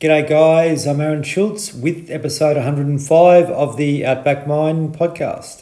G'day, 0.00 0.26
guys. 0.26 0.86
I'm 0.86 0.98
Aaron 1.02 1.22
Schultz 1.22 1.74
with 1.74 2.10
episode 2.10 2.56
105 2.56 3.50
of 3.50 3.76
the 3.76 4.06
Outback 4.06 4.46
Mind 4.46 4.96
podcast. 4.96 5.60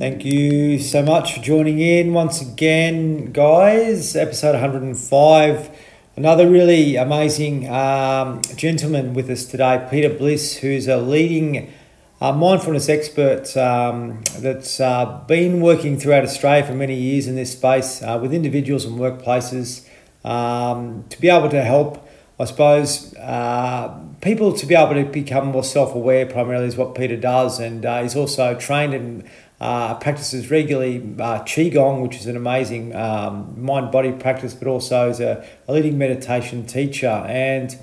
Thank 0.00 0.24
you 0.24 0.80
so 0.80 1.04
much 1.04 1.34
for 1.34 1.40
joining 1.42 1.78
in 1.78 2.12
once 2.12 2.40
again, 2.42 3.30
guys. 3.30 4.16
Episode 4.16 4.54
105. 4.54 5.70
Another 6.16 6.50
really 6.50 6.96
amazing 6.96 7.70
um, 7.70 8.42
gentleman 8.56 9.14
with 9.14 9.30
us 9.30 9.44
today, 9.44 9.86
Peter 9.88 10.08
Bliss, 10.12 10.56
who's 10.56 10.88
a 10.88 10.96
leading 10.96 11.72
uh, 12.20 12.32
mindfulness 12.32 12.88
expert 12.88 13.56
um, 13.56 14.22
that's 14.38 14.78
uh, 14.78 15.22
been 15.26 15.60
working 15.60 15.98
throughout 15.98 16.22
Australia 16.22 16.64
for 16.64 16.74
many 16.74 16.94
years 16.94 17.26
in 17.26 17.34
this 17.34 17.52
space 17.52 18.02
uh, 18.02 18.18
with 18.20 18.34
individuals 18.34 18.84
and 18.84 18.98
workplaces 18.98 19.88
um, 20.24 21.04
to 21.08 21.18
be 21.20 21.30
able 21.30 21.48
to 21.48 21.62
help, 21.62 22.06
I 22.38 22.44
suppose, 22.44 23.14
uh, 23.16 23.98
people 24.20 24.52
to 24.52 24.66
be 24.66 24.74
able 24.74 24.94
to 24.94 25.04
become 25.04 25.48
more 25.48 25.64
self 25.64 25.94
aware, 25.94 26.26
primarily, 26.26 26.66
is 26.66 26.76
what 26.76 26.94
Peter 26.94 27.16
does. 27.16 27.58
And 27.58 27.86
uh, 27.86 28.02
he's 28.02 28.16
also 28.16 28.54
trained 28.54 28.92
and 28.92 29.24
uh, 29.60 29.94
practices 29.94 30.50
regularly 30.50 31.00
Qigong, 31.00 32.02
which 32.02 32.16
is 32.16 32.26
an 32.26 32.36
amazing 32.36 32.94
um, 32.94 33.62
mind 33.62 33.90
body 33.90 34.12
practice, 34.12 34.54
but 34.54 34.68
also 34.68 35.10
is 35.10 35.20
a, 35.20 35.46
a 35.68 35.72
leading 35.72 35.96
meditation 35.96 36.66
teacher. 36.66 37.24
And 37.28 37.78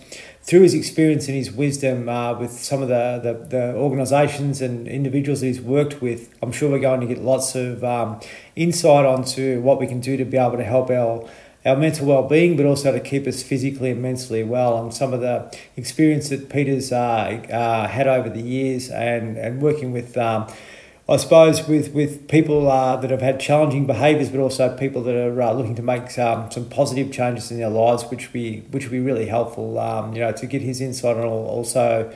through 0.48 0.62
his 0.62 0.74
experience 0.74 1.28
and 1.28 1.36
his 1.36 1.52
wisdom 1.52 2.08
uh, 2.08 2.34
with 2.34 2.52
some 2.52 2.82
of 2.82 2.88
the, 2.88 3.20
the, 3.22 3.34
the, 3.48 3.74
organisations 3.76 4.62
and 4.62 4.88
individuals 4.88 5.42
that 5.42 5.48
he's 5.48 5.60
worked 5.60 6.02
with, 6.02 6.34
I'm 6.42 6.54
sure 6.54 6.72
we're 6.72 6.80
going 6.80 7.02
to 7.02 7.06
get 7.06 7.22
lots 7.22 7.54
of 7.54 7.84
um, 7.84 8.22
insight 8.56 9.06
onto 9.06 9.60
what 9.60 9.78
we 9.78 9.88
can 9.88 10.00
do 10.00 10.16
to 10.16 10.24
be 10.24 10.38
able 10.38 10.56
to 10.56 10.64
help 10.64 10.90
our 10.90 11.30
our 11.66 11.76
mental 11.76 12.08
well-being, 12.08 12.56
but 12.56 12.66
also 12.66 12.94
to 12.94 13.00
keep 13.02 13.28
us 13.28 13.44
physically 13.44 13.92
and 13.92 14.02
mentally 14.02 14.42
well. 14.42 14.82
And 14.82 14.94
some 14.94 15.12
of 15.12 15.20
the 15.20 15.54
experience 15.76 16.30
that 16.30 16.48
Peter's 16.48 16.94
uh, 16.94 16.96
uh, 17.52 17.90
had 17.90 18.08
over 18.08 18.30
the 18.30 18.42
years, 18.42 18.90
and 18.90 19.38
and 19.38 19.62
working 19.62 19.92
with 19.92 20.18
um, 20.18 20.48
I 21.10 21.16
suppose 21.16 21.66
with 21.68 21.94
with 21.94 22.28
people 22.28 22.70
uh, 22.70 22.98
that 22.98 23.12
have 23.12 23.22
had 23.22 23.40
challenging 23.40 23.86
behaviours, 23.86 24.30
but 24.30 24.42
also 24.42 24.76
people 24.76 25.02
that 25.04 25.16
are 25.16 25.42
uh, 25.42 25.54
looking 25.54 25.76
to 25.76 25.82
make 25.82 26.20
um, 26.20 26.52
some 26.52 26.66
positive 26.66 27.14
changes 27.14 27.50
in 27.50 27.60
their 27.60 27.70
lives, 27.70 28.04
which 28.06 28.34
be 28.34 28.60
which 28.72 28.84
would 28.84 28.92
be 28.92 29.00
really 29.00 29.28
helpful. 29.28 29.80
Um, 29.80 30.14
you 30.14 30.20
know, 30.20 30.34
to 30.34 30.46
get 30.46 30.62
his 30.62 30.82
insight 30.82 31.16
on 31.16 31.24
also 31.24 32.14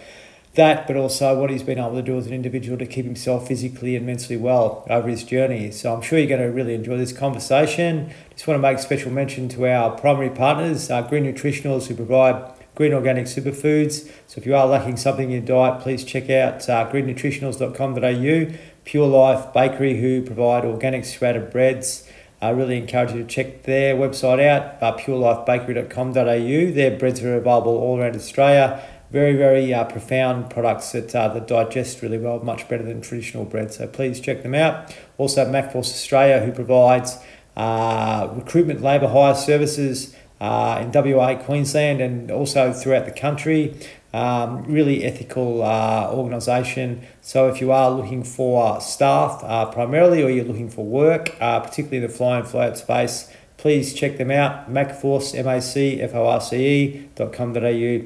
that, 0.55 0.87
but 0.87 0.97
also 0.97 1.39
what 1.39 1.49
he's 1.49 1.63
been 1.63 1.79
able 1.79 1.93
to 1.93 2.01
do 2.01 2.17
as 2.17 2.27
an 2.27 2.33
individual 2.33 2.77
to 2.77 2.85
keep 2.85 3.05
himself 3.05 3.47
physically 3.47 3.95
and 3.95 4.05
mentally 4.05 4.35
well 4.35 4.85
over 4.89 5.07
his 5.07 5.23
journey. 5.23 5.71
So 5.71 5.93
I'm 5.93 6.01
sure 6.01 6.19
you're 6.19 6.27
going 6.27 6.41
to 6.41 6.47
really 6.47 6.73
enjoy 6.73 6.97
this 6.97 7.13
conversation. 7.13 8.11
Just 8.31 8.47
want 8.47 8.57
to 8.57 8.61
make 8.61 8.79
special 8.79 9.11
mention 9.11 9.47
to 9.49 9.65
our 9.67 9.91
primary 9.91 10.29
partners, 10.29 10.89
uh, 10.91 11.03
Green 11.03 11.23
Nutritionals, 11.23 11.87
who 11.87 11.95
provide 11.95 12.51
green 12.75 12.93
organic 12.93 13.25
superfoods. 13.25 14.09
So 14.27 14.39
if 14.39 14.45
you 14.45 14.55
are 14.55 14.65
lacking 14.65 14.97
something 14.97 15.31
in 15.31 15.45
your 15.45 15.69
diet, 15.69 15.81
please 15.81 16.03
check 16.03 16.29
out 16.29 16.67
uh, 16.69 16.89
greennutritionals.com.au. 16.91 18.57
Pure 18.83 19.07
Life 19.07 19.53
Bakery, 19.53 19.99
who 19.99 20.21
provide 20.21 20.65
organic 20.65 21.05
sprouted 21.05 21.51
breads. 21.51 22.07
I 22.41 22.49
really 22.49 22.77
encourage 22.77 23.11
you 23.11 23.21
to 23.21 23.27
check 23.27 23.63
their 23.63 23.95
website 23.95 24.43
out, 24.43 24.81
uh, 24.81 24.97
purelifebakery.com.au. 24.97 26.73
Their 26.73 26.97
breads 26.97 27.21
are 27.21 27.35
available 27.35 27.77
all 27.77 27.99
around 27.99 28.15
Australia. 28.15 28.83
Very, 29.11 29.35
very 29.35 29.73
uh, 29.73 29.83
profound 29.83 30.49
products 30.49 30.93
that, 30.93 31.13
uh, 31.13 31.27
that 31.27 31.47
digest 31.47 32.01
really 32.01 32.17
well, 32.17 32.39
much 32.39 32.67
better 32.67 32.83
than 32.83 33.01
traditional 33.01 33.45
bread. 33.45 33.71
So 33.71 33.87
please 33.87 34.19
check 34.19 34.41
them 34.41 34.55
out. 34.55 34.95
Also, 35.17 35.45
MacForce 35.45 35.91
Australia, 35.91 36.39
who 36.39 36.51
provides 36.51 37.17
uh, 37.55 38.29
recruitment 38.33 38.81
labour 38.81 39.09
hire 39.09 39.35
services 39.35 40.15
uh, 40.39 40.81
in 40.81 40.91
WA, 40.91 41.35
Queensland, 41.35 42.01
and 42.01 42.31
also 42.31 42.73
throughout 42.73 43.05
the 43.05 43.11
country. 43.11 43.75
Um, 44.13 44.63
really 44.63 45.05
ethical 45.05 45.63
uh, 45.63 46.09
organisation. 46.11 47.07
So 47.21 47.47
if 47.47 47.61
you 47.61 47.71
are 47.71 47.89
looking 47.89 48.25
for 48.25 48.81
staff 48.81 49.41
uh, 49.43 49.67
primarily, 49.71 50.21
or 50.21 50.29
you're 50.29 50.43
looking 50.43 50.69
for 50.69 50.85
work, 50.85 51.33
uh, 51.39 51.61
particularly 51.61 51.97
in 51.97 52.03
the 52.03 52.09
fly 52.09 52.39
and 52.39 52.47
float 52.47 52.77
space, 52.77 53.31
please 53.55 53.93
check 53.93 54.17
them 54.17 54.29
out. 54.29 54.69
Macforce, 54.69 55.33
M-A-C-F-O-R-C-E 55.37 57.07
dot 57.15 57.31
com 57.31 57.53
dot 57.53 57.63
au. 57.63 58.01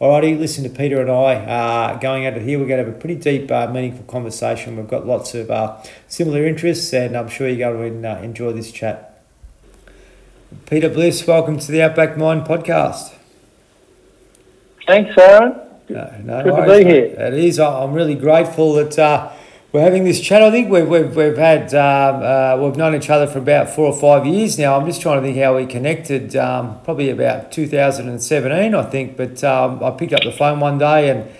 Alrighty, 0.00 0.36
listen 0.36 0.64
to 0.64 0.70
Peter 0.70 1.00
and 1.00 1.08
I 1.08 1.34
uh, 1.36 1.98
going 1.98 2.26
at 2.26 2.36
it 2.36 2.42
here. 2.42 2.58
We're 2.58 2.66
going 2.66 2.84
to 2.84 2.90
have 2.90 2.96
a 2.96 2.98
pretty 2.98 3.14
deep, 3.14 3.48
uh, 3.48 3.70
meaningful 3.70 4.04
conversation. 4.06 4.76
We've 4.76 4.88
got 4.88 5.06
lots 5.06 5.36
of 5.36 5.52
uh, 5.52 5.80
similar 6.08 6.44
interests, 6.44 6.92
and 6.92 7.16
I'm 7.16 7.28
sure 7.28 7.48
you're 7.48 7.72
going 7.72 8.02
to 8.02 8.22
enjoy 8.22 8.52
this 8.52 8.72
chat. 8.72 9.22
Peter 10.66 10.88
Bliss, 10.88 11.26
welcome 11.28 11.60
to 11.60 11.70
the 11.70 11.80
Outback 11.80 12.16
Mind 12.18 12.42
podcast. 12.42 13.13
Thanks, 14.86 15.16
Aaron. 15.16 15.60
No, 15.88 16.14
no 16.22 16.42
Good 16.42 16.52
worries, 16.52 16.78
to 16.78 16.84
be 16.84 16.90
here. 16.90 17.04
It 17.04 17.34
is. 17.34 17.58
I'm 17.58 17.92
really 17.92 18.14
grateful 18.14 18.74
that 18.74 18.98
uh, 18.98 19.32
we're 19.72 19.80
having 19.80 20.04
this 20.04 20.20
chat. 20.20 20.42
I 20.42 20.50
think 20.50 20.70
we've, 20.70 20.86
we've, 20.86 21.14
we've 21.16 21.36
had, 21.36 21.74
um, 21.74 22.22
uh, 22.22 22.62
we've 22.62 22.76
known 22.76 22.94
each 22.94 23.08
other 23.08 23.26
for 23.26 23.38
about 23.38 23.70
four 23.70 23.86
or 23.86 23.98
five 23.98 24.26
years 24.26 24.58
now. 24.58 24.78
I'm 24.78 24.86
just 24.86 25.00
trying 25.00 25.20
to 25.20 25.26
think 25.26 25.38
how 25.38 25.56
we 25.56 25.66
connected, 25.66 26.36
um, 26.36 26.80
probably 26.84 27.10
about 27.10 27.50
2017, 27.50 28.74
I 28.74 28.82
think. 28.84 29.16
But 29.16 29.42
um, 29.42 29.82
I 29.82 29.90
picked 29.90 30.12
up 30.12 30.22
the 30.22 30.32
phone 30.32 30.60
one 30.60 30.78
day 30.78 31.10
and 31.10 31.30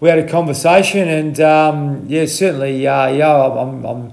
we 0.00 0.08
had 0.08 0.18
a 0.18 0.28
conversation. 0.28 1.06
And 1.06 1.40
um, 1.40 2.04
yeah, 2.08 2.24
certainly, 2.24 2.86
uh, 2.86 3.08
yeah, 3.08 3.34
I'm, 3.34 3.84
I'm 3.84 4.12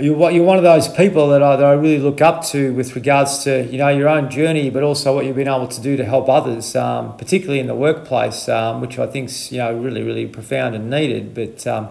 you're, 0.00 0.16
one 0.16 0.58
of 0.58 0.62
those 0.62 0.86
people 0.86 1.28
that 1.28 1.42
I, 1.42 1.56
that 1.56 1.64
I 1.64 1.72
really 1.72 1.98
look 1.98 2.20
up 2.20 2.44
to 2.48 2.74
with 2.74 2.94
regards 2.94 3.42
to 3.44 3.64
you 3.64 3.78
know 3.78 3.88
your 3.88 4.08
own 4.08 4.28
journey, 4.30 4.68
but 4.68 4.82
also 4.82 5.14
what 5.14 5.24
you've 5.24 5.36
been 5.36 5.48
able 5.48 5.68
to 5.68 5.80
do 5.80 5.96
to 5.96 6.04
help 6.04 6.28
others, 6.28 6.76
um, 6.76 7.16
particularly 7.16 7.58
in 7.58 7.68
the 7.68 7.74
workplace, 7.74 8.48
um, 8.48 8.82
which 8.82 8.98
I 8.98 9.06
think's 9.06 9.50
you 9.50 9.58
know 9.58 9.74
really 9.74 10.02
really 10.02 10.26
profound 10.26 10.74
and 10.74 10.90
needed. 10.90 11.34
But 11.34 11.66
um, 11.66 11.88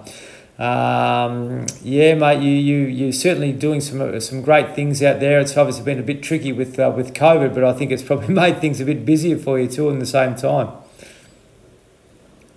um, 0.64 1.66
yeah, 1.82 2.14
mate, 2.14 2.42
you 2.42 2.52
you 2.52 2.78
you're 2.86 3.12
certainly 3.12 3.52
doing 3.52 3.82
some 3.82 4.20
some 4.22 4.44
great 4.44 4.76
things 4.76 5.02
out 5.02 5.20
there. 5.20 5.40
It's 5.40 5.58
obviously 5.58 5.84
been 5.84 6.00
a 6.00 6.04
bit 6.04 6.22
tricky 6.22 6.54
with 6.54 6.78
uh, 6.78 6.94
with 6.96 7.16
COVID, 7.16 7.56
but 7.56 7.64
I 7.64 7.74
think 7.74 7.92
it's 7.92 8.04
probably 8.04 8.34
made 8.34 8.62
things 8.62 8.80
a 8.80 8.86
bit 8.86 9.06
busier 9.06 9.40
for 9.40 9.60
you 9.60 9.68
too. 9.68 9.90
In 9.90 9.98
the 9.98 10.06
same 10.06 10.36
time. 10.36 10.70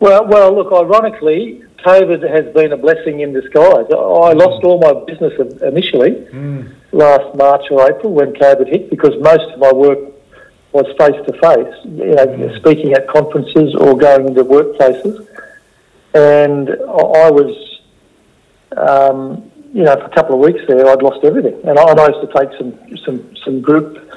Well, 0.01 0.27
well, 0.27 0.55
look. 0.55 0.73
Ironically, 0.73 1.63
COVID 1.85 2.29
has 2.29 2.53
been 2.55 2.73
a 2.73 2.77
blessing 2.77 3.21
in 3.21 3.35
disguise. 3.35 3.85
I 3.91 4.33
lost 4.33 4.65
all 4.65 4.79
my 4.81 5.05
business 5.05 5.35
initially 5.63 6.13
mm. 6.13 6.73
last 6.93 7.37
March 7.37 7.71
or 7.71 7.87
April 7.91 8.15
when 8.15 8.33
COVID 8.33 8.67
hit 8.67 8.89
because 8.89 9.13
most 9.21 9.53
of 9.53 9.59
my 9.59 9.73
work 9.73 9.99
was 10.73 10.87
face 10.99 11.21
to 11.27 11.33
face, 11.35 11.75
you 11.85 12.15
know, 12.15 12.27
mm. 12.27 12.57
speaking 12.57 12.95
at 12.95 13.09
conferences 13.09 13.75
or 13.75 13.97
going 13.97 14.29
into 14.29 14.43
workplaces. 14.43 15.27
And 16.15 16.71
I 16.71 17.31
was, 17.31 17.81
um, 18.77 19.51
you 19.75 19.83
know, 19.83 19.97
for 19.97 20.05
a 20.05 20.11
couple 20.11 20.35
of 20.35 20.41
weeks 20.41 20.67
there, 20.67 20.87
I'd 20.89 21.03
lost 21.03 21.25
everything. 21.25 21.61
And 21.65 21.79
I, 21.79 21.83
I 21.83 22.09
used 22.09 22.27
to 22.27 22.39
take 22.39 22.57
some, 22.57 22.97
some, 23.05 23.37
some 23.45 23.61
group 23.61 24.11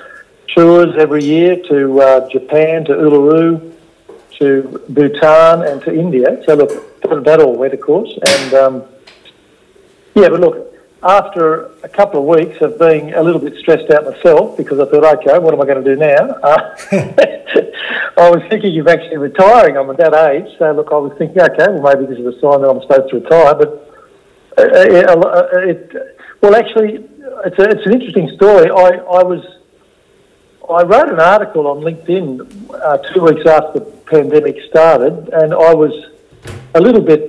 tours 0.48 0.96
every 0.98 1.24
year 1.24 1.58
to 1.70 2.02
uh, 2.02 2.30
Japan, 2.30 2.86
to 2.86 2.94
Uluru, 2.94 3.73
to 4.44 4.84
Bhutan, 4.90 5.64
and 5.64 5.82
to 5.84 5.94
India. 5.94 6.42
So 6.46 6.56
look, 6.56 7.02
that 7.24 7.40
all 7.40 7.56
went, 7.56 7.74
of 7.74 7.82
course. 7.82 8.12
And 8.28 8.54
um, 8.54 8.84
yeah, 10.16 10.30
but 10.30 10.40
look, 10.42 10.76
after 11.02 11.72
a 11.84 11.90
couple 11.90 12.20
of 12.20 12.26
weeks 12.38 12.62
of 12.62 12.78
being 12.78 13.14
a 13.14 13.24
little 13.24 13.40
bit 13.40 13.56
stressed 13.58 13.90
out 13.92 14.04
myself 14.06 14.58
because 14.58 14.80
I 14.80 14.86
thought, 14.86 15.04
okay, 15.20 15.40
what 15.40 15.54
am 15.54 15.62
I 15.62 15.66
going 15.66 15.84
to 15.84 15.96
do 15.96 16.00
now? 16.00 16.24
Uh, 16.44 16.76
I 18.18 18.30
was 18.30 18.44
thinking 18.50 18.78
of 18.80 18.88
actually 18.88 19.18
retiring. 19.18 19.78
I'm 19.78 19.90
at 19.90 19.98
that 19.98 20.14
age, 20.14 20.58
so 20.60 20.72
look, 20.74 20.92
I 20.92 20.98
was 20.98 21.14
thinking, 21.18 21.42
okay, 21.42 21.68
well 21.70 21.96
maybe 21.96 22.06
this 22.06 22.20
is 22.20 22.26
a 22.26 22.40
sign 22.40 22.62
that 22.62 22.70
I'm 22.70 22.82
supposed 22.82 23.10
to 23.10 23.20
retire. 23.20 23.56
But 23.56 23.70
uh, 24.58 24.62
uh, 24.62 25.20
uh 25.20 25.70
it, 25.72 26.18
well, 26.42 26.56
actually, 26.56 27.06
it's, 27.46 27.60
a, 27.60 27.70
it's 27.70 27.86
an 27.86 27.94
interesting 27.94 28.30
story. 28.36 28.70
I, 28.70 29.00
I 29.20 29.24
was 29.24 29.44
I 30.70 30.84
wrote 30.84 31.10
an 31.10 31.20
article 31.20 31.68
on 31.68 31.82
LinkedIn 31.82 32.72
uh, 32.74 32.98
two 33.14 33.22
weeks 33.22 33.46
after 33.46 33.80
the 33.80 33.86
pandemic 34.14 34.58
started, 34.70 35.30
and 35.34 35.54
I 35.54 35.74
was 35.74 35.94
a 36.76 36.82
little 36.82 37.02
bit 37.02 37.22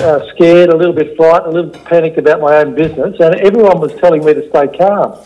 uh, 0.00 0.20
scared, 0.32 0.68
a 0.70 0.76
little 0.76 0.92
bit 0.92 1.16
frightened, 1.16 1.52
a 1.52 1.60
little 1.60 1.84
panicked 1.84 2.18
about 2.18 2.40
my 2.40 2.56
own 2.56 2.74
business, 2.74 3.18
and 3.20 3.34
everyone 3.36 3.80
was 3.80 3.94
telling 4.02 4.24
me 4.24 4.34
to 4.34 4.48
stay 4.50 4.68
calm. 4.76 5.18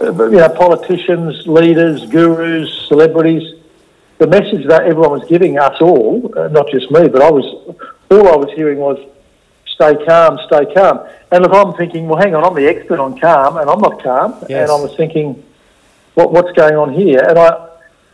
Uh, 0.00 0.30
you 0.30 0.38
know, 0.38 0.48
politicians, 0.48 1.46
leaders, 1.46 2.06
gurus, 2.06 2.70
celebrities. 2.88 3.44
The 4.18 4.26
message 4.26 4.66
that 4.68 4.82
everyone 4.82 5.12
was 5.18 5.28
giving 5.28 5.58
us 5.58 5.76
all, 5.80 6.32
uh, 6.38 6.48
not 6.48 6.68
just 6.70 6.90
me, 6.90 7.08
but 7.08 7.22
I 7.22 7.30
was 7.30 7.46
all 8.10 8.28
I 8.28 8.36
was 8.36 8.50
hearing 8.54 8.78
was 8.78 8.98
stay 9.66 9.94
calm, 10.04 10.38
stay 10.46 10.72
calm. 10.74 11.06
And 11.30 11.42
look, 11.42 11.52
I'm 11.54 11.74
thinking, 11.74 12.08
well, 12.08 12.20
hang 12.20 12.34
on, 12.34 12.44
I'm 12.44 12.54
the 12.54 12.66
expert 12.66 12.98
on 12.98 13.18
calm, 13.18 13.56
and 13.56 13.68
I'm 13.68 13.80
not 13.80 14.02
calm. 14.02 14.36
Yes. 14.48 14.62
And 14.62 14.70
I 14.70 14.80
was 14.80 14.94
thinking, 14.96 15.42
what, 16.14 16.32
what's 16.32 16.52
going 16.52 16.76
on 16.76 16.92
here? 16.92 17.20
And 17.28 17.38
I, 17.38 17.69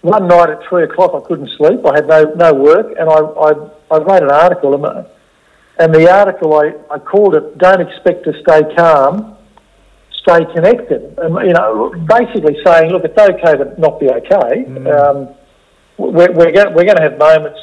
one 0.07 0.27
night 0.29 0.51
at 0.51 0.63
three 0.69 0.85
o'clock, 0.85 1.13
I 1.15 1.27
couldn't 1.27 1.51
sleep. 1.59 1.85
I 1.85 1.95
had 1.97 2.07
no 2.07 2.21
no 2.35 2.55
work, 2.55 2.95
and 2.99 3.09
I 3.09 3.19
I, 3.49 3.51
I 3.95 3.99
wrote 3.99 4.23
an 4.23 4.31
article, 4.31 4.71
and 5.79 5.95
the 5.95 6.11
article 6.11 6.55
I, 6.55 6.75
I 6.91 6.99
called 6.99 7.35
it 7.35 7.59
"Don't 7.59 7.83
expect 7.87 8.25
to 8.25 8.33
stay 8.41 8.63
calm, 8.75 9.37
stay 10.27 10.45
connected. 10.55 11.03
And, 11.19 11.35
you 11.47 11.53
know, 11.53 11.95
basically 12.09 12.57
saying, 12.65 12.91
look, 12.91 13.05
it's 13.05 13.19
okay 13.19 13.57
to 13.57 13.81
not 13.81 14.01
be 14.01 14.09
okay. 14.09 14.65
Um, 14.91 15.29
we're, 15.99 16.33
we're 16.33 16.53
going 16.53 16.75
we're 16.75 16.85
going 16.85 16.97
to 16.97 17.03
have 17.03 17.19
moments 17.19 17.61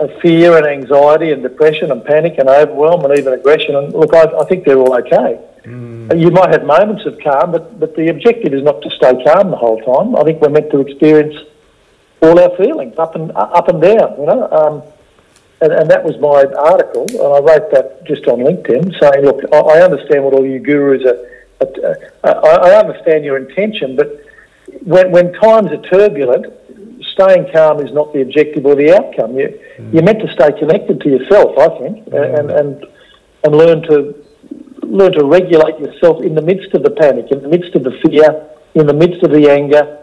of 0.00 0.10
fear 0.20 0.56
and 0.56 0.66
anxiety 0.66 1.30
and 1.30 1.42
depression 1.42 1.92
and 1.92 2.04
panic 2.04 2.38
and 2.38 2.48
overwhelm 2.48 3.04
and 3.04 3.18
even 3.18 3.32
aggression. 3.34 3.76
And 3.76 3.92
look, 3.92 4.14
I, 4.14 4.24
I 4.24 4.44
think 4.44 4.64
they're 4.64 4.78
all 4.78 4.94
okay. 4.94 5.38
You 5.64 6.30
might 6.30 6.50
have 6.50 6.64
moments 6.64 7.04
of 7.06 7.18
calm, 7.20 7.52
but, 7.52 7.78
but 7.78 7.94
the 7.94 8.08
objective 8.08 8.54
is 8.54 8.62
not 8.62 8.82
to 8.82 8.90
stay 8.90 9.22
calm 9.24 9.50
the 9.50 9.56
whole 9.56 9.80
time. 9.82 10.16
I 10.16 10.24
think 10.24 10.40
we're 10.40 10.48
meant 10.48 10.70
to 10.70 10.80
experience 10.80 11.36
all 12.22 12.38
our 12.38 12.56
feelings 12.56 12.98
up 12.98 13.14
and 13.14 13.30
up 13.32 13.68
and 13.68 13.80
down, 13.80 14.18
you 14.18 14.26
know. 14.26 14.48
Um, 14.50 14.82
and, 15.62 15.72
and 15.72 15.90
that 15.90 16.04
was 16.04 16.16
my 16.18 16.44
article, 16.58 17.06
and 17.10 17.20
I 17.20 17.40
wrote 17.40 17.70
that 17.72 18.04
just 18.06 18.26
on 18.26 18.38
LinkedIn, 18.38 18.98
saying, 18.98 19.24
"Look, 19.24 19.44
I, 19.52 19.58
I 19.58 19.82
understand 19.82 20.24
what 20.24 20.32
all 20.32 20.46
you 20.46 20.58
gurus 20.58 21.04
are. 21.04 21.18
are 21.60 21.96
I, 22.24 22.70
I 22.70 22.78
understand 22.78 23.24
your 23.24 23.36
intention, 23.36 23.96
but 23.96 24.24
when, 24.82 25.10
when 25.10 25.32
times 25.34 25.70
are 25.72 25.82
turbulent, 25.82 26.46
staying 27.12 27.52
calm 27.52 27.80
is 27.84 27.92
not 27.92 28.14
the 28.14 28.22
objective 28.22 28.64
or 28.64 28.74
the 28.74 28.96
outcome. 28.96 29.38
You, 29.38 29.60
mm. 29.76 29.92
You're 29.92 30.02
meant 30.02 30.20
to 30.20 30.32
stay 30.32 30.58
connected 30.58 31.00
to 31.02 31.08
yourself, 31.10 31.58
I 31.58 31.68
think, 31.78 32.06
mm. 32.06 32.38
and, 32.38 32.50
and 32.50 32.86
and 33.42 33.56
learn 33.56 33.82
to 33.82 34.14
learn 34.90 35.12
to 35.12 35.24
regulate 35.24 35.78
yourself 35.78 36.22
in 36.22 36.34
the 36.34 36.42
midst 36.42 36.74
of 36.74 36.82
the 36.82 36.90
panic, 36.90 37.30
in 37.30 37.42
the 37.42 37.48
midst 37.48 37.74
of 37.74 37.84
the 37.84 37.92
fear, 38.02 38.48
in 38.74 38.86
the 38.86 38.94
midst 38.94 39.22
of 39.22 39.30
the 39.30 39.50
anger. 39.50 39.98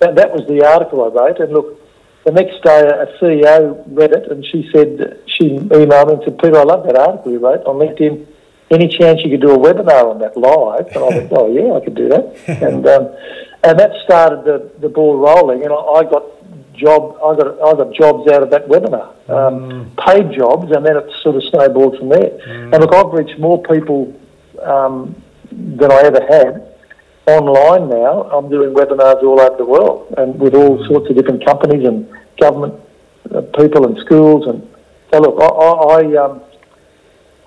That, 0.00 0.14
that 0.16 0.32
was 0.32 0.46
the 0.46 0.64
article 0.66 1.04
I 1.04 1.08
wrote. 1.08 1.40
And 1.40 1.52
look, 1.52 1.80
the 2.24 2.32
next 2.32 2.62
day 2.62 2.80
a 2.80 3.06
CEO 3.18 3.84
read 3.86 4.12
it 4.12 4.30
and 4.30 4.44
she 4.44 4.68
said, 4.72 5.20
she 5.26 5.50
emailed 5.50 6.08
me 6.08 6.14
and 6.14 6.24
said, 6.24 6.38
Peter, 6.38 6.58
I 6.58 6.64
love 6.64 6.84
that 6.86 6.96
article 6.96 7.32
you 7.32 7.38
wrote 7.38 7.64
on 7.64 7.76
LinkedIn. 7.76 8.26
Any 8.70 8.88
chance 8.88 9.22
you 9.24 9.30
could 9.30 9.40
do 9.40 9.52
a 9.52 9.58
webinar 9.58 10.04
on 10.10 10.18
that 10.18 10.36
live? 10.36 10.88
And 10.88 10.98
I 10.98 11.08
went, 11.08 11.32
oh 11.32 11.48
yeah, 11.50 11.72
I 11.72 11.80
could 11.82 11.94
do 11.94 12.08
that. 12.10 12.36
and 12.62 12.86
um, 12.86 13.16
and 13.64 13.78
that 13.78 13.92
started 14.04 14.44
the, 14.44 14.70
the 14.78 14.88
ball 14.88 15.16
rolling. 15.16 15.64
And 15.64 15.72
I, 15.72 15.76
I 15.76 16.04
got 16.04 16.37
job, 16.78 17.16
I 17.16 17.36
got 17.36 17.60
I 17.60 17.72
got 17.74 17.92
jobs 17.92 18.30
out 18.30 18.42
of 18.42 18.50
that 18.50 18.68
webinar, 18.68 19.08
um, 19.28 19.68
mm. 19.68 20.06
paid 20.06 20.32
jobs, 20.32 20.70
and 20.72 20.84
then 20.86 20.96
it 20.96 21.10
sort 21.22 21.36
of 21.36 21.42
snowballed 21.44 21.98
from 21.98 22.08
there. 22.08 22.30
Mm. 22.46 22.72
And 22.72 22.80
look, 22.80 22.94
I've 22.94 23.12
reached 23.12 23.38
more 23.38 23.62
people 23.62 24.18
um, 24.62 25.20
than 25.50 25.90
I 25.90 26.00
ever 26.02 26.20
had 26.20 26.64
online 27.26 27.88
now. 27.88 28.22
I'm 28.30 28.48
doing 28.48 28.72
webinars 28.74 29.22
all 29.22 29.40
over 29.40 29.56
the 29.56 29.64
world, 29.64 30.14
and 30.16 30.38
with 30.38 30.54
all 30.54 30.78
mm. 30.78 30.86
sorts 30.86 31.10
of 31.10 31.16
different 31.16 31.44
companies 31.44 31.86
and 31.86 32.08
government 32.40 32.74
uh, 33.34 33.42
people 33.58 33.86
and 33.86 33.98
schools. 33.98 34.46
And 34.46 34.62
so, 35.10 35.20
look, 35.20 35.40
I, 35.40 35.46
I, 35.46 36.00
I 36.00 36.24
um, 36.24 36.40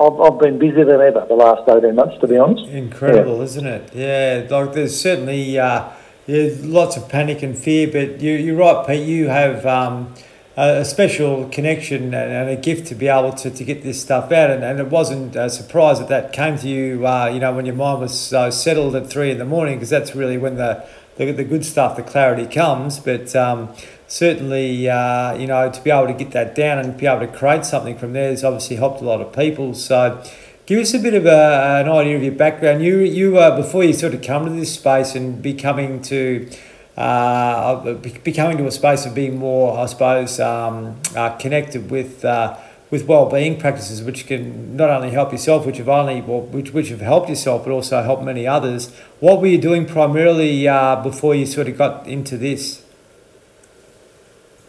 I've, 0.02 0.20
I've 0.20 0.40
been 0.40 0.58
busier 0.58 0.86
than 0.86 1.02
ever 1.02 1.26
the 1.28 1.36
last 1.36 1.70
18 1.70 1.96
months, 1.96 2.20
to 2.22 2.28
be 2.28 2.38
honest. 2.38 2.68
Incredible, 2.70 3.38
yeah. 3.38 3.44
isn't 3.44 3.66
it? 3.68 3.94
Yeah, 3.94 4.48
like 4.50 4.74
there's 4.74 5.00
certainly 5.00 5.60
uh, 5.60 5.90
yeah, 6.32 6.56
lots 6.62 6.96
of 6.96 7.10
panic 7.10 7.44
and 7.44 7.58
fear, 7.58 7.88
but 7.92 8.22
you, 8.22 8.32
you're 8.32 8.56
right, 8.56 8.88
Pete. 8.88 9.06
You 9.06 9.28
have 9.28 9.66
um, 9.66 10.14
a 10.56 10.86
special 10.86 11.50
connection 11.50 12.14
and 12.14 12.50
a 12.50 12.56
gift 12.56 12.88
to 12.88 12.96
be 12.96 13.10
able 13.10 13.34
to, 13.34 13.52
to 13.52 13.64
get 13.66 13.84
this 13.84 14.02
stuff 14.02 14.32
out. 14.32 14.50
And, 14.50 14.64
and 14.64 14.80
it 14.80 14.88
wasn't 14.88 15.36
a 15.36 15.50
surprise 15.50 16.00
that 16.00 16.08
that 16.08 16.32
came 16.32 16.58
to 16.60 16.70
you, 16.70 17.06
uh, 17.06 17.26
you 17.26 17.42
know, 17.42 17.54
when 17.54 17.66
your 17.66 17.76
mind 17.76 18.00
was 18.00 18.32
uh, 18.32 18.50
settled 18.50 18.96
at 18.96 19.10
three 19.10 19.30
in 19.30 19.40
the 19.40 19.46
morning, 19.46 19.76
because 19.76 19.90
that's 19.90 20.16
really 20.16 20.38
when 20.38 20.56
the, 20.56 20.86
the, 21.18 21.34
the 21.34 21.44
good 21.44 21.66
stuff, 21.66 21.98
the 21.98 22.04
clarity 22.04 22.46
comes. 22.46 22.98
But 22.98 23.36
um, 23.36 23.76
certainly, 24.08 24.90
uh, 24.90 25.34
you 25.34 25.48
know, 25.48 25.70
to 25.70 25.82
be 25.82 25.92
able 25.92 26.08
to 26.08 26.14
get 26.14 26.32
that 26.32 26.56
down 26.56 26.80
and 26.80 26.98
be 26.98 27.08
able 27.08 27.28
to 27.28 27.38
create 27.38 27.66
something 27.66 27.98
from 27.98 28.14
there 28.14 28.30
has 28.30 28.46
obviously 28.46 28.78
helped 28.78 29.02
a 29.02 29.04
lot 29.04 29.20
of 29.20 29.34
people. 29.34 29.74
So, 29.74 30.24
give 30.66 30.80
us 30.80 30.94
a 30.94 31.00
bit 31.00 31.14
of 31.14 31.26
a, 31.26 31.82
an 31.82 31.90
idea 31.90 32.16
of 32.16 32.24
your 32.24 32.34
background. 32.34 32.84
You, 32.84 33.00
you 33.00 33.38
uh, 33.38 33.56
before 33.56 33.84
you 33.84 33.94
sort 33.94 34.14
of 34.14 34.22
come 34.22 34.46
to 34.46 34.52
this 34.52 34.74
space 34.74 35.16
and 35.16 35.42
becoming 35.42 36.02
to 36.04 36.50
uh, 36.98 37.94
becoming 38.24 38.58
to 38.58 38.68
a 38.68 38.72
space 38.72 39.06
of 39.06 39.16
being 39.16 39.38
more, 39.38 39.78
I 39.78 39.86
suppose, 39.86 40.40
um, 40.40 41.00
uh, 41.16 41.32
connected 41.38 41.90
with. 41.90 42.24
Uh, 42.26 42.58
with 42.92 43.08
well-being 43.08 43.58
practices, 43.58 44.04
which 44.04 44.28
can 44.28 44.76
not 44.76 44.90
only 44.90 45.12
help 45.12 45.32
yourself, 45.32 45.66
which 45.66 45.78
have 45.78 45.88
only 45.88 46.20
well, 46.22 46.42
which 46.42 46.74
which 46.74 46.90
have 46.90 47.00
helped 47.00 47.30
yourself, 47.30 47.64
but 47.64 47.72
also 47.72 48.04
helped 48.04 48.22
many 48.22 48.46
others. 48.46 48.94
What 49.22 49.40
were 49.40 49.48
you 49.48 49.58
doing 49.58 49.86
primarily 49.86 50.68
uh, 50.68 50.98
before 51.02 51.34
you 51.34 51.46
sort 51.46 51.70
of 51.70 51.78
got 51.78 52.06
into 52.06 52.38
this? 52.38 52.84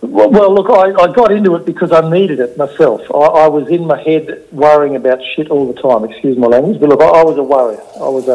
Well, 0.03 0.53
look, 0.53 0.69
I, 0.69 1.01
I, 1.01 1.13
got 1.13 1.31
into 1.31 1.55
it 1.55 1.65
because 1.65 1.93
I 1.93 2.01
needed 2.11 2.41
it 2.41 2.59
myself. 2.59 3.03
I, 3.15 3.47
I, 3.47 3.49
was 3.49 3.69
in 3.69 3.87
my 3.87 4.03
head 4.03 4.45
worrying 4.51 4.97
about 4.97 5.23
shit 5.23 5.49
all 5.49 5.73
the 5.73 5.81
time. 5.81 6.03
Excuse 6.03 6.37
my 6.37 6.49
language, 6.49 6.81
but 6.81 6.89
look, 6.89 7.01
I, 7.01 7.07
I, 7.07 7.23
was 7.23 7.39
a 7.39 7.43
worrier. 7.45 7.81
I 7.95 8.09
was 8.09 8.27
a, 8.27 8.35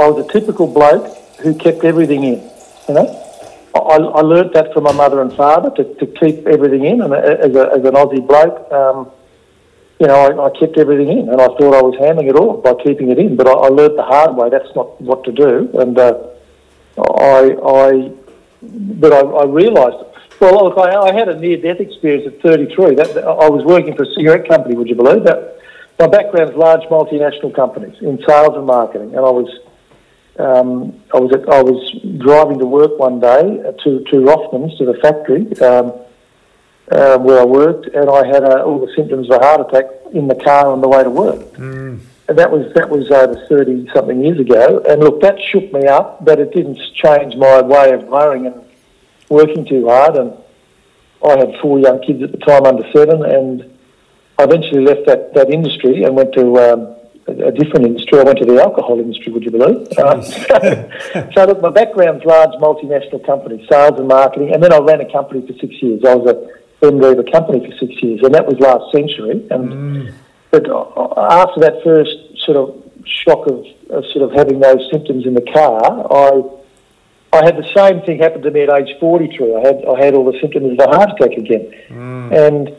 I 0.00 0.08
was 0.08 0.24
a 0.24 0.32
typical 0.32 0.68
bloke 0.68 1.16
who 1.40 1.52
kept 1.54 1.82
everything 1.82 2.22
in. 2.22 2.38
You 2.86 2.94
know, 2.94 3.06
I, 3.74 3.96
I 3.96 4.20
learnt 4.20 4.52
that 4.52 4.72
from 4.72 4.84
my 4.84 4.92
mother 4.92 5.20
and 5.20 5.32
father 5.34 5.70
to, 5.82 5.94
to 5.94 6.06
keep 6.06 6.46
everything 6.46 6.84
in, 6.84 7.00
and 7.00 7.12
as, 7.12 7.56
a, 7.56 7.70
as 7.72 7.84
an 7.84 7.94
Aussie 7.94 8.24
bloke, 8.24 8.70
um, 8.70 9.10
you 9.98 10.06
know, 10.06 10.44
I, 10.46 10.56
kept 10.56 10.78
everything 10.78 11.08
in, 11.08 11.28
and 11.28 11.40
I 11.40 11.48
thought 11.48 11.74
I 11.74 11.82
was 11.82 11.98
handling 11.98 12.28
it 12.28 12.36
all 12.36 12.58
by 12.58 12.74
keeping 12.84 13.10
it 13.10 13.18
in. 13.18 13.34
But 13.34 13.48
I, 13.48 13.66
learnt 13.66 13.96
the 13.96 14.04
hard 14.04 14.36
way. 14.36 14.48
That's 14.48 14.72
not 14.76 15.00
what 15.00 15.24
to 15.24 15.32
do, 15.32 15.68
and 15.74 15.98
uh, 15.98 16.14
I, 16.96 17.56
I, 17.66 18.12
but 18.62 19.12
I 19.12 19.44
realised 19.44 20.09
well, 20.40 20.64
look, 20.64 20.78
I, 20.78 20.96
I 20.96 21.12
had 21.12 21.28
a 21.28 21.38
near-death 21.38 21.80
experience 21.80 22.26
at 22.26 22.40
33. 22.40 22.94
That, 22.94 23.18
I 23.18 23.48
was 23.48 23.64
working 23.64 23.94
for 23.94 24.04
a 24.04 24.14
cigarette 24.14 24.48
company, 24.48 24.74
would 24.74 24.88
you 24.88 24.94
believe 24.94 25.24
that? 25.24 25.58
My 25.98 26.06
background 26.06 26.50
is 26.50 26.56
large 26.56 26.82
multinational 26.84 27.54
companies 27.54 27.94
in 28.00 28.18
sales 28.26 28.56
and 28.56 28.66
marketing, 28.66 29.14
and 29.14 29.18
I 29.18 29.30
was 29.30 29.50
um, 30.38 30.98
I 31.12 31.18
was 31.18 31.32
at, 31.34 31.46
I 31.46 31.62
was 31.62 31.92
driving 32.16 32.58
to 32.58 32.64
work 32.64 32.98
one 32.98 33.20
day 33.20 33.62
to 33.84 34.00
to 34.04 34.16
Rothmans 34.16 34.78
to 34.78 34.86
the 34.86 34.94
factory 34.94 35.42
um, 35.60 35.92
uh, 36.90 37.18
where 37.18 37.40
I 37.40 37.44
worked, 37.44 37.88
and 37.88 38.08
I 38.08 38.26
had 38.26 38.44
uh, 38.44 38.62
all 38.62 38.78
the 38.84 38.90
symptoms 38.94 39.28
of 39.28 39.42
a 39.42 39.44
heart 39.44 39.60
attack 39.60 39.90
in 40.14 40.26
the 40.26 40.36
car 40.36 40.68
on 40.68 40.80
the 40.80 40.88
way 40.88 41.02
to 41.02 41.10
work. 41.10 41.52
Mm. 41.56 42.00
And 42.28 42.38
that 42.38 42.50
was 42.50 42.72
that 42.72 42.88
was 42.88 43.10
over 43.10 43.34
thirty 43.46 43.86
something 43.92 44.24
years 44.24 44.38
ago. 44.38 44.82
And 44.88 45.02
look, 45.02 45.20
that 45.20 45.38
shook 45.38 45.70
me 45.70 45.86
up, 45.86 46.24
but 46.24 46.38
it 46.38 46.52
didn't 46.52 46.80
change 46.94 47.36
my 47.36 47.60
way 47.60 47.92
of 47.92 48.04
worrying 48.04 48.46
and 48.46 48.69
working 49.30 49.64
too 49.64 49.88
hard, 49.88 50.16
and 50.16 50.32
I 51.26 51.38
had 51.38 51.54
four 51.62 51.78
young 51.78 52.02
kids 52.02 52.22
at 52.22 52.32
the 52.32 52.38
time 52.38 52.66
under 52.66 52.84
seven, 52.92 53.24
and 53.24 53.78
I 54.38 54.44
eventually 54.44 54.84
left 54.84 55.06
that, 55.06 55.34
that 55.34 55.50
industry 55.50 56.02
and 56.02 56.16
went 56.16 56.34
to 56.34 56.58
um, 56.58 56.96
a, 57.28 57.48
a, 57.48 57.52
different 57.52 57.86
industry. 57.86 58.18
I 58.18 58.24
went 58.24 58.38
to 58.38 58.46
the 58.46 58.60
alcohol 58.60 58.98
industry, 58.98 59.32
would 59.32 59.44
you 59.44 59.50
believe? 59.50 59.88
So, 61.34 61.44
look, 61.44 61.60
my 61.60 61.70
background's 61.70 62.24
large 62.24 62.52
multinational 62.60 63.24
companies, 63.24 63.66
sales 63.68 63.98
and 63.98 64.08
marketing, 64.08 64.52
and 64.52 64.62
then 64.62 64.72
I 64.72 64.78
ran 64.78 65.00
a 65.00 65.10
company 65.10 65.46
for 65.46 65.52
six 65.54 65.80
years. 65.82 66.04
I 66.04 66.14
was 66.14 66.28
a 66.30 66.60
MD 66.86 67.12
of 67.12 67.18
a 67.18 67.30
company 67.30 67.70
for 67.70 67.76
six 67.76 68.02
years, 68.02 68.20
and 68.22 68.34
that 68.34 68.46
was 68.46 68.58
last 68.58 68.90
century. 68.92 69.46
And 69.50 69.68
mm. 69.68 70.14
but 70.50 70.68
uh, 70.68 71.14
after 71.18 71.60
that 71.60 71.82
first 71.84 72.10
sort 72.44 72.56
of 72.56 72.90
shock 73.04 73.46
of, 73.46 73.66
of 73.90 74.04
sort 74.12 74.22
of 74.22 74.32
having 74.32 74.60
those 74.60 74.88
symptoms 74.90 75.26
in 75.26 75.34
the 75.34 75.42
car, 75.42 75.82
I 76.10 76.59
I 77.32 77.44
had 77.44 77.56
the 77.56 77.68
same 77.74 78.02
thing 78.02 78.18
happen 78.18 78.42
to 78.42 78.50
me 78.50 78.62
at 78.62 78.70
age 78.70 78.98
43. 78.98 79.54
I 79.54 79.60
had 79.60 79.84
I 79.84 80.04
had 80.04 80.14
all 80.14 80.30
the 80.30 80.38
symptoms 80.40 80.72
of 80.72 80.78
a 80.80 80.88
heart 80.88 81.10
attack 81.12 81.38
again, 81.38 81.72
mm. 81.88 82.32
and 82.32 82.76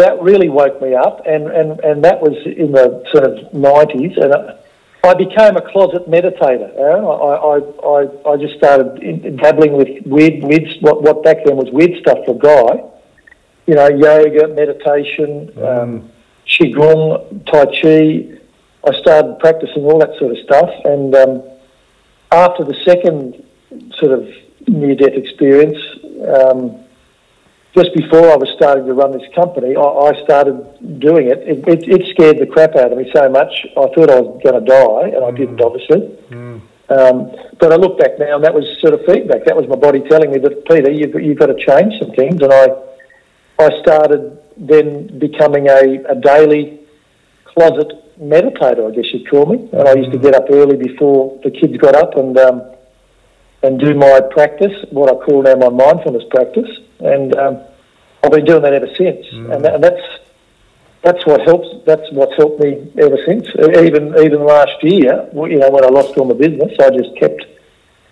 that 0.00 0.20
really 0.22 0.48
woke 0.48 0.80
me 0.80 0.94
up. 0.94 1.26
And, 1.26 1.48
and, 1.48 1.78
and 1.80 2.04
that 2.04 2.20
was 2.20 2.34
in 2.46 2.72
the 2.72 3.04
sort 3.12 3.24
of 3.24 3.52
90s, 3.52 4.16
and 4.16 4.58
I 5.04 5.14
became 5.14 5.56
a 5.56 5.60
closet 5.60 6.08
meditator. 6.08 6.70
I, 6.78 7.36
I, 7.52 8.30
I, 8.30 8.32
I 8.32 8.36
just 8.36 8.56
started 8.56 9.36
dabbling 9.36 9.74
with 9.74 10.06
weird, 10.06 10.42
weird 10.42 10.68
what, 10.80 11.02
what 11.02 11.22
back 11.22 11.44
then 11.44 11.56
was 11.56 11.70
weird 11.70 12.00
stuff 12.00 12.18
for 12.24 12.34
a 12.34 12.38
guy. 12.38 12.84
You 13.66 13.74
know, 13.74 13.88
yoga, 13.88 14.48
meditation, 14.48 15.48
mm. 15.48 15.82
um, 15.82 16.10
qigong, 16.46 17.44
tai 17.46 17.66
chi. 17.66 18.38
I 18.82 18.98
started 18.98 19.38
practicing 19.38 19.84
all 19.84 19.98
that 19.98 20.16
sort 20.18 20.32
of 20.32 20.38
stuff, 20.38 20.70
and 20.86 21.14
um, 21.14 21.42
after 22.32 22.64
the 22.64 22.74
second 22.84 23.44
sort 24.00 24.12
of 24.12 24.28
near 24.68 24.94
death 24.94 25.14
experience. 25.14 25.78
Um, 26.26 26.84
just 27.74 27.94
before 27.94 28.30
I 28.30 28.36
was 28.36 28.48
starting 28.56 28.86
to 28.86 28.94
run 28.94 29.12
this 29.12 29.32
company, 29.34 29.76
I, 29.76 29.80
I 29.80 30.24
started 30.24 30.98
doing 30.98 31.28
it. 31.28 31.38
It, 31.38 31.68
it. 31.68 31.88
it, 31.88 32.08
scared 32.10 32.38
the 32.40 32.46
crap 32.46 32.74
out 32.74 32.90
of 32.92 32.98
me 32.98 33.10
so 33.14 33.28
much. 33.28 33.52
I 33.70 33.86
thought 33.94 34.10
I 34.10 34.20
was 34.20 34.42
going 34.42 34.58
to 34.58 34.66
die, 34.66 35.08
and 35.14 35.24
I 35.24 35.30
didn't, 35.30 35.58
mm. 35.58 35.66
obviously. 35.66 36.00
Mm. 36.30 36.60
Um, 36.90 37.30
but 37.60 37.72
I 37.72 37.76
look 37.76 37.98
back 37.98 38.18
now, 38.18 38.34
and 38.34 38.44
that 38.44 38.52
was 38.52 38.64
sort 38.80 38.94
of 38.94 39.04
feedback. 39.06 39.44
That 39.44 39.56
was 39.56 39.68
my 39.68 39.76
body 39.76 40.00
telling 40.00 40.32
me 40.32 40.38
that 40.38 40.64
Peter, 40.66 40.90
you've, 40.90 41.14
you've 41.22 41.38
got 41.38 41.46
to 41.46 41.54
change 41.54 42.00
some 42.00 42.10
things. 42.12 42.42
And 42.42 42.52
I, 42.52 42.74
I 43.60 43.80
started 43.80 44.36
then 44.56 45.18
becoming 45.18 45.68
a, 45.68 46.02
a 46.08 46.16
daily 46.16 46.80
closet 47.44 47.92
meditator, 48.20 48.90
I 48.90 48.94
guess 48.94 49.12
you'd 49.12 49.30
call 49.30 49.46
me. 49.46 49.68
And 49.72 49.86
I 49.86 49.94
used 49.94 50.10
to 50.10 50.18
mm. 50.18 50.22
get 50.22 50.34
up 50.34 50.46
early 50.50 50.76
before 50.76 51.38
the 51.44 51.52
kids 51.52 51.76
got 51.76 51.94
up, 51.94 52.16
and 52.16 52.36
um, 52.36 52.62
and 53.62 53.78
do 53.78 53.94
my 53.94 54.20
practice, 54.20 54.84
what 54.90 55.10
I 55.10 55.14
call 55.24 55.42
now 55.42 55.54
my 55.54 55.68
mindfulness 55.68 56.24
practice, 56.30 56.70
and 57.00 57.34
um, 57.36 57.60
I've 58.22 58.30
been 58.30 58.44
doing 58.44 58.62
that 58.62 58.72
ever 58.72 58.88
since. 58.96 59.26
Mm. 59.26 59.54
And, 59.54 59.64
that, 59.64 59.74
and, 59.74 59.84
that's 59.84 60.02
that's 61.02 61.26
what 61.26 61.40
helps. 61.42 61.68
That's 61.84 62.10
what's 62.12 62.36
helped 62.36 62.60
me 62.60 62.90
ever 62.98 63.18
since. 63.24 63.48
Even 63.58 64.14
even 64.18 64.44
last 64.44 64.82
year, 64.82 65.28
you 65.32 65.58
know, 65.58 65.70
when 65.70 65.84
I 65.84 65.88
lost 65.88 66.16
all 66.16 66.26
my 66.26 66.34
business, 66.34 66.72
I 66.78 66.90
just 66.90 67.16
kept 67.16 67.44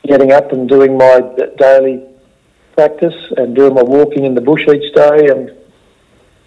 getting 0.05 0.33
up 0.33 0.53
and 0.53 0.69
doing 0.69 0.97
my 0.97 1.21
daily 1.59 2.03
practice 2.73 3.33
and 3.37 3.55
doing 3.55 3.75
my 3.75 3.83
walking 3.83 4.25
in 4.25 4.35
the 4.35 4.41
bush 4.41 4.67
each 4.69 4.95
day, 4.95 5.29
and 5.29 5.53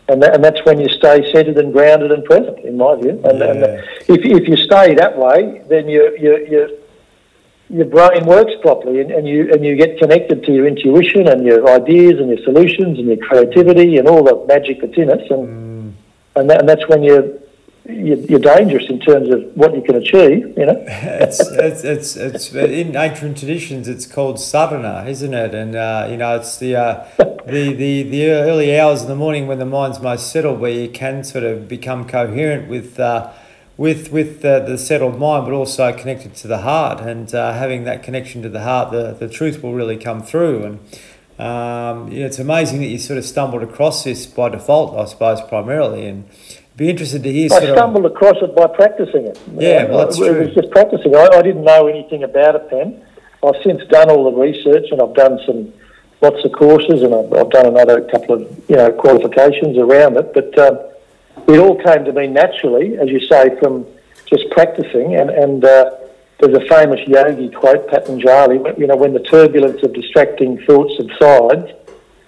and, 0.07 0.21
that, 0.23 0.35
and 0.35 0.43
that's 0.43 0.63
when 0.65 0.79
you 0.79 0.89
stay 0.89 1.31
centered 1.31 1.57
and 1.57 1.71
grounded 1.71 2.11
and 2.11 2.25
present, 2.25 2.59
in 2.59 2.75
my 2.77 2.95
view. 2.95 3.21
And, 3.23 3.39
Yeah. 3.39 3.51
and 3.51 3.63
if 4.07 4.25
if 4.25 4.47
you 4.47 4.57
stay 4.57 4.95
that 4.95 5.17
way, 5.17 5.61
then 5.69 5.87
you 5.87 6.17
you 6.19 6.37
you 6.49 6.77
your 7.71 7.85
brain 7.85 8.25
works 8.25 8.51
properly 8.61 8.99
and, 8.99 9.11
and 9.11 9.27
you 9.27 9.51
and 9.53 9.63
you 9.65 9.75
get 9.75 9.97
connected 9.97 10.43
to 10.43 10.51
your 10.51 10.67
intuition 10.67 11.27
and 11.27 11.45
your 11.45 11.69
ideas 11.69 12.19
and 12.19 12.27
your 12.29 12.43
solutions 12.43 12.99
and 12.99 13.07
your 13.07 13.17
creativity 13.17 13.97
and 13.97 14.07
all 14.07 14.23
the 14.23 14.45
magic 14.45 14.81
that's 14.81 14.97
in 14.97 15.09
us 15.09 15.25
and 15.29 15.95
and, 16.35 16.49
that, 16.49 16.59
and 16.61 16.69
that's 16.69 16.87
when 16.87 17.03
you're, 17.03 17.27
you're 17.85 18.17
you're 18.17 18.39
dangerous 18.39 18.89
in 18.89 18.99
terms 18.99 19.29
of 19.29 19.43
what 19.55 19.73
you 19.75 19.81
can 19.81 19.95
achieve 19.95 20.57
you 20.57 20.65
know 20.65 20.83
it's, 20.87 21.39
it's 21.39 21.83
it's 21.83 22.15
it's 22.15 22.53
in 22.53 22.95
ancient 22.95 23.37
traditions. 23.37 23.87
It's 23.87 24.05
called 24.05 24.39
sadhana, 24.39 25.05
isn't 25.07 25.33
it? 25.33 25.55
And 25.55 25.75
uh, 25.75 26.07
you 26.09 26.17
know, 26.17 26.35
it's 26.35 26.57
the, 26.57 26.75
uh, 26.75 27.07
the 27.17 27.73
the 27.73 28.03
the 28.03 28.29
early 28.29 28.77
hours 28.77 29.01
in 29.01 29.07
the 29.07 29.15
morning 29.15 29.47
when 29.47 29.59
the 29.59 29.65
mind's 29.65 29.99
most 29.99 30.31
settled, 30.31 30.59
where 30.59 30.71
you 30.71 30.89
can 30.89 31.23
sort 31.23 31.43
of 31.43 31.67
become 31.67 32.07
coherent 32.07 32.69
with. 32.69 32.99
Uh, 32.99 33.31
with 33.81 34.11
with 34.11 34.43
the, 34.43 34.59
the 34.59 34.77
settled 34.77 35.17
mind, 35.17 35.43
but 35.45 35.53
also 35.53 35.91
connected 35.91 36.35
to 36.35 36.47
the 36.47 36.59
heart, 36.59 36.99
and 37.01 37.33
uh, 37.33 37.51
having 37.53 37.83
that 37.85 38.03
connection 38.03 38.43
to 38.43 38.49
the 38.49 38.61
heart, 38.61 38.91
the, 38.91 39.13
the 39.13 39.27
truth 39.27 39.63
will 39.63 39.73
really 39.73 39.97
come 39.97 40.21
through. 40.21 40.63
And 40.63 40.79
um, 41.39 42.11
you 42.11 42.19
know, 42.19 42.27
it's 42.27 42.37
amazing 42.37 42.81
that 42.81 42.89
you 42.89 42.99
sort 42.99 43.17
of 43.17 43.25
stumbled 43.25 43.63
across 43.63 44.03
this 44.03 44.27
by 44.27 44.49
default, 44.49 44.95
I 44.95 45.05
suppose, 45.05 45.41
primarily. 45.41 46.05
And 46.05 46.29
be 46.77 46.91
interested 46.91 47.23
to 47.23 47.31
hear. 47.33 47.47
I 47.51 47.57
Sort 47.57 47.63
of, 47.71 47.75
stumbled 47.77 48.05
across 48.05 48.37
it 48.43 48.55
by 48.55 48.67
practicing 48.67 49.25
it 49.25 49.39
Yeah, 49.57 49.85
well, 49.85 50.05
that's 50.05 50.19
it 50.19 50.27
true. 50.27 50.45
was 50.45 50.53
just 50.53 50.69
practicing 50.71 51.15
I, 51.15 51.27
I 51.33 51.41
didn't 51.41 51.63
know 51.63 51.87
anything 51.87 52.23
about 52.23 52.55
it 52.55 52.69
then 52.69 53.03
I've 53.43 53.61
since 53.61 53.83
done 53.89 54.09
all 54.09 54.31
the 54.31 54.37
research 54.37 54.85
and 54.91 55.01
I've 55.01 55.13
done 55.13 55.37
some 55.45 55.73
lots 56.21 56.45
of 56.45 56.51
courses 56.53 57.03
and 57.03 57.13
I've, 57.13 57.33
I've 57.33 57.49
done 57.49 57.65
another 57.65 58.01
couple 58.09 58.35
of 58.35 58.41
you 58.69 58.77
know 58.77 58.89
qualifications 58.93 59.77
around 59.77 60.15
it 60.17 60.33
but 60.33 60.57
um, 60.57 60.79
it 61.47 61.59
all 61.59 61.75
came 61.75 62.05
to 62.05 62.13
me 62.13 62.27
naturally, 62.27 62.97
as 62.97 63.09
you 63.09 63.19
say, 63.27 63.57
from 63.59 63.85
just 64.25 64.49
practicing. 64.51 65.15
And, 65.15 65.29
and 65.29 65.63
uh, 65.63 65.91
there's 66.39 66.57
a 66.57 66.65
famous 66.67 66.99
yogi 67.07 67.49
quote, 67.49 67.87
Patanjali, 67.89 68.59
you 68.77 68.87
know, 68.87 68.95
when 68.95 69.13
the 69.13 69.19
turbulence 69.19 69.83
of 69.83 69.93
distracting 69.93 70.59
thoughts 70.65 70.95
subsides 70.97 71.71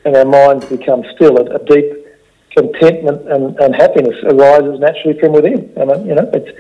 and 0.06 0.16
our 0.16 0.26
minds 0.26 0.66
become 0.66 1.04
still, 1.16 1.38
a, 1.38 1.56
a 1.56 1.66
deep 1.66 2.06
contentment 2.52 3.28
and, 3.32 3.58
and 3.60 3.76
happiness 3.76 4.16
arises 4.24 4.80
naturally 4.80 5.20
from 5.20 5.32
within. 5.32 5.72
And, 5.76 5.92
uh, 5.92 6.00
you 6.00 6.16
know, 6.16 6.30
it's, 6.34 6.58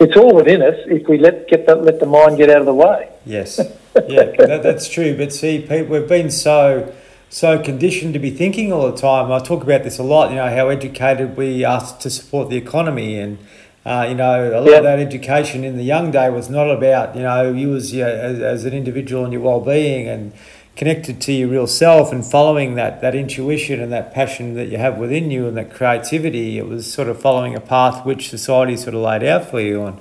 it's 0.00 0.16
all 0.16 0.34
within 0.34 0.62
us 0.62 0.76
if 0.86 1.08
we 1.08 1.18
let, 1.18 1.48
get 1.48 1.66
that, 1.66 1.82
let 1.82 2.00
the 2.00 2.06
mind 2.06 2.38
get 2.38 2.50
out 2.50 2.60
of 2.60 2.66
the 2.66 2.74
way. 2.74 3.10
Yes, 3.26 3.58
yeah, 4.08 4.24
that, 4.38 4.60
that's 4.62 4.88
true. 4.88 5.16
But 5.16 5.32
see, 5.32 5.60
people, 5.60 5.98
we've 5.98 6.08
been 6.08 6.30
so 6.30 6.92
so 7.30 7.58
conditioned 7.62 8.14
to 8.14 8.18
be 8.18 8.30
thinking 8.30 8.72
all 8.72 8.90
the 8.90 8.96
time. 8.96 9.30
I 9.30 9.38
talk 9.38 9.62
about 9.62 9.82
this 9.84 9.98
a 9.98 10.02
lot. 10.02 10.30
You 10.30 10.36
know 10.36 10.48
how 10.48 10.68
educated 10.68 11.36
we 11.36 11.64
are 11.64 11.80
to 12.00 12.10
support 12.10 12.48
the 12.50 12.56
economy, 12.56 13.18
and 13.18 13.38
uh, 13.84 14.06
you 14.08 14.14
know 14.14 14.58
a 14.58 14.60
lot 14.60 14.70
Yeah. 14.70 14.76
of 14.78 14.82
that 14.84 14.98
education 14.98 15.64
in 15.64 15.76
the 15.76 15.84
young 15.84 16.10
day 16.10 16.30
was 16.30 16.48
not 16.48 16.70
about 16.70 17.14
you 17.16 17.22
know 17.22 17.52
you 17.52 17.76
as 17.76 17.92
you 17.92 18.04
as, 18.04 18.40
as 18.40 18.64
an 18.64 18.72
individual 18.72 19.24
and 19.24 19.32
your 19.32 19.42
well 19.42 19.60
being 19.60 20.08
and 20.08 20.32
connected 20.76 21.20
to 21.20 21.32
your 21.32 21.48
real 21.48 21.66
self 21.66 22.12
and 22.12 22.24
following 22.24 22.76
that 22.76 23.00
that 23.00 23.14
intuition 23.14 23.80
and 23.80 23.92
that 23.92 24.14
passion 24.14 24.54
that 24.54 24.68
you 24.68 24.78
have 24.78 24.96
within 24.96 25.30
you 25.30 25.46
and 25.48 25.56
that 25.56 25.72
creativity. 25.72 26.56
It 26.58 26.66
was 26.68 26.90
sort 26.92 27.08
of 27.08 27.20
following 27.20 27.54
a 27.54 27.60
path 27.60 28.06
which 28.06 28.30
society 28.30 28.76
sort 28.76 28.94
of 28.94 29.00
laid 29.02 29.22
out 29.24 29.44
for 29.50 29.60
you 29.60 29.84
and. 29.84 29.98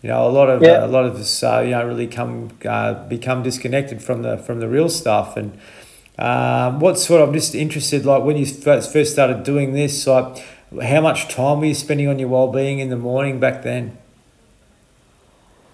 You 0.00 0.10
know, 0.10 0.28
a 0.28 0.30
lot 0.30 0.48
of 0.48 0.62
Yeah. 0.62 0.74
uh, 0.74 0.86
a 0.86 0.92
lot 0.96 1.06
of 1.06 1.16
us, 1.16 1.42
uh, 1.42 1.60
you 1.64 1.72
know, 1.72 1.84
really 1.84 2.06
come 2.06 2.50
uh, 2.64 2.94
become 3.08 3.42
disconnected 3.42 4.00
from 4.00 4.22
the 4.22 4.36
from 4.36 4.60
the 4.60 4.68
real 4.68 4.88
stuff. 4.88 5.36
And 5.36 5.58
um, 6.18 6.80
what 6.80 6.98
sort? 6.98 7.20
Of 7.20 7.28
I'm 7.28 7.34
just 7.34 7.54
interested, 7.54 8.04
like 8.04 8.24
when 8.24 8.36
you 8.36 8.46
first 8.46 8.92
first 8.92 9.12
started 9.12 9.44
doing 9.44 9.72
this, 9.72 10.06
like 10.06 10.44
how 10.82 11.00
much 11.00 11.28
time 11.28 11.60
were 11.60 11.66
you 11.66 11.74
spending 11.74 12.08
on 12.08 12.18
your 12.18 12.28
well 12.28 12.50
being 12.52 12.78
in 12.78 12.90
the 12.90 12.96
morning 12.96 13.40
back 13.40 13.62
then? 13.62 13.96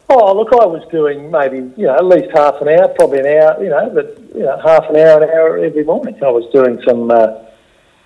Oh, 0.09 0.37
look, 0.37 0.53
I 0.53 0.67
was 0.67 0.87
doing 0.93 1.31
maybe, 1.31 1.57
you 1.77 1.87
know, 1.87 1.97
at 1.97 2.05
least 2.05 2.31
half 2.37 2.61
an 2.61 2.69
hour, 2.69 2.89
probably 2.89 3.21
an 3.21 3.27
hour, 3.27 3.63
you 3.63 3.71
know, 3.71 3.91
but, 3.91 4.21
you 4.35 4.43
know, 4.43 4.61
half 4.61 4.89
an 4.91 4.97
hour, 4.97 5.23
an 5.23 5.31
hour 5.31 5.59
every 5.59 5.83
morning. 5.83 6.23
I 6.23 6.31
was 6.31 6.45
doing 6.53 6.81
some, 6.87 7.11
uh, 7.11 7.39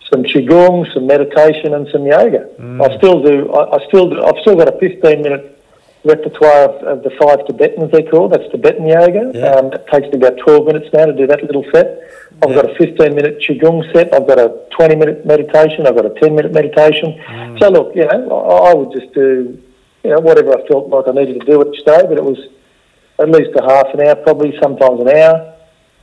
some 0.08 0.22
qigong, 0.22 0.90
some 0.94 1.06
meditation 1.06 1.74
and 1.74 1.88
some 1.88 2.06
yoga. 2.06 2.48
I 2.82 2.96
still 2.96 3.20
do, 3.22 3.52
I, 3.52 3.76
I 3.76 3.86
still 3.88 4.08
do, 4.08 4.24
I've 4.24 4.40
still 4.40 4.56
got 4.56 4.68
a 4.68 4.78
15 4.78 5.22
minute 5.22 5.57
repertoire 6.04 6.68
of, 6.70 6.82
of 6.86 7.02
the 7.02 7.10
five 7.20 7.46
Tibetans 7.46 7.90
they're 7.92 8.02
called. 8.10 8.32
That's 8.32 8.50
Tibetan 8.50 8.86
yoga. 8.86 9.32
Yeah. 9.34 9.46
Um, 9.52 9.72
it 9.72 9.86
takes 9.92 10.06
me 10.12 10.18
about 10.18 10.38
12 10.38 10.66
minutes 10.66 10.88
now 10.92 11.06
to 11.06 11.12
do 11.12 11.26
that 11.26 11.42
little 11.44 11.64
set. 11.72 12.00
I've 12.42 12.50
Yeah. 12.50 12.62
got 12.62 12.70
a 12.70 12.74
15 12.76 13.14
minute 13.14 13.40
qigong 13.40 13.92
set. 13.92 14.14
I've 14.14 14.26
got 14.26 14.38
a 14.38 14.54
20 14.70 14.94
minute 14.96 15.26
meditation. 15.26 15.86
I've 15.86 15.96
got 15.96 16.06
a 16.06 16.14
10 16.20 16.34
minute 16.34 16.52
meditation. 16.52 17.20
So 17.58 17.68
look, 17.70 17.94
you 17.96 18.06
know, 18.06 18.30
I, 18.30 18.70
I 18.70 18.74
would 18.74 18.92
just 18.98 19.12
do, 19.12 19.58
you 20.04 20.10
know, 20.10 20.20
whatever 20.20 20.56
I 20.56 20.66
felt 20.68 20.88
like 20.88 21.08
I 21.08 21.12
needed 21.12 21.40
to 21.40 21.46
do 21.46 21.68
each 21.72 21.84
day, 21.84 22.02
but 22.08 22.16
it 22.16 22.24
was 22.24 22.38
at 23.18 23.28
least 23.30 23.50
a 23.58 23.62
half 23.64 23.92
an 23.94 24.00
hour, 24.06 24.14
probably 24.16 24.56
sometimes 24.62 25.00
an 25.00 25.08
hour. 25.08 25.54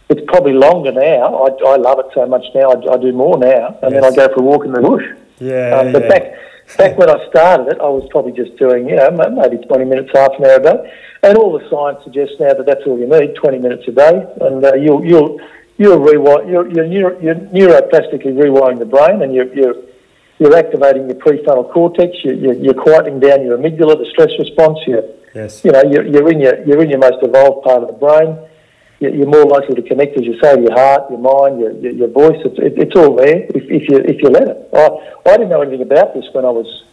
It's 0.09 0.21
probably 0.27 0.53
longer 0.53 0.91
now. 0.91 1.45
I, 1.47 1.49
I 1.65 1.75
love 1.77 1.97
it 1.99 2.07
so 2.13 2.25
much 2.27 2.45
now. 2.53 2.71
I, 2.73 2.93
I 2.93 2.97
do 2.97 3.11
more 3.13 3.37
now, 3.39 3.79
and 3.81 3.95
then 3.95 4.03
I 4.03 4.11
go 4.11 4.27
for 4.27 4.41
a 4.41 4.43
walk 4.43 4.65
in 4.65 4.73
the 4.73 4.81
bush. 4.81 5.05
Yeah, 5.39 5.79
Um, 5.79 5.91
but 5.93 6.03
yeah. 6.03 6.09
back 6.09 6.37
back 6.77 6.98
when 6.98 7.10
I 7.10 7.27
started 7.29 7.67
it, 7.67 7.79
I 7.79 7.88
was 7.88 8.07
probably 8.12 8.31
just 8.31 8.57
doing, 8.57 8.89
you 8.89 8.95
know, 8.95 9.12
maybe 9.12 9.57
20 9.65 9.86
minutes, 9.86 10.12
half 10.13 10.31
an 10.38 10.45
hour 10.45 10.55
a 10.55 10.63
day. 10.63 10.93
And 11.24 11.38
all 11.38 11.57
the 11.57 11.67
science 11.69 12.03
suggests 12.03 12.36
now 12.39 12.53
that 12.53 12.65
that's 12.65 12.81
all 12.86 13.00
you 13.00 13.07
need, 13.07 13.36
20 13.36 13.60
minutes 13.60 13.88
a 13.88 13.91
day. 13.91 14.25
And 14.41 14.63
uh, 14.63 14.74
you'll, 14.75 15.03
you'll, 15.05 15.39
you'll 15.77 16.00
rewire, 16.00 16.50
you're, 16.50 16.69
you're, 16.69 17.22
you're 17.22 17.36
neuroplastically 17.36 18.34
rewiring 18.34 18.79
the 18.79 18.86
brain 18.86 19.22
and 19.22 19.34
you're, 19.34 19.51
you're, 19.53 19.75
you're 20.39 20.55
activating 20.55 21.07
your 21.07 21.15
prefrontal 21.15 21.72
cortex, 21.72 22.24
you're, 22.24 22.34
you're, 22.34 22.53
you're 22.53 22.74
quieting 22.74 23.19
down 23.19 23.45
your 23.45 23.57
amygdala, 23.57 23.98
the 23.98 24.05
stress 24.12 24.31
response, 24.38 24.79
you're, 24.86 25.03
yes, 25.34 25.63
you 25.63 25.72
know, 25.72 25.81
you're, 25.84 26.05
you're, 26.05 26.29
in 26.29 26.39
your, 26.41 26.63
you're 26.65 26.84
in 26.84 26.89
your 26.89 27.00
most 27.00 27.24
evolved 27.24 27.63
part 27.63 27.84
of 27.84 27.88
the 27.88 27.93
brain. 27.93 28.38
You're 29.13 29.27
more 29.27 29.45
likely 29.45 29.75
to 29.75 29.81
connect, 29.81 30.17
as 30.17 30.25
you 30.25 30.39
say, 30.39 30.59
your 30.62 30.74
heart, 30.74 31.09
your 31.09 31.19
mind, 31.19 31.59
your, 31.59 31.71
your, 31.71 31.91
your 31.91 32.07
voice. 32.07 32.39
It's, 32.45 32.57
it, 32.59 32.74
it's 32.77 32.95
all 32.95 33.15
there 33.15 33.45
if, 33.50 33.63
if 33.69 33.89
you 33.89 33.97
if 33.97 34.21
you 34.21 34.29
let 34.29 34.47
it. 34.47 34.69
I, 34.74 35.29
I 35.29 35.38
didn't 35.38 35.50
know 35.50 35.62
anything 35.62 35.81
about 35.81 36.13
this 36.13 36.25
when 36.33 36.45
I 36.45 36.50
was 36.50 36.83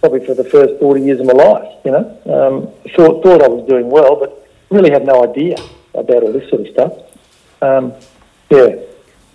probably 0.00 0.24
for 0.24 0.34
the 0.34 0.44
first 0.44 0.78
40 0.80 1.02
years 1.02 1.20
of 1.20 1.26
my 1.26 1.32
life, 1.32 1.74
you 1.84 1.90
know. 1.90 2.04
Um, 2.26 2.90
thought, 2.94 3.22
thought 3.22 3.42
I 3.42 3.48
was 3.48 3.68
doing 3.68 3.90
well, 3.90 4.16
but 4.16 4.48
really 4.70 4.90
had 4.90 5.04
no 5.04 5.24
idea 5.24 5.56
about 5.94 6.22
all 6.22 6.32
this 6.32 6.48
sort 6.50 6.62
of 6.62 6.68
stuff. 6.68 6.92
Um, 7.62 7.92
yeah. 8.50 8.76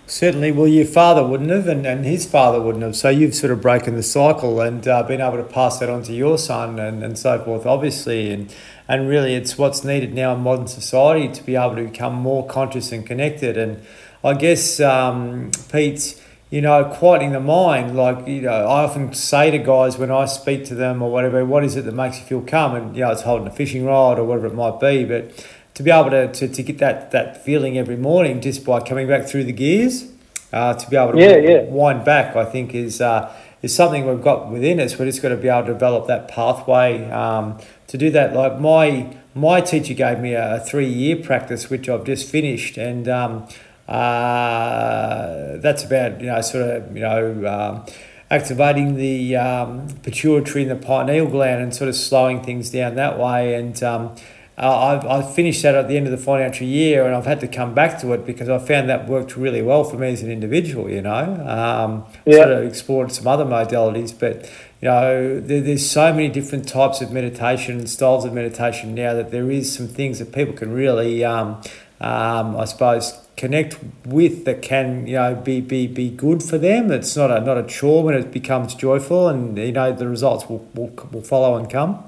Certainly, 0.06 0.52
well, 0.52 0.66
your 0.66 0.84
father 0.84 1.26
wouldn't 1.26 1.50
have, 1.50 1.66
and, 1.66 1.86
and 1.86 2.04
his 2.04 2.26
father 2.26 2.60
wouldn't 2.60 2.84
have. 2.84 2.94
So 2.94 3.08
you've 3.08 3.34
sort 3.34 3.52
of 3.52 3.62
broken 3.62 3.94
the 3.94 4.02
cycle 4.02 4.60
and 4.60 4.86
uh, 4.86 5.02
been 5.02 5.20
able 5.20 5.38
to 5.38 5.44
pass 5.44 5.78
that 5.78 5.88
on 5.88 6.02
to 6.04 6.12
your 6.12 6.36
son 6.36 6.78
and, 6.78 7.02
and 7.02 7.18
so 7.18 7.42
forth, 7.42 7.64
obviously. 7.64 8.30
And, 8.30 8.54
and 8.88 9.08
really, 9.08 9.34
it's 9.34 9.56
what's 9.56 9.84
needed 9.84 10.14
now 10.14 10.34
in 10.34 10.40
modern 10.40 10.66
society 10.66 11.32
to 11.32 11.42
be 11.42 11.56
able 11.56 11.76
to 11.76 11.84
become 11.84 12.14
more 12.14 12.46
conscious 12.46 12.92
and 12.92 13.06
connected. 13.06 13.56
And 13.56 13.82
I 14.22 14.34
guess, 14.34 14.80
um, 14.80 15.50
Pete, 15.72 16.20
you 16.50 16.60
know, 16.60 16.84
quieting 16.84 17.32
the 17.32 17.40
mind, 17.40 17.96
like, 17.96 18.28
you 18.28 18.42
know, 18.42 18.50
I 18.50 18.84
often 18.84 19.12
say 19.14 19.50
to 19.50 19.58
guys 19.58 19.98
when 19.98 20.10
I 20.10 20.26
speak 20.26 20.64
to 20.66 20.74
them 20.74 21.02
or 21.02 21.10
whatever, 21.10 21.44
what 21.44 21.64
is 21.64 21.76
it 21.76 21.84
that 21.86 21.94
makes 21.94 22.18
you 22.18 22.24
feel 22.24 22.42
calm? 22.42 22.74
And, 22.74 22.94
you 22.94 23.02
know, 23.02 23.10
it's 23.10 23.22
holding 23.22 23.48
a 23.48 23.50
fishing 23.50 23.84
rod 23.84 24.18
or 24.18 24.24
whatever 24.24 24.46
it 24.46 24.54
might 24.54 24.78
be. 24.78 25.04
But 25.04 25.46
to 25.74 25.82
be 25.82 25.90
able 25.90 26.10
to, 26.10 26.32
to, 26.32 26.46
to 26.46 26.62
get 26.62 26.78
that, 26.78 27.10
that 27.10 27.44
feeling 27.44 27.76
every 27.76 27.96
morning 27.96 28.40
just 28.40 28.64
by 28.64 28.80
coming 28.80 29.08
back 29.08 29.26
through 29.26 29.44
the 29.44 29.52
gears, 29.52 30.10
uh, 30.52 30.74
to 30.74 30.88
be 30.88 30.96
able 30.96 31.12
to 31.12 31.18
Yeah, 31.18 31.36
yeah. 31.36 31.62
wind 31.62 32.04
back, 32.04 32.36
I 32.36 32.44
think 32.44 32.74
is 32.74 33.00
uh, 33.00 33.34
is 33.64 33.74
something 33.74 34.06
we've 34.06 34.22
got 34.22 34.50
within 34.50 34.78
us. 34.78 34.98
We're 34.98 35.06
just 35.06 35.22
got 35.22 35.30
to 35.30 35.38
be 35.38 35.48
able 35.48 35.66
to 35.66 35.72
develop 35.72 36.06
that 36.06 36.28
pathway 36.28 37.10
um, 37.10 37.58
to 37.86 37.96
do 37.96 38.10
that. 38.10 38.34
Like 38.34 38.60
my 38.60 39.16
my 39.34 39.62
teacher 39.62 39.94
gave 39.94 40.20
me 40.20 40.34
a, 40.34 40.56
a 40.56 40.60
three 40.60 40.86
year 40.86 41.16
practice, 41.16 41.70
which 41.70 41.88
I've 41.88 42.04
just 42.04 42.28
finished, 42.28 42.76
and 42.76 43.08
um, 43.08 43.48
uh, 43.88 45.56
that's 45.56 45.82
about 45.82 46.20
you 46.20 46.26
know 46.26 46.40
sort 46.42 46.64
of 46.68 46.94
you 46.94 47.02
know. 47.02 47.46
Um, 47.46 47.94
activating 48.30 48.96
the 48.96 49.36
um, 49.36 49.86
pituitary 50.02 50.62
and 50.62 50.70
the 50.70 50.86
pineal 50.86 51.26
gland 51.26 51.62
and 51.62 51.74
sort 51.74 51.88
of 51.88 51.94
slowing 51.94 52.42
things 52.42 52.70
down 52.70 52.96
that 52.96 53.16
way 53.18 53.54
and 53.54 53.80
um, 53.82 54.16
uh, 54.56 54.78
I've, 54.78 55.06
I've 55.06 55.34
finished 55.34 55.62
that 55.62 55.74
at 55.74 55.88
the 55.88 55.96
end 55.96 56.06
of 56.06 56.12
the 56.12 56.18
financial 56.18 56.66
year 56.66 57.04
and 57.06 57.14
I've 57.14 57.26
had 57.26 57.40
to 57.40 57.48
come 57.48 57.74
back 57.74 58.00
to 58.00 58.12
it 58.12 58.24
because 58.24 58.48
I 58.48 58.58
found 58.58 58.88
that 58.88 59.08
worked 59.08 59.36
really 59.36 59.62
well 59.62 59.82
for 59.82 59.96
me 59.96 60.12
as 60.12 60.22
an 60.22 60.30
individual, 60.30 60.88
you 60.88 61.02
know. 61.02 61.24
Um, 61.46 62.04
Yeah. 62.24 62.36
Sort 62.36 62.52
of 62.52 62.64
explored 62.64 63.12
some 63.12 63.26
other 63.26 63.44
modalities, 63.44 64.16
but, 64.16 64.44
you 64.80 64.88
know, 64.88 65.40
there, 65.40 65.60
there's 65.60 65.88
so 65.88 66.12
many 66.12 66.28
different 66.28 66.68
types 66.68 67.00
of 67.00 67.10
meditation 67.10 67.78
and 67.78 67.90
styles 67.90 68.24
of 68.24 68.32
meditation 68.32 68.94
now 68.94 69.12
that 69.14 69.32
there 69.32 69.50
is 69.50 69.74
some 69.74 69.88
things 69.88 70.20
that 70.20 70.32
people 70.32 70.54
can 70.54 70.72
really, 70.72 71.24
um, 71.24 71.60
um, 72.00 72.56
I 72.56 72.64
suppose, 72.64 73.18
connect 73.36 73.76
with 74.04 74.44
that 74.44 74.62
can 74.62 75.06
you 75.06 75.14
know 75.14 75.34
be, 75.34 75.60
be, 75.60 75.86
be 75.86 76.08
good 76.08 76.42
for 76.42 76.58
them. 76.58 76.92
It's 76.92 77.16
not 77.16 77.30
a 77.30 77.40
not 77.40 77.58
a 77.58 77.64
chore 77.64 78.04
when 78.04 78.14
it 78.14 78.30
becomes 78.30 78.74
joyful, 78.74 79.28
and 79.28 79.58
you 79.58 79.72
know 79.72 79.92
the 79.92 80.08
results 80.08 80.48
will, 80.48 80.68
will, 80.74 80.92
will 81.10 81.22
follow 81.22 81.56
and 81.56 81.68
come. 81.68 82.04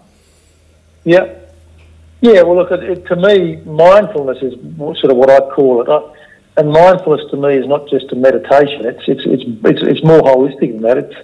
Yeah, 1.05 1.35
yeah. 2.21 2.43
Well, 2.43 2.57
look, 2.57 2.71
it, 2.71 2.83
it, 2.83 3.07
to 3.07 3.17
me, 3.17 3.57
mindfulness 3.65 4.43
is 4.43 4.55
sort 4.79 5.11
of 5.11 5.17
what 5.17 5.31
I 5.31 5.41
call 5.51 5.83
it. 5.83 5.89
I, 5.89 6.13
and 6.59 6.71
mindfulness 6.71 7.31
to 7.31 7.37
me 7.37 7.55
is 7.55 7.67
not 7.67 7.89
just 7.89 8.11
a 8.13 8.17
meditation. 8.17 8.87
It's 8.87 9.03
it's 9.07 9.23
it's 9.27 9.45
it's, 9.65 9.83
it's 9.83 10.05
more 10.05 10.21
holistic 10.21 10.73
than 10.73 10.83
that. 10.83 10.99
It's 10.99 11.17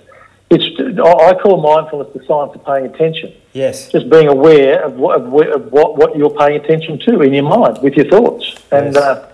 it's 0.51 0.99
I 1.01 1.35
call 1.35 1.63
mindfulness 1.63 2.13
the 2.13 2.25
science 2.27 2.55
of 2.55 2.65
paying 2.65 2.87
attention. 2.87 3.33
Yes. 3.53 3.91
Just 3.91 4.09
being 4.11 4.29
aware 4.29 4.85
of 4.85 4.95
what, 4.95 5.21
of 5.21 5.73
what, 5.73 5.97
what 5.97 6.17
you're 6.17 6.31
paying 6.31 6.57
attention 6.57 6.99
to 7.01 7.21
in 7.21 7.33
your 7.33 7.45
mind 7.45 7.79
with 7.83 7.95
your 7.95 8.07
thoughts. 8.07 8.55
And, 8.71 8.95
yes. 8.95 8.97
uh, 8.97 9.31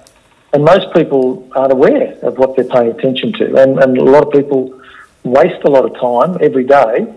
and 0.53 0.65
most 0.65 0.93
people 0.93 1.49
aren't 1.55 1.73
aware 1.73 2.17
of 2.23 2.38
what 2.38 2.57
they're 2.57 2.65
paying 2.65 2.91
attention 2.91 3.33
to. 3.35 3.57
And, 3.57 3.79
and 3.79 3.97
a 3.99 4.05
lot 4.05 4.27
of 4.27 4.33
people 4.33 4.81
waste 5.23 5.62
a 5.65 5.71
lot 5.71 5.85
of 5.85 5.99
time 6.00 6.38
every 6.41 6.65
day 6.65 7.12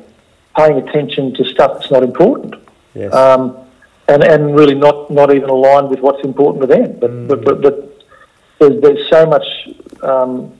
paying 0.55 0.77
attention 0.77 1.33
to 1.35 1.45
stuff 1.45 1.73
that's 1.79 1.91
not 1.91 2.03
important. 2.03 2.55
Yes. 2.93 3.13
Um, 3.13 3.57
and, 4.11 4.23
and 4.23 4.55
really 4.55 4.75
not, 4.75 5.09
not 5.09 5.33
even 5.33 5.49
aligned 5.49 5.89
with 5.89 5.99
what's 5.99 6.23
important 6.23 6.61
to 6.61 6.67
them. 6.67 6.99
But, 6.99 7.11
mm. 7.11 7.27
but, 7.27 7.43
but, 7.43 7.61
but 7.61 8.03
there's, 8.59 8.81
there's 8.81 9.09
so 9.09 9.25
much 9.25 9.45
um, 10.03 10.53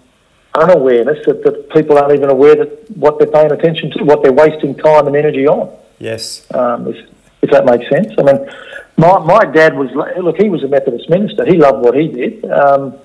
unawareness 0.56 1.26
that, 1.26 1.44
that 1.44 1.70
people 1.72 1.98
aren't 1.98 2.14
even 2.14 2.30
aware 2.30 2.56
that 2.56 2.92
what 2.98 3.20
they're 3.20 3.28
paying 3.28 3.52
attention 3.52 3.92
to, 3.92 4.04
what 4.04 4.24
they're 4.24 4.34
wasting 4.34 4.76
time 4.76 5.08
and 5.08 5.16
energy 5.16 5.48
on. 5.48 5.76
Yes. 6.00 6.46
Um, 6.54 6.88
if, 6.88 7.10
if 7.42 7.52
that 7.52 7.66
makes 7.66 7.90
sense. 7.90 8.14
I 8.18 8.24
mean, 8.24 8.50
my, 8.98 9.20
my 9.20 9.46
dad 9.46 9.76
was, 9.78 9.90
look, 9.92 10.38
he 10.38 10.50
was 10.50 10.64
a 10.64 10.68
Methodist 10.68 11.10
minister. 11.10 11.46
He 11.46 11.58
loved 11.58 11.84
what 11.84 11.96
he 11.96 12.08
did. 12.08 12.46
Um, 12.46 12.96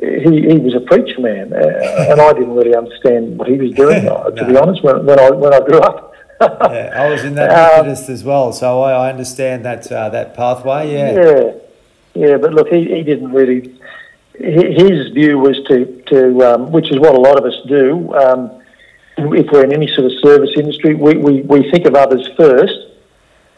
he, 0.00 0.48
he 0.48 0.58
was 0.58 0.74
a 0.74 0.80
preacher 0.80 1.20
man, 1.20 1.52
uh, 1.52 2.06
and 2.08 2.20
I 2.20 2.32
didn't 2.32 2.54
really 2.54 2.74
understand 2.74 3.38
what 3.38 3.46
he 3.46 3.56
was 3.58 3.72
doing, 3.72 4.06
no. 4.06 4.30
to 4.36 4.44
be 4.46 4.56
honest, 4.56 4.82
when, 4.82 5.04
when, 5.04 5.20
I, 5.20 5.30
when 5.30 5.52
I 5.52 5.60
grew 5.60 5.78
up. 5.78 6.11
Yeah, 6.42 6.92
I 6.94 7.10
was 7.10 7.24
in 7.24 7.34
that 7.36 7.50
um, 7.78 7.86
Methodist 7.86 8.08
um, 8.08 8.14
as 8.14 8.24
well, 8.24 8.52
so 8.52 8.82
I, 8.82 9.06
I 9.06 9.10
understand 9.10 9.64
that 9.64 9.90
uh, 9.90 10.08
that 10.10 10.34
pathway. 10.34 10.92
Yeah, 10.92 11.12
yeah, 11.12 11.52
yeah. 12.14 12.36
But 12.36 12.54
look, 12.54 12.68
he, 12.68 12.84
he 12.84 13.02
didn't 13.02 13.32
really. 13.32 13.78
His 14.34 15.12
view 15.12 15.38
was 15.38 15.62
to 15.68 16.02
to 16.06 16.54
um, 16.54 16.72
which 16.72 16.90
is 16.90 16.98
what 16.98 17.14
a 17.14 17.20
lot 17.20 17.38
of 17.38 17.44
us 17.44 17.58
do. 17.68 18.12
Um, 18.14 18.62
if 19.16 19.50
we're 19.52 19.64
in 19.64 19.72
any 19.72 19.88
sort 19.88 20.06
of 20.06 20.12
service 20.20 20.50
industry, 20.56 20.94
we, 20.94 21.16
we, 21.16 21.42
we 21.42 21.70
think 21.70 21.86
of 21.86 21.94
others 21.94 22.28
first. 22.36 22.74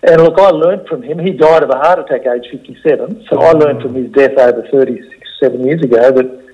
And 0.03 0.23
look, 0.23 0.38
I 0.38 0.50
learned 0.50 0.87
from 0.87 1.03
him. 1.03 1.19
He 1.19 1.33
died 1.33 1.62
of 1.62 1.71
a 1.71 1.76
heart 1.76 1.99
attack 1.99 2.26
age 2.26 2.50
57. 2.50 3.26
So 3.31 3.41
I 3.41 3.53
learned 3.53 3.83
from 3.83 3.95
his 3.95 4.11
death 4.12 4.37
over 4.37 4.67
36, 4.71 5.29
7 5.41 5.64
years 5.64 5.83
ago 5.83 6.12
that, 6.12 6.45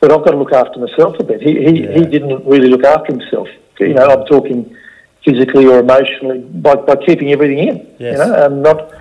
that 0.00 0.12
I've 0.12 0.24
got 0.24 0.30
to 0.30 0.36
look 0.36 0.52
after 0.52 0.78
myself 0.78 1.18
a 1.18 1.24
bit. 1.24 1.42
He, 1.42 1.54
he, 1.64 1.84
yeah. 1.84 1.92
he 1.92 2.04
didn't 2.04 2.46
really 2.46 2.68
look 2.68 2.84
after 2.84 3.12
himself. 3.12 3.48
You 3.80 3.94
know, 3.94 4.06
I'm 4.06 4.24
talking 4.26 4.76
physically 5.24 5.66
or 5.66 5.78
emotionally 5.78 6.40
by, 6.40 6.74
by 6.74 6.96
keeping 6.96 7.32
everything 7.32 7.58
in. 7.58 7.76
Yes. 7.98 8.12
You 8.12 8.18
know, 8.18 8.46
and 8.46 8.62
not 8.62 8.92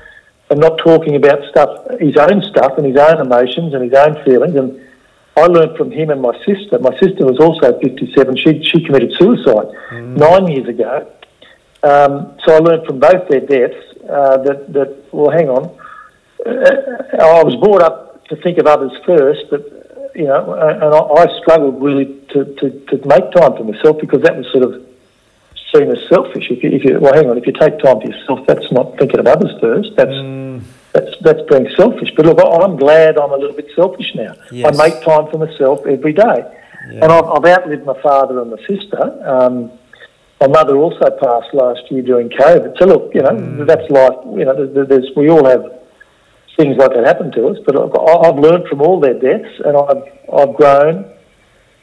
and 0.49 0.59
not 0.59 0.77
talking 0.77 1.15
about 1.15 1.43
stuff, 1.49 1.99
his 1.99 2.15
own 2.15 2.41
stuff 2.43 2.77
and 2.77 2.85
his 2.85 2.97
own 2.97 3.19
emotions 3.19 3.73
and 3.73 3.83
his 3.83 3.93
own 3.93 4.23
feelings. 4.23 4.55
And 4.55 4.79
I 5.35 5.47
learned 5.47 5.77
from 5.77 5.89
him 5.89 6.11
and 6.11 6.21
my 6.21 6.37
sister. 6.45 6.77
My 6.79 6.97
sister 6.99 7.25
was 7.25 7.39
also 7.39 7.79
57. 7.79 8.37
She, 8.37 8.63
she 8.63 8.83
committed 8.83 9.13
suicide 9.13 9.67
mm. 9.89 10.15
nine 10.15 10.47
years 10.47 10.67
ago. 10.67 11.11
Um, 11.81 12.37
so 12.43 12.55
I 12.55 12.59
learned 12.59 12.85
from 12.85 12.99
both 12.99 13.27
their 13.29 13.39
deaths 13.39 13.83
uh, 14.07 14.37
that, 14.43 14.73
that, 14.73 15.13
well, 15.13 15.31
hang 15.31 15.49
on. 15.49 15.75
Uh, 16.45 17.19
I 17.19 17.43
was 17.43 17.55
brought 17.55 17.81
up 17.81 18.25
to 18.27 18.35
think 18.35 18.57
of 18.57 18.67
others 18.67 18.91
first, 19.05 19.45
but, 19.49 20.11
you 20.15 20.25
know, 20.25 20.53
and 20.53 20.83
I, 20.83 20.99
I 20.99 21.39
struggled 21.41 21.81
really 21.81 22.05
to, 22.29 22.45
to, 22.45 22.79
to 22.85 23.07
make 23.07 23.31
time 23.31 23.57
for 23.57 23.63
myself 23.63 23.97
because 23.99 24.21
that 24.21 24.37
was 24.37 24.45
sort 24.51 24.65
of 24.65 24.85
seen 25.73 25.89
as 25.91 26.07
selfish. 26.09 26.49
If 26.49 26.63
you, 26.63 26.69
if 26.69 26.83
you, 26.83 26.99
well, 26.99 27.13
hang 27.13 27.29
on, 27.29 27.37
if 27.37 27.45
you 27.47 27.53
take 27.53 27.79
time 27.79 27.99
for 27.99 28.07
yourself, 28.07 28.45
that's 28.47 28.71
not 28.71 28.97
thinking 28.97 29.19
of 29.19 29.27
others 29.27 29.51
first. 29.59 29.95
That's 29.95 30.11
mm 30.11 30.61
that's 30.93 31.11
that's 31.21 31.41
being 31.49 31.67
selfish. 31.75 32.11
But 32.15 32.25
look, 32.25 32.39
I'm 32.39 32.77
glad 32.77 33.17
I'm 33.17 33.31
a 33.31 33.37
little 33.37 33.55
bit 33.55 33.69
selfish 33.75 34.13
now. 34.15 34.35
Yes. 34.51 34.79
I 34.79 34.87
make 34.87 35.03
time 35.03 35.29
for 35.29 35.39
myself 35.39 35.85
every 35.85 36.13
day, 36.13 36.39
yeah. 36.91 37.03
and 37.03 37.05
I've, 37.05 37.25
I've, 37.25 37.45
outlived 37.45 37.85
my 37.85 37.99
father 38.01 38.39
and 38.39 38.51
my 38.51 38.57
sister. 38.67 39.01
Um, 39.27 39.71
my 40.39 40.47
mother 40.47 40.77
also 40.77 41.09
passed 41.09 41.53
last 41.53 41.89
year 41.89 42.03
during 42.03 42.29
COVID. 42.29 42.77
So 42.77 42.85
look, 42.85 43.13
you 43.15 43.21
know, 43.21 43.31
mm. 43.31 43.65
that's 43.65 43.89
life. 43.89 44.17
You 44.37 44.45
know, 44.45 44.65
there's, 44.65 44.87
there's, 44.87 45.09
we 45.15 45.29
all 45.29 45.45
have 45.45 45.81
things 46.57 46.77
like 46.77 46.93
that 46.93 47.05
happen 47.05 47.31
to 47.31 47.47
us. 47.47 47.57
But 47.65 47.75
I've, 47.75 47.95
I've 48.25 48.37
learned 48.37 48.67
from 48.67 48.81
all 48.81 48.99
their 48.99 49.19
deaths, 49.19 49.61
and 49.65 49.75
I've 49.75 50.03
I've 50.31 50.55
grown, 50.55 51.11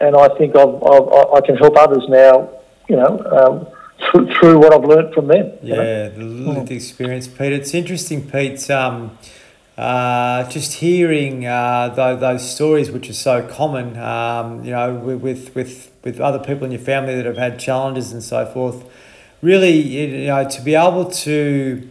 and 0.00 0.16
I 0.16 0.28
think 0.38 0.54
I've, 0.54 0.82
I've 0.82 1.08
i 1.34 1.40
can 1.44 1.56
help 1.56 1.76
others 1.76 2.04
now. 2.08 2.48
You 2.88 2.96
know. 2.96 3.18
Um, 3.26 3.79
through, 4.00 4.32
through 4.34 4.58
what 4.58 4.72
I've 4.72 4.84
learned 4.84 5.14
from 5.14 5.28
them. 5.28 5.52
Yeah, 5.62 5.76
know? 5.76 6.10
the 6.10 6.24
lived 6.24 6.68
mm. 6.68 6.76
experience, 6.76 7.28
Pete. 7.28 7.52
It's 7.52 7.74
interesting, 7.74 8.28
Pete. 8.28 8.70
Um, 8.70 9.18
uh, 9.80 10.46
just 10.50 10.74
hearing 10.74 11.46
uh, 11.46 11.88
those, 11.88 12.20
those 12.20 12.50
stories, 12.50 12.90
which 12.90 13.08
are 13.08 13.14
so 13.14 13.46
common, 13.48 13.96
um, 13.96 14.62
you 14.62 14.72
know, 14.72 14.94
with, 14.94 15.54
with, 15.54 15.90
with 16.04 16.20
other 16.20 16.38
people 16.38 16.66
in 16.66 16.70
your 16.70 16.80
family 16.80 17.14
that 17.14 17.24
have 17.24 17.38
had 17.38 17.58
challenges 17.58 18.12
and 18.12 18.22
so 18.22 18.44
forth. 18.44 18.84
Really, 19.40 19.72
you 19.72 20.26
know, 20.26 20.46
to 20.46 20.60
be 20.60 20.74
able 20.74 21.10
to 21.10 21.88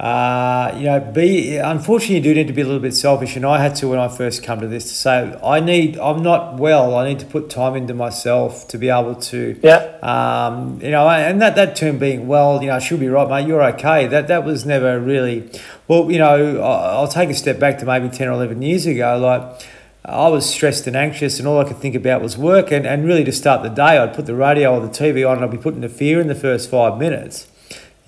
uh, 0.00 0.74
you 0.78 0.84
know, 0.84 0.98
be 0.98 1.58
unfortunately 1.58 2.16
you 2.16 2.22
do 2.22 2.32
need 2.32 2.46
to 2.46 2.54
be 2.54 2.62
a 2.62 2.64
little 2.64 2.80
bit 2.80 2.94
selfish, 2.94 3.36
and 3.36 3.44
I 3.44 3.60
had 3.60 3.74
to 3.76 3.88
when 3.88 3.98
I 3.98 4.08
first 4.08 4.42
come 4.42 4.58
to 4.60 4.66
this 4.66 4.84
to 4.84 4.94
say 4.94 5.38
I 5.44 5.60
need 5.60 5.98
I'm 5.98 6.22
not 6.22 6.56
well. 6.56 6.96
I 6.96 7.06
need 7.06 7.18
to 7.18 7.26
put 7.26 7.50
time 7.50 7.76
into 7.76 7.92
myself 7.92 8.66
to 8.68 8.78
be 8.78 8.88
able 8.88 9.14
to, 9.16 9.60
yeah. 9.62 9.98
Um, 10.02 10.80
you 10.80 10.90
know, 10.90 11.06
and 11.06 11.42
that 11.42 11.54
that 11.56 11.76
term 11.76 11.98
being 11.98 12.26
well, 12.26 12.62
you 12.62 12.68
know, 12.68 12.78
she'll 12.78 12.96
be 12.96 13.08
right, 13.08 13.28
mate. 13.28 13.46
You're 13.46 13.62
okay. 13.74 14.06
That 14.06 14.26
that 14.28 14.42
was 14.42 14.64
never 14.64 14.98
really 14.98 15.50
well. 15.86 16.10
You 16.10 16.18
know, 16.18 16.62
I'll 16.62 17.06
take 17.06 17.28
a 17.28 17.34
step 17.34 17.58
back 17.58 17.76
to 17.80 17.84
maybe 17.84 18.08
ten 18.08 18.28
or 18.28 18.32
eleven 18.32 18.62
years 18.62 18.86
ago, 18.86 19.18
like. 19.18 19.68
I 20.02 20.28
was 20.28 20.48
stressed 20.48 20.86
and 20.86 20.96
anxious, 20.96 21.38
and 21.38 21.46
all 21.46 21.60
I 21.60 21.64
could 21.64 21.76
think 21.76 21.94
about 21.94 22.22
was 22.22 22.38
work. 22.38 22.72
And, 22.72 22.86
and 22.86 23.04
really, 23.04 23.22
to 23.22 23.32
start 23.32 23.62
the 23.62 23.68
day, 23.68 23.98
I'd 23.98 24.14
put 24.14 24.24
the 24.24 24.34
radio 24.34 24.74
or 24.74 24.80
the 24.80 24.88
TV 24.88 25.28
on, 25.28 25.36
and 25.36 25.44
I'd 25.44 25.50
be 25.50 25.58
put 25.58 25.74
into 25.74 25.90
fear 25.90 26.22
in 26.22 26.26
the 26.26 26.34
first 26.34 26.70
five 26.70 26.98
minutes 26.98 27.49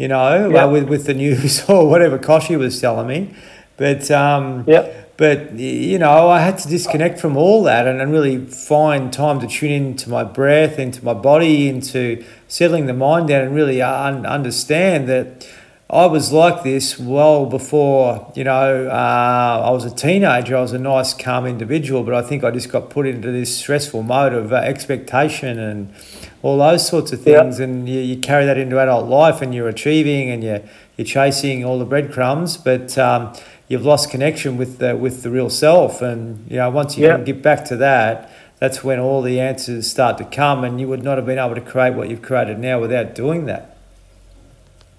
you 0.02 0.08
know, 0.08 0.50
yep. 0.50 0.66
uh, 0.66 0.68
with, 0.68 0.88
with 0.88 1.06
the 1.06 1.14
news 1.14 1.64
or 1.68 1.88
whatever 1.88 2.18
Koshi 2.18 2.58
was 2.58 2.80
telling 2.80 3.06
me. 3.06 3.32
But, 3.76 4.10
um, 4.10 4.64
yep. 4.66 5.16
but, 5.16 5.52
you 5.52 5.96
know, 5.96 6.28
I 6.28 6.40
had 6.40 6.58
to 6.58 6.68
disconnect 6.68 7.20
from 7.20 7.36
all 7.36 7.62
that 7.62 7.86
and, 7.86 8.00
and 8.00 8.10
really 8.10 8.44
find 8.44 9.12
time 9.12 9.38
to 9.38 9.46
tune 9.46 9.70
into 9.70 10.10
my 10.10 10.24
breath, 10.24 10.80
into 10.80 11.04
my 11.04 11.14
body, 11.14 11.68
into 11.68 12.24
settling 12.48 12.86
the 12.86 12.92
mind 12.92 13.28
down 13.28 13.42
and 13.42 13.54
really 13.54 13.80
un- 13.80 14.26
understand 14.26 15.08
that 15.08 15.48
I 15.88 16.06
was 16.06 16.32
like 16.32 16.64
this 16.64 16.98
well 16.98 17.46
before, 17.46 18.32
you 18.34 18.42
know, 18.42 18.88
uh, 18.88 19.62
I 19.64 19.70
was 19.70 19.84
a 19.84 19.94
teenager. 19.94 20.56
I 20.56 20.62
was 20.62 20.72
a 20.72 20.78
nice, 20.78 21.14
calm 21.14 21.46
individual, 21.46 22.02
but 22.02 22.14
I 22.14 22.22
think 22.22 22.42
I 22.42 22.50
just 22.50 22.72
got 22.72 22.90
put 22.90 23.06
into 23.06 23.30
this 23.30 23.56
stressful 23.56 24.02
mode 24.02 24.32
of 24.32 24.52
uh, 24.52 24.56
expectation 24.56 25.60
and 25.60 25.94
all 26.42 26.58
those 26.58 26.86
sorts 26.86 27.12
of 27.12 27.22
things. 27.22 27.58
Yeah. 27.58 27.64
And 27.64 27.88
you, 27.88 28.00
you 28.00 28.18
carry 28.18 28.44
that 28.44 28.58
into 28.58 28.78
adult 28.78 29.08
life 29.08 29.40
and 29.40 29.54
you're 29.54 29.68
achieving 29.68 30.28
and 30.30 30.42
you're, 30.42 30.62
you're 30.96 31.06
chasing 31.06 31.64
all 31.64 31.78
the 31.78 31.84
breadcrumbs, 31.84 32.56
but 32.56 32.98
um, 32.98 33.32
you've 33.68 33.84
lost 33.84 34.10
connection 34.10 34.56
with 34.56 34.78
the, 34.78 34.96
with 34.96 35.22
the 35.22 35.30
real 35.30 35.48
self. 35.48 36.02
And, 36.02 36.50
you 36.50 36.56
know, 36.56 36.68
once 36.70 36.98
you 36.98 37.06
yeah. 37.06 37.16
can 37.16 37.24
get 37.24 37.42
back 37.42 37.64
to 37.66 37.76
that, 37.76 38.30
that's 38.58 38.84
when 38.84 38.98
all 39.00 39.22
the 39.22 39.40
answers 39.40 39.90
start 39.90 40.18
to 40.18 40.24
come 40.24 40.62
and 40.62 40.80
you 40.80 40.88
would 40.88 41.02
not 41.02 41.16
have 41.18 41.26
been 41.26 41.38
able 41.38 41.54
to 41.54 41.60
create 41.60 41.94
what 41.94 42.08
you've 42.10 42.22
created 42.22 42.58
now 42.58 42.80
without 42.80 43.14
doing 43.14 43.46
that. 43.46 43.76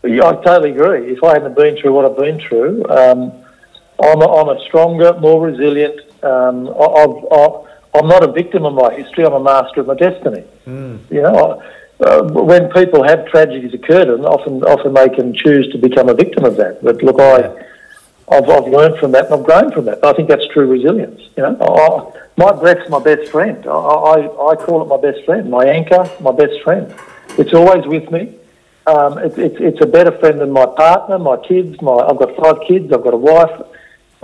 Yeah, 0.04 0.26
I 0.26 0.34
totally 0.44 0.72
agree. 0.72 1.14
If 1.14 1.24
I 1.24 1.34
hadn't 1.34 1.56
been 1.56 1.78
through 1.78 1.94
what 1.94 2.06
I've 2.06 2.18
been 2.18 2.40
through, 2.40 2.84
um, 2.90 3.32
I'm, 4.02 4.22
a, 4.22 4.28
I'm 4.28 4.50
a 4.50 4.60
stronger, 4.66 5.14
more 5.20 5.46
resilient. 5.46 6.02
Um, 6.24 6.68
I, 6.68 7.64
am 7.96 8.08
not 8.08 8.24
a 8.24 8.32
victim 8.32 8.66
of 8.66 8.74
my 8.74 8.94
history. 8.94 9.26
I'm 9.26 9.34
a 9.34 9.44
master 9.44 9.82
of 9.82 9.88
my 9.88 9.96
destiny. 9.96 10.44
Mm. 10.66 11.00
You 11.12 11.22
know, 11.22 11.62
uh, 12.00 12.24
when 12.24 12.70
people 12.72 13.04
have 13.04 13.28
tragedies 13.28 13.74
occur 13.74 14.06
to 14.06 14.14
them, 14.14 14.26
often 14.26 14.64
often 14.64 14.94
they 14.94 15.10
can 15.10 15.34
choose 15.34 15.72
to 15.72 15.78
become 15.78 16.10
a 16.10 16.14
victim 16.14 16.46
of 16.46 16.58
that. 16.58 16.84
But 16.84 17.02
look, 17.04 17.20
I. 17.20 17.70
I've, 18.32 18.50
I've 18.50 18.68
learned 18.68 18.98
from 19.00 19.12
that 19.12 19.26
and 19.26 19.34
I've 19.34 19.44
grown 19.44 19.72
from 19.74 19.84
that. 19.86 20.04
I 20.04 20.14
think 20.14 20.30
that's 20.30 20.48
true 20.48 20.66
resilience. 20.66 21.22
You 21.36 21.44
know, 21.44 21.58
I, 21.60 22.20
my 22.38 22.54
breath's 22.54 22.90
my 22.90 23.00
best 23.04 23.30
friend. 23.30 23.68
I, 23.68 23.70
I, 23.70 24.52
I 24.52 24.56
call 24.56 24.82
it 24.82 24.88
my 24.88 24.98
best 24.98 25.26
friend, 25.26 25.52
my 25.52 25.66
anchor, 25.66 26.10
my 26.22 26.32
best 26.32 26.62
friend. 26.64 26.96
It's 27.38 27.54
always 27.54 27.86
with 27.86 28.10
me. 28.12 28.36
Um, 28.88 29.18
it, 29.18 29.38
it, 29.38 29.62
it's 29.62 29.82
a 29.82 29.86
better 29.86 30.12
friend 30.20 30.40
than 30.40 30.52
my 30.52 30.66
partner, 30.66 31.20
my 31.20 31.38
kids. 31.38 31.82
My 31.82 31.94
I've 31.94 32.18
got 32.18 32.36
five 32.36 32.68
kids. 32.68 32.92
I've 32.92 33.04
got 33.04 33.14
a 33.14 33.18
wife. 33.18 33.62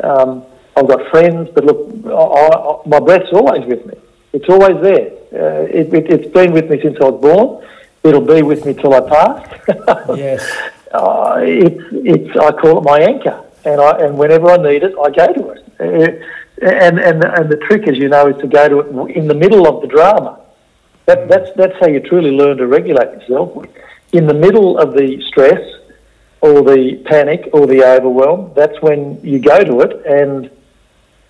Um, 0.03 0.43
I've 0.79 0.87
got 0.87 1.09
friends. 1.09 1.49
But 1.53 1.65
look, 1.65 2.05
I, 2.05 2.11
I, 2.11 2.87
my 2.87 2.99
breath's 2.99 3.31
always 3.33 3.65
with 3.65 3.85
me. 3.85 3.93
It's 4.33 4.47
always 4.47 4.81
there. 4.81 5.11
Uh, 5.33 5.65
it, 5.65 5.93
it, 5.93 6.09
has 6.09 6.31
been 6.31 6.53
with 6.53 6.69
me 6.69 6.81
since 6.81 6.97
I 7.01 7.09
was 7.09 7.21
born. 7.21 7.67
It'll 8.03 8.21
be 8.21 8.41
with 8.41 8.65
me 8.65 8.73
till 8.73 8.93
I 8.93 9.01
pass. 9.01 9.59
yes. 10.17 10.41
Uh, 10.91 11.39
it's, 11.41 11.83
it's, 11.91 12.37
I 12.37 12.51
call 12.51 12.79
it 12.79 12.83
my 12.83 12.99
anchor, 12.99 13.43
and 13.65 13.81
I, 13.81 14.05
and 14.05 14.17
whenever 14.17 14.49
I 14.49 14.57
need 14.57 14.83
it, 14.83 14.95
I 14.97 15.09
go 15.09 15.33
to 15.33 15.49
it. 15.49 15.65
Uh, 15.79 16.65
and, 16.65 16.99
and, 16.99 17.23
and 17.23 17.49
the 17.49 17.57
trick, 17.57 17.87
as 17.87 17.97
you 17.97 18.09
know, 18.09 18.27
is 18.27 18.37
to 18.41 18.47
go 18.47 18.67
to 18.69 19.07
it 19.07 19.15
in 19.15 19.27
the 19.27 19.35
middle 19.35 19.67
of 19.67 19.81
the 19.81 19.87
drama. 19.87 20.39
That, 21.05 21.27
that's, 21.27 21.51
that's 21.55 21.77
how 21.79 21.87
you 21.87 21.99
truly 21.99 22.31
learn 22.31 22.57
to 22.57 22.67
regulate 22.67 23.11
yourself. 23.21 23.65
In 24.13 24.25
the 24.25 24.33
middle 24.33 24.77
of 24.77 24.93
the 24.93 25.21
stress 25.27 25.61
or 26.41 26.61
the 26.63 27.01
panic 27.05 27.49
or 27.53 27.67
the 27.67 27.83
overwhelm, 27.83 28.51
that's 28.55 28.81
when 28.81 29.19
you 29.23 29.39
go 29.39 29.63
to 29.63 29.81
it 29.81 30.05
and 30.05 30.49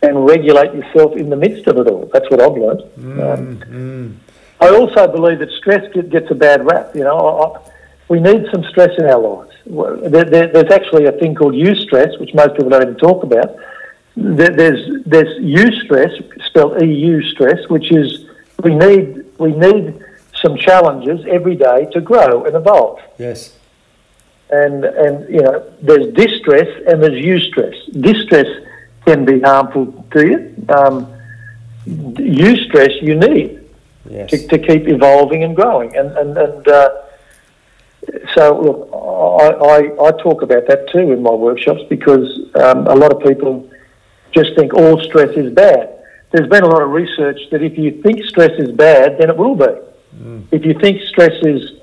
and 0.02 0.26
regulate 0.26 0.74
yourself 0.74 1.16
in 1.16 1.30
the 1.30 1.36
midst 1.36 1.68
of 1.68 1.78
it 1.78 1.88
all. 1.88 2.10
That's 2.14 2.30
what 2.30 2.42
I've 2.42 2.58
learned. 2.58 2.84
Mm, 3.00 3.34
Um, 3.34 3.58
mm. 3.60 4.16
I 4.62 4.70
also 4.70 5.08
believe 5.08 5.40
that 5.40 5.52
stress 5.52 5.92
get, 5.94 6.10
gets 6.10 6.32
a 6.32 6.36
bad 6.36 6.66
rap. 6.66 6.96
You 6.96 7.04
know, 7.04 7.18
I, 7.18 7.58
I, 7.58 7.62
we 8.08 8.20
need 8.20 8.46
some 8.52 8.64
stress 8.66 8.98
in 8.98 9.06
our 9.06 9.20
lives. 9.20 9.56
There, 9.66 10.26
there, 10.26 10.48
there's 10.48 10.72
actually 10.72 11.06
a 11.06 11.12
thing 11.14 11.36
called 11.36 11.54
eustress, 11.54 12.20
which 12.20 12.34
most 12.34 12.56
people 12.56 12.70
don't 12.70 12.82
even 12.82 12.96
talk 12.96 13.24
about. 13.24 13.56
There, 14.16 14.50
there's 14.50 15.04
there's 15.06 15.40
eustress, 15.40 16.14
spelled 16.46 16.82
EU 16.82 17.22
stress, 17.24 17.70
which 17.70 17.92
is 17.92 18.26
we 18.64 18.76
need 18.76 19.24
we 19.38 19.52
need 19.54 20.04
some 20.42 20.58
challenges 20.58 21.26
every 21.30 21.56
day 21.56 21.88
to 21.94 22.02
grow 22.02 22.46
and 22.46 22.56
evolve. 22.56 23.00
Yes. 23.18 23.56
And 24.50 24.84
and 24.84 25.30
you 25.30 25.42
know, 25.42 25.64
there's 25.82 26.12
distress 26.14 26.68
and 26.88 27.02
there's 27.04 27.22
eustress. 27.24 27.78
Distress 28.02 28.48
can 29.10 29.26
be 29.26 29.40
harmful 29.40 29.86
to 30.14 30.20
you. 30.30 30.38
Um, 30.70 30.96
stress 32.66 32.94
you 33.02 33.16
need 33.16 33.56
Yes. 34.10 34.30
to, 34.32 34.48
to 34.48 34.58
keep 34.58 34.88
evolving 34.88 35.44
and 35.44 35.56
growing. 35.56 35.96
And 35.96 36.10
and, 36.18 36.38
and 36.38 36.68
uh, 36.68 36.90
so 38.34 38.44
look, 38.66 38.80
I, 39.44 39.48
I, 39.76 40.08
I 40.08 40.12
talk 40.26 40.42
about 40.42 40.64
that 40.68 40.90
too 40.92 41.12
in 41.16 41.22
my 41.22 41.36
workshops 41.48 41.82
because 41.90 42.28
um, 42.56 42.88
a 42.88 42.96
lot 42.96 43.12
of 43.12 43.20
people 43.30 43.70
just 44.32 44.56
think 44.56 44.74
all 44.74 45.00
stress 45.10 45.32
is 45.44 45.54
bad. 45.54 45.86
There's 46.32 46.50
been 46.56 46.64
a 46.64 46.68
lot 46.76 46.82
of 46.82 46.92
research 46.92 47.40
that 47.52 47.62
if 47.64 47.78
you 47.78 47.90
think 48.04 48.24
stress 48.26 48.54
is 48.60 48.72
bad, 48.72 49.18
then 49.20 49.30
it 49.30 49.38
will 49.38 49.56
be. 49.56 49.74
If 50.52 50.66
you 50.66 50.74
think 50.74 51.02
stress 51.04 51.36
is 51.44 51.80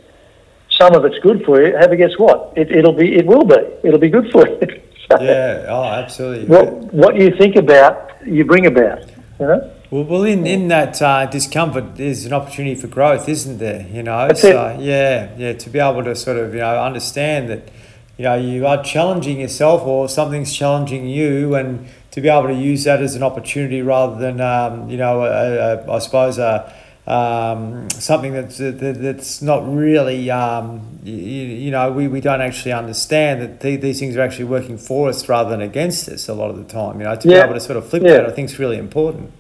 some 0.71 0.95
of 0.95 1.05
it's 1.05 1.19
good 1.21 1.45
for 1.45 1.62
you, 1.62 1.77
have 1.77 1.91
a 1.93 1.97
guess 1.97 2.17
what? 2.19 2.53
It, 2.57 2.71
it'll 2.71 2.93
be, 2.93 3.15
it 3.21 3.27
will 3.27 3.45
be. 3.45 3.61
It'll 3.85 3.99
be 4.09 4.11
good 4.11 4.31
for 4.33 4.47
you. 4.49 4.81
So 5.11 5.21
Yeah. 5.21 5.66
Oh, 5.69 5.85
absolutely. 5.85 6.47
What 6.47 6.92
what 6.92 7.16
you 7.16 7.35
think 7.37 7.57
about, 7.57 8.11
you 8.27 8.45
bring 8.45 8.66
about. 8.66 9.01
You 9.38 9.47
know. 9.47 9.73
Well, 9.90 10.03
well, 10.03 10.25
in, 10.25 10.47
in 10.47 10.66
that 10.69 11.01
uh, 11.01 11.27
discomfort, 11.27 11.97
there's 11.97 12.25
an 12.25 12.33
opportunity 12.33 12.75
for 12.75 12.88
growth, 12.88 13.29
isn't 13.29 13.59
there? 13.59 13.87
You 13.88 14.03
know, 14.03 14.27
That's 14.27 14.40
so 14.40 14.77
yeah, 14.81 15.31
yeah, 15.37 15.53
to 15.53 15.71
be 15.71 15.79
able 15.79 16.03
to 16.03 16.16
sort 16.16 16.38
of 16.38 16.55
you 16.55 16.61
know 16.61 16.83
understand 16.83 17.49
that, 17.51 17.69
you 18.16 18.25
know, 18.25 18.35
you 18.35 18.66
are 18.66 18.83
challenging 18.83 19.40
yourself 19.40 19.83
or 19.83 20.09
something's 20.09 20.53
challenging 20.53 21.07
you, 21.07 21.55
and 21.55 21.87
to 22.11 22.21
be 22.21 22.29
able 22.29 22.49
to 22.49 22.55
use 22.55 22.83
that 22.85 23.01
as 23.01 23.14
an 23.14 23.23
opportunity 23.23 23.81
rather 23.81 24.16
than 24.19 24.40
um, 24.40 24.90
you 24.90 24.97
know, 24.97 25.23
a, 25.23 25.85
a, 25.85 25.92
I 25.92 25.99
suppose 26.01 26.38
a. 26.38 26.73
Um, 27.07 27.88
something 27.90 28.33
that's 28.33 28.59
that, 28.59 28.81
that's 29.01 29.40
not 29.40 29.62
really 29.73 30.29
um, 30.29 30.99
you, 31.05 31.14
you 31.14 31.71
know 31.71 31.92
we, 31.92 32.09
we 32.09 32.21
don't 32.21 32.40
actually 32.40 32.73
understand 32.73 33.40
that 33.42 33.61
the, 33.61 33.77
these 33.77 34.01
things 34.01 34.16
are 34.16 34.23
actually 34.23 34.47
working 34.47 34.77
for 34.77 35.09
us 35.09 35.29
rather 35.29 35.51
than 35.51 35.61
against 35.61 36.09
us 36.09 36.29
a 36.29 36.35
lot 36.35 36.51
of 36.51 36.57
the 36.57 36.64
time 36.64 36.99
you 36.99 37.05
know 37.05 37.14
to 37.14 37.29
Yeah. 37.29 37.42
be 37.42 37.45
able 37.45 37.55
to 37.55 37.61
sort 37.61 37.77
of 37.77 37.88
flip 37.88 38.03
Yeah. 38.03 38.14
that 38.14 38.27
I 38.27 38.31
think 38.33 38.51
is 38.51 38.59
really 38.59 38.77
important 38.77 39.31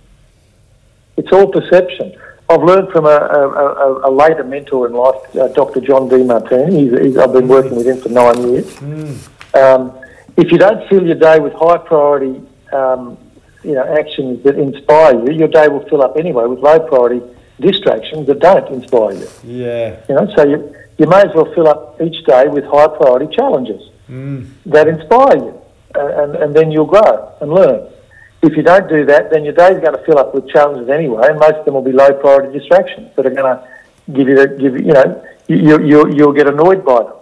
It's 1.16 1.32
all 1.32 1.48
perception. 1.50 2.14
I've 2.48 2.62
learned 2.62 2.92
from 2.92 3.04
a, 3.06 3.08
a, 3.08 3.48
a, 3.48 4.10
a 4.10 4.12
later 4.12 4.44
mentor 4.44 4.86
in 4.86 4.92
life, 4.92 5.34
uh, 5.34 5.48
Dr. 5.48 5.80
John 5.80 6.08
Demartini. 6.08 6.70
He's, 6.78 6.92
he's, 7.00 7.16
I've 7.18 7.32
been 7.32 7.48
working 7.48 7.74
with 7.74 7.88
him 7.88 7.98
for 8.00 8.10
nine 8.10 8.38
years. 8.48 8.78
Um, 9.54 9.90
if 10.36 10.52
you 10.52 10.58
don't 10.58 10.88
fill 10.88 11.04
your 11.04 11.16
day 11.16 11.40
with 11.40 11.52
high 11.54 11.78
priority, 11.78 12.40
um, 12.72 13.18
you 13.64 13.72
know, 13.72 13.82
actions 13.98 14.44
that 14.44 14.56
inspire 14.56 15.14
you, 15.26 15.32
your 15.36 15.48
day 15.48 15.66
will 15.66 15.84
fill 15.88 16.02
up 16.02 16.16
anyway 16.16 16.44
with 16.46 16.60
low 16.60 16.78
priority 16.78 17.20
distractions 17.60 18.26
that 18.26 18.38
don't 18.40 18.68
inspire 18.72 19.12
you. 19.12 19.28
yeah 19.44 19.96
You 20.08 20.14
know, 20.14 20.32
so 20.36 20.44
you, 20.44 20.76
you 20.98 21.06
may 21.06 21.20
as 21.22 21.34
well 21.34 21.52
fill 21.54 21.68
up 21.68 22.00
each 22.00 22.24
day 22.24 22.48
with 22.48 22.64
high 22.64 22.88
priority 22.88 23.34
challenges 23.34 23.82
Mm. 24.08 24.46
that 24.66 24.86
inspire 24.86 25.36
you, 25.36 25.60
and, 25.96 26.36
and, 26.36 26.54
then 26.54 26.70
you'll 26.70 26.86
grow 26.86 27.32
and 27.40 27.52
learn. 27.52 27.88
If 28.40 28.56
you 28.56 28.62
don't 28.62 28.88
do 28.88 29.04
that, 29.06 29.30
then 29.30 29.42
your 29.42 29.52
day's 29.52 29.80
going 29.80 29.96
to 29.98 30.02
fill 30.04 30.16
up 30.16 30.32
with 30.32 30.48
challenges 30.48 30.88
anyway, 30.88 31.26
and 31.28 31.40
most 31.40 31.54
of 31.56 31.64
them 31.64 31.74
will 31.74 31.82
be 31.82 31.90
low 31.90 32.12
priority 32.12 32.56
distractions 32.56 33.10
that 33.16 33.26
are 33.26 33.30
going 33.30 33.56
to 33.56 33.68
give 34.12 34.28
you, 34.28 34.36
the, 34.36 34.46
give 34.46 34.74
you, 34.76 34.86
you 34.86 34.92
know, 34.92 35.26
you, 35.48 35.56
you, 35.56 35.84
you'll, 35.84 36.14
you'll 36.14 36.32
get 36.32 36.46
annoyed 36.46 36.84
by 36.84 37.02
them. 37.02 37.12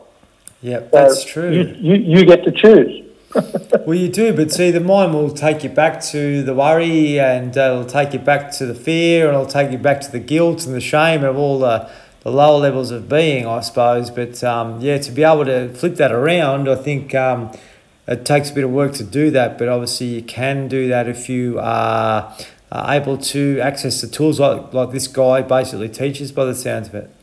Yeah, 0.60 0.80
So 0.80 0.86
that's 0.92 1.24
true. 1.24 1.50
You, 1.50 1.62
you, 1.78 1.94
you 2.18 2.26
get 2.26 2.44
to 2.44 2.52
choose. 2.52 3.03
well, 3.86 3.94
you 3.94 4.08
do, 4.08 4.32
but 4.32 4.52
see, 4.52 4.70
the 4.70 4.80
mind 4.80 5.12
will 5.12 5.30
take 5.30 5.64
you 5.64 5.68
back 5.68 6.00
to 6.00 6.42
the 6.42 6.54
worry, 6.54 7.18
and 7.18 7.56
uh, 7.56 7.60
it'll 7.60 7.84
take 7.84 8.12
you 8.12 8.18
back 8.18 8.52
to 8.52 8.66
the 8.66 8.74
fear, 8.74 9.26
and 9.26 9.34
it'll 9.34 9.46
take 9.46 9.72
you 9.72 9.78
back 9.78 10.00
to 10.02 10.10
the 10.10 10.20
guilt 10.20 10.66
and 10.66 10.74
the 10.74 10.80
shame 10.80 11.24
of 11.24 11.36
all 11.36 11.58
the, 11.58 11.90
the 12.20 12.30
lower 12.30 12.58
levels 12.58 12.90
of 12.92 13.08
being, 13.08 13.46
I 13.46 13.60
suppose. 13.60 14.10
But 14.10 14.44
um, 14.44 14.80
yeah, 14.80 14.98
to 14.98 15.10
be 15.10 15.24
able 15.24 15.44
to 15.46 15.68
flip 15.74 15.96
that 15.96 16.12
around, 16.12 16.68
I 16.68 16.76
think 16.76 17.12
um, 17.14 17.50
it 18.06 18.24
takes 18.24 18.50
a 18.50 18.54
bit 18.54 18.64
of 18.64 18.70
work 18.70 18.92
to 18.94 19.04
do 19.04 19.30
that. 19.32 19.58
But 19.58 19.68
obviously, 19.68 20.06
you 20.06 20.22
can 20.22 20.68
do 20.68 20.86
that 20.88 21.08
if 21.08 21.28
you 21.28 21.58
are, 21.58 22.32
are 22.70 22.94
able 22.94 23.18
to 23.18 23.58
access 23.60 24.00
the 24.00 24.06
tools 24.06 24.38
like, 24.38 24.72
like 24.72 24.92
this 24.92 25.08
guy 25.08 25.42
basically 25.42 25.88
teaches, 25.88 26.30
by 26.30 26.44
the 26.44 26.54
sounds 26.54 26.88
of 26.88 26.94
it. 26.94 27.13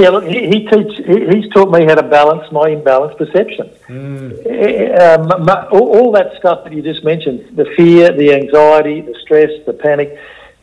Yeah, 0.00 0.08
look, 0.08 0.24
he, 0.24 0.48
he 0.52 0.58
teach, 0.66 0.92
he, 1.06 1.16
he's 1.32 1.48
taught 1.52 1.70
me 1.70 1.84
how 1.84 1.94
to 1.94 2.02
balance 2.02 2.50
my 2.50 2.66
imbalanced 2.76 3.16
perception. 3.16 3.66
Eh, 3.88 4.88
Um, 5.06 5.30
all, 5.76 5.88
all 5.96 6.10
that 6.18 6.36
stuff 6.40 6.64
that 6.64 6.72
you 6.72 6.82
just 6.82 7.04
mentioned, 7.04 7.56
the 7.60 7.64
fear, 7.76 8.10
the 8.10 8.34
anxiety, 8.34 9.02
the 9.02 9.14
stress, 9.22 9.52
the 9.66 9.72
panic, 9.72 10.18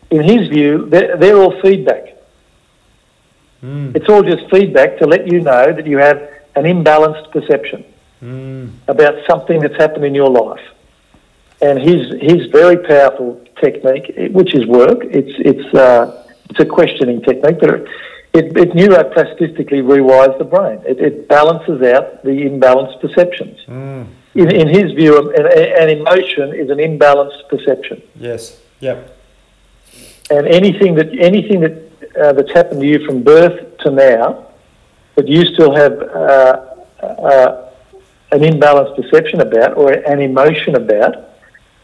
in 0.09 0.21
his 0.23 0.49
view, 0.49 0.85
they're, 0.91 1.15
they're 1.15 1.37
all 1.37 1.55
feedback. 1.61 2.03
Mm. 3.63 3.95
It's 3.95 4.09
all 4.09 4.23
just 4.23 4.49
feedback 4.49 4.97
to 4.99 5.05
let 5.07 5.27
you 5.31 5.39
know 5.39 5.71
that 5.77 5.85
you 5.87 5.97
have 5.99 6.17
an 6.59 6.65
imbalanced 6.65 7.31
perception 7.31 7.85
Mm. 8.23 8.69
about 8.87 9.15
something 9.29 9.61
that's 9.61 9.77
happened 9.77 10.05
in 10.05 10.13
your 10.13 10.29
life. 10.29 10.65
And 11.59 11.79
his 11.89 12.01
his 12.29 12.41
very 12.59 12.77
powerful 12.77 13.29
technique, 13.59 14.07
eh, 14.15 14.27
which 14.27 14.53
is 14.53 14.63
work, 14.67 14.99
it's 15.19 15.35
it's 15.51 15.67
uh, 15.73 16.03
it's 16.49 16.59
a 16.59 16.65
questioning 16.77 17.19
technique, 17.23 17.59
but 17.59 17.69
it, 17.77 17.87
it, 18.33 18.57
it 18.57 18.71
neuroplastically 18.71 19.83
rewires 19.83 20.37
the 20.37 20.45
brain. 20.45 20.79
It, 20.87 20.99
it 20.99 21.27
balances 21.27 21.81
out 21.81 22.23
the 22.23 22.29
imbalanced 22.29 23.01
perceptions. 23.01 23.59
Mm. 23.67 24.07
In, 24.35 24.49
in 24.55 24.67
his 24.69 24.93
view, 24.93 25.31
an, 25.33 25.45
an 25.45 25.89
emotion 25.89 26.53
is 26.53 26.69
an 26.69 26.77
imbalanced 26.77 27.49
perception, 27.49 28.01
Yes. 28.15 28.57
Yep. 28.79 29.17
and 30.29 30.47
anything 30.47 30.95
that 30.95 31.09
anything 31.19 31.59
that 31.59 31.73
uh, 32.19 32.31
that's 32.33 32.51
happened 32.51 32.79
to 32.81 32.87
you 32.87 33.05
from 33.05 33.21
birth 33.23 33.77
to 33.79 33.91
now, 33.91 34.47
that 35.15 35.27
you 35.27 35.45
still 35.53 35.75
have 35.75 36.01
uh, 36.01 36.65
uh, 37.03 37.69
an 38.31 38.39
imbalanced 38.39 38.95
perception 38.95 39.41
about, 39.41 39.75
or 39.75 39.91
an 39.91 40.21
emotion 40.21 40.75
about, 40.75 41.13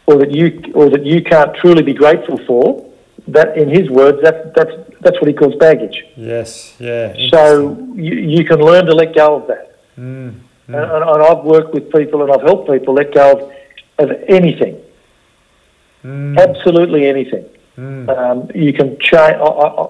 or 0.06 0.16
that 0.16 0.30
you 0.32 0.62
or 0.74 0.88
that 0.88 1.04
you 1.04 1.22
can't 1.22 1.54
truly 1.54 1.82
be 1.82 1.92
grateful 1.92 2.38
for, 2.46 2.90
that 3.28 3.58
in 3.58 3.68
his 3.68 3.90
words, 3.90 4.22
that 4.22 4.54
that's 4.54 4.72
that's 5.00 5.20
what 5.20 5.28
he 5.28 5.34
calls 5.34 5.54
baggage. 5.56 6.04
Yes. 6.16 6.74
Yeah. 6.78 7.14
So 7.30 7.76
you, 7.94 8.14
you 8.14 8.44
can 8.44 8.60
learn 8.60 8.86
to 8.86 8.94
let 8.94 9.14
go 9.14 9.36
of 9.36 9.46
that. 9.48 9.76
Mm. 9.98 10.34
And, 10.68 10.74
and, 10.74 11.04
and 11.10 11.22
I've 11.22 11.44
worked 11.44 11.72
with 11.72 11.90
people 11.92 12.22
and 12.22 12.30
I've 12.32 12.42
helped 12.42 12.68
people 12.70 12.94
let 12.94 13.12
go 13.12 13.52
of, 13.98 14.10
of 14.10 14.22
anything, 14.28 14.80
Mm. 16.04 16.38
absolutely 16.38 17.06
anything. 17.06 17.44
Mm. 17.76 18.08
Um, 18.08 18.50
you 18.54 18.72
can 18.72 18.98
change. 18.98 19.36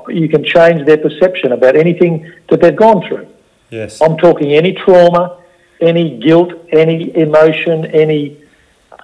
You 0.09 0.29
can 0.29 0.43
change 0.43 0.87
their 0.87 0.97
perception 0.97 1.53
about 1.53 1.77
anything 1.77 2.33
that 2.49 2.61
they've 2.63 2.75
gone 2.75 3.07
through. 3.07 3.27
Yes. 3.71 4.01
I'm 4.01 4.17
talking 4.17 4.55
any 4.55 4.73
trauma, 4.73 5.37
any 5.81 6.19
guilt, 6.19 6.53
any 6.71 7.15
emotion, 7.15 7.85
any 7.87 8.39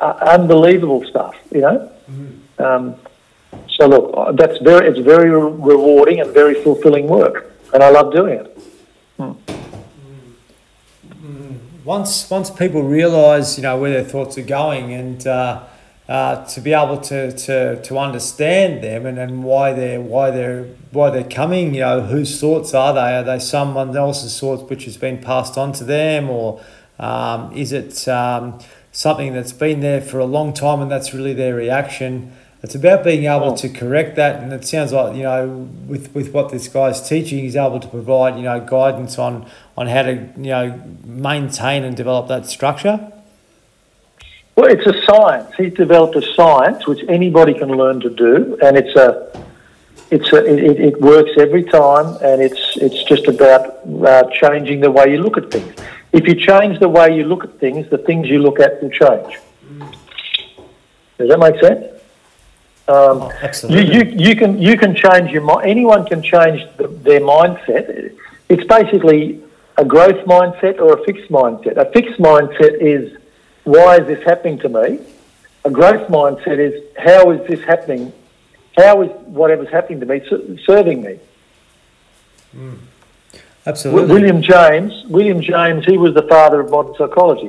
uh, 0.00 0.14
unbelievable 0.36 1.04
stuff. 1.04 1.34
You 1.50 1.60
know. 1.60 1.90
Um, 2.58 2.94
so 3.74 3.86
look, 3.86 4.14
uh, 4.16 4.32
that's 4.32 4.58
very. 4.58 4.88
It's 4.88 5.00
very 5.00 5.30
rewarding 5.30 6.20
and 6.20 6.32
very 6.32 6.54
fulfilling 6.62 7.06
work, 7.08 7.52
and 7.72 7.82
I 7.82 7.90
love 7.90 8.12
doing 8.12 8.38
it. 8.38 8.54
once 11.84 12.30
once 12.30 12.50
people 12.50 12.82
realise 12.82 13.58
you 13.58 13.62
know 13.62 13.78
where 13.78 13.90
their 13.90 14.04
thoughts 14.04 14.38
are 14.38 14.42
going 14.42 14.92
and 14.92 15.26
uh, 15.26 15.62
uh, 16.08 16.44
to 16.46 16.60
be 16.60 16.72
able 16.72 16.98
to, 16.98 17.32
to, 17.32 17.80
to 17.82 17.98
understand 17.98 18.84
them 18.84 19.06
and, 19.06 19.18
and 19.18 19.42
why 19.44 19.72
they're 19.72 20.00
why 20.00 20.30
they're 20.30 20.64
why 20.92 21.10
they're 21.10 21.24
coming 21.24 21.74
you 21.74 21.80
know 21.80 22.00
whose 22.00 22.40
thoughts 22.40 22.74
are 22.74 22.92
they 22.94 23.16
are 23.16 23.22
they 23.22 23.38
someone 23.38 23.94
else's 23.96 24.38
thoughts 24.38 24.62
which 24.70 24.84
has 24.84 24.96
been 24.96 25.18
passed 25.18 25.56
on 25.58 25.72
to 25.72 25.84
them 25.84 26.30
or 26.30 26.60
um, 26.98 27.52
is 27.52 27.72
it 27.72 28.06
um, 28.08 28.58
something 28.92 29.32
that's 29.32 29.52
been 29.52 29.80
there 29.80 30.00
for 30.00 30.18
a 30.18 30.24
long 30.24 30.52
time 30.52 30.80
and 30.80 30.90
that's 30.90 31.12
really 31.12 31.34
their 31.34 31.54
reaction 31.54 32.32
it's 32.64 32.74
about 32.74 33.04
being 33.04 33.24
able 33.34 33.52
Oh. 33.52 33.56
to 33.56 33.68
correct 33.68 34.16
that 34.16 34.34
and 34.42 34.50
it 34.58 34.64
sounds 34.64 34.90
like 34.92 35.14
you 35.18 35.22
know 35.28 35.40
with, 35.92 36.04
with 36.16 36.28
what 36.34 36.46
this 36.50 36.66
guy's 36.76 37.00
teaching 37.12 37.38
he's 37.40 37.56
able 37.56 37.78
to 37.86 37.90
provide 37.96 38.32
you 38.36 38.42
know 38.48 38.58
guidance 38.76 39.18
on 39.26 39.34
on 39.76 39.86
how 39.94 40.02
to 40.02 40.14
you 40.46 40.52
know 40.54 40.66
maintain 41.04 41.84
and 41.84 41.94
develop 42.02 42.24
that 42.34 42.46
structure 42.56 42.96
Well, 44.56 44.70
it's 44.76 44.86
a 44.94 44.96
science. 45.08 45.48
He's 45.60 45.74
developed 45.84 46.14
a 46.16 46.24
science 46.38 46.80
which 46.90 47.02
anybody 47.18 47.54
can 47.62 47.70
learn 47.82 47.98
to 48.06 48.10
do, 48.26 48.56
and 48.64 48.72
it's 48.80 48.94
a, 49.06 49.08
it's 50.14 50.30
a, 50.32 50.40
it, 50.70 50.76
it 50.88 50.96
works 51.12 51.32
every 51.46 51.64
time, 51.64 52.08
and 52.28 52.36
it's 52.46 52.64
it's 52.86 53.00
just 53.12 53.24
about 53.34 53.62
uh, 54.12 54.22
changing 54.40 54.78
the 54.86 54.92
way 54.96 55.06
you 55.12 55.18
look 55.26 55.36
at 55.42 55.46
things. 55.54 55.72
If 56.12 56.22
you 56.28 56.36
change 56.50 56.78
the 56.86 56.92
way 56.98 57.06
you 57.18 57.24
look 57.32 57.42
at 57.48 57.52
things, 57.64 57.80
the 57.96 57.98
things 58.08 58.22
you 58.34 58.38
look 58.46 58.58
at 58.66 58.72
will 58.80 58.94
change. 59.02 59.32
Does 61.18 61.28
that 61.30 61.40
make 61.46 61.58
sense? 61.66 61.84
Um, 62.86 63.22
Oh, 63.22 63.28
you, 63.30 63.36
absolutely. 63.42 63.94
you, 63.94 64.28
you 64.28 64.36
can 64.36 64.60
you 64.60 64.76
can 64.76 64.94
change 64.94 65.30
your 65.30 65.42
mind. 65.42 65.66
Anyone 65.68 66.04
can 66.06 66.22
change 66.22 66.66
the, 66.76 66.88
their 66.88 67.20
mindset. 67.20 68.12
It's 68.50 68.64
basically 68.64 69.40
a 69.78 69.84
growth 69.84 70.24
mindset 70.26 70.78
or 70.80 70.92
a 71.00 71.04
fixed 71.04 71.30
mindset. 71.30 71.76
A 71.78 71.90
fixed 71.92 72.18
mindset 72.20 72.74
is 72.80 73.16
why 73.64 73.96
is 73.96 74.06
this 74.06 74.22
happening 74.24 74.58
to 74.58 74.68
me? 74.68 74.98
A 75.64 75.70
growth 75.70 76.08
mindset 76.08 76.58
is 76.58 76.74
how 76.98 77.30
is 77.30 77.46
this 77.48 77.60
happening? 77.64 78.12
How 78.76 79.00
is 79.02 79.10
whatever's 79.26 79.70
happening 79.70 80.00
to 80.00 80.06
me 80.06 80.20
serving 80.66 81.02
me? 81.02 81.18
Wi- 82.52 82.78
Absolutely. 83.66 84.12
William 84.14 84.42
James, 84.42 85.04
William 85.06 85.40
James, 85.40 85.86
he 85.86 85.96
was 85.96 86.12
the 86.12 86.22
father 86.24 86.60
of 86.60 86.70
modern 86.70 86.94
psychology. 86.96 87.48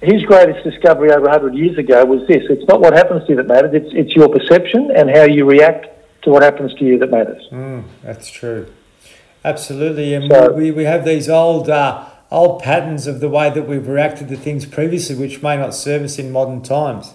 His 0.00 0.22
greatest 0.24 0.62
discovery 0.62 1.10
over 1.10 1.22
100 1.22 1.54
years 1.54 1.76
ago 1.76 2.04
was 2.04 2.26
this 2.28 2.44
it's 2.48 2.66
not 2.68 2.80
what 2.80 2.94
happens 2.94 3.24
to 3.26 3.30
you 3.30 3.36
that 3.36 3.48
matters, 3.48 3.74
it's, 3.74 3.92
it's 3.92 4.14
your 4.14 4.28
perception 4.28 4.90
and 4.94 5.10
how 5.10 5.24
you 5.24 5.44
react 5.44 5.88
to 6.22 6.30
what 6.30 6.42
happens 6.42 6.72
to 6.74 6.84
you 6.84 6.98
that 6.98 7.10
matters. 7.10 7.46
Mm, 7.50 7.84
that's 8.02 8.30
true. 8.30 8.72
Absolutely, 9.44 10.14
and 10.14 10.30
So- 10.30 10.52
we, 10.52 10.70
we 10.70 10.84
have 10.84 11.04
these 11.04 11.28
old 11.28 11.68
uh, 11.68 12.04
old 12.30 12.62
patterns 12.62 13.06
of 13.06 13.20
the 13.20 13.28
way 13.28 13.50
that 13.50 13.66
we've 13.66 13.88
reacted 13.88 14.28
to 14.28 14.36
things 14.36 14.66
previously, 14.66 15.16
which 15.16 15.42
may 15.42 15.56
not 15.56 15.74
serve 15.74 16.02
us 16.02 16.18
in 16.18 16.30
modern 16.30 16.62
times. 16.62 17.14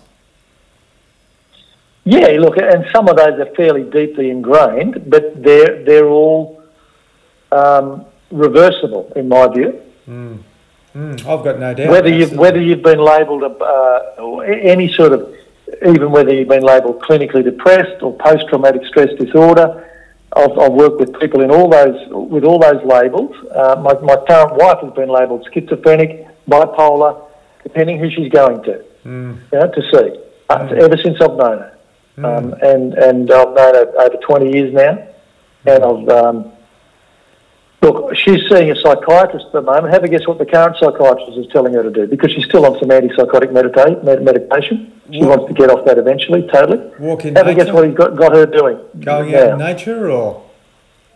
Yeah, 2.05 2.27
look, 2.39 2.57
and 2.57 2.85
some 2.93 3.07
of 3.07 3.15
those 3.15 3.39
are 3.39 3.53
fairly 3.55 3.83
deeply 3.83 4.29
ingrained, 4.29 5.09
but 5.09 5.41
they're, 5.41 5.85
they're 5.85 6.07
all 6.07 6.61
um, 7.51 8.05
reversible, 8.29 9.11
in 9.15 9.29
my 9.29 9.47
view. 9.47 9.79
Mm, 10.07 10.39
I've 10.95 11.43
got 11.43 11.59
no 11.59 11.73
doubt. 11.73 11.89
whether 11.89 12.09
you've 12.09 12.33
whether 12.33 12.61
you've 12.61 12.83
been 12.83 12.99
labelled 12.99 13.43
uh, 13.43 14.37
any 14.39 14.91
sort 14.93 15.13
of 15.13 15.35
even 15.85 16.11
whether 16.11 16.33
you've 16.33 16.47
been 16.47 16.63
labelled 16.63 17.01
clinically 17.01 17.43
depressed 17.43 18.03
or 18.03 18.15
post 18.17 18.47
traumatic 18.49 18.85
stress 18.85 19.09
disorder. 19.17 19.89
I've, 20.35 20.57
I've 20.57 20.71
worked 20.71 20.99
with 20.99 21.19
people 21.19 21.41
in 21.41 21.51
all 21.51 21.69
those 21.69 21.97
with 22.09 22.43
all 22.43 22.59
those 22.59 22.83
labels. 22.85 23.35
Uh, 23.51 23.81
my, 23.83 23.93
my 24.01 24.15
current 24.27 24.55
wife 24.55 24.79
has 24.81 24.93
been 24.93 25.09
labelled 25.09 25.47
schizophrenic, 25.53 26.27
bipolar, 26.47 27.21
depending 27.63 27.99
who 27.99 28.09
she's 28.09 28.31
going 28.31 28.63
to, 28.63 28.83
Mm, 29.05 29.37
you 29.51 29.59
know, 29.59 29.67
to 29.71 29.81
see. 29.91 30.19
Uh, 30.49 30.67
ever 30.79 30.97
since 30.97 31.19
I've 31.21 31.35
known 31.35 31.59
her, 31.59 31.77
um, 32.23 32.53
and 32.61 32.93
and 32.93 33.31
I've 33.31 33.53
known 33.53 33.75
her 33.75 33.93
over 33.99 34.17
twenty 34.17 34.51
years 34.53 34.73
now, 34.73 35.07
and 35.65 35.83
I've 35.83 36.09
um, 36.09 36.51
Look, 37.83 38.15
she's 38.15 38.39
seeing 38.49 38.71
a 38.71 38.75
psychiatrist 38.77 39.47
at 39.47 39.51
the 39.51 39.61
moment. 39.61 39.93
Have 39.93 40.05
a 40.05 40.07
guess 40.07 40.25
what 40.25 40.37
the 40.37 40.45
current 40.45 40.77
psychiatrist 40.79 41.37
is 41.37 41.47
telling 41.51 41.73
her 41.73 41.83
to 41.83 41.91
do 41.91 42.07
because 42.07 42.31
she's 42.31 42.45
still 42.45 42.65
on 42.65 42.79
some 42.79 42.87
antipsychotic 42.87 43.51
medita- 43.51 44.01
med- 44.05 44.23
medication. 44.23 44.93
She 45.11 45.19
What? 45.19 45.39
wants 45.39 45.47
to 45.49 45.53
get 45.53 45.69
off 45.69 45.83
that 45.85 45.97
eventually, 45.97 46.47
totally. 46.47 46.79
walk 46.97 47.25
in 47.25 47.35
Have 47.35 47.47
a 47.47 47.53
guess 47.53 47.69
what 47.73 47.85
he's 47.85 47.93
got, 47.93 48.15
got 48.15 48.33
her 48.33 48.45
doing. 48.45 48.77
going 49.01 49.31
now. 49.31 49.37
out 49.43 49.49
in 49.49 49.57
nature, 49.57 50.09
or 50.09 50.43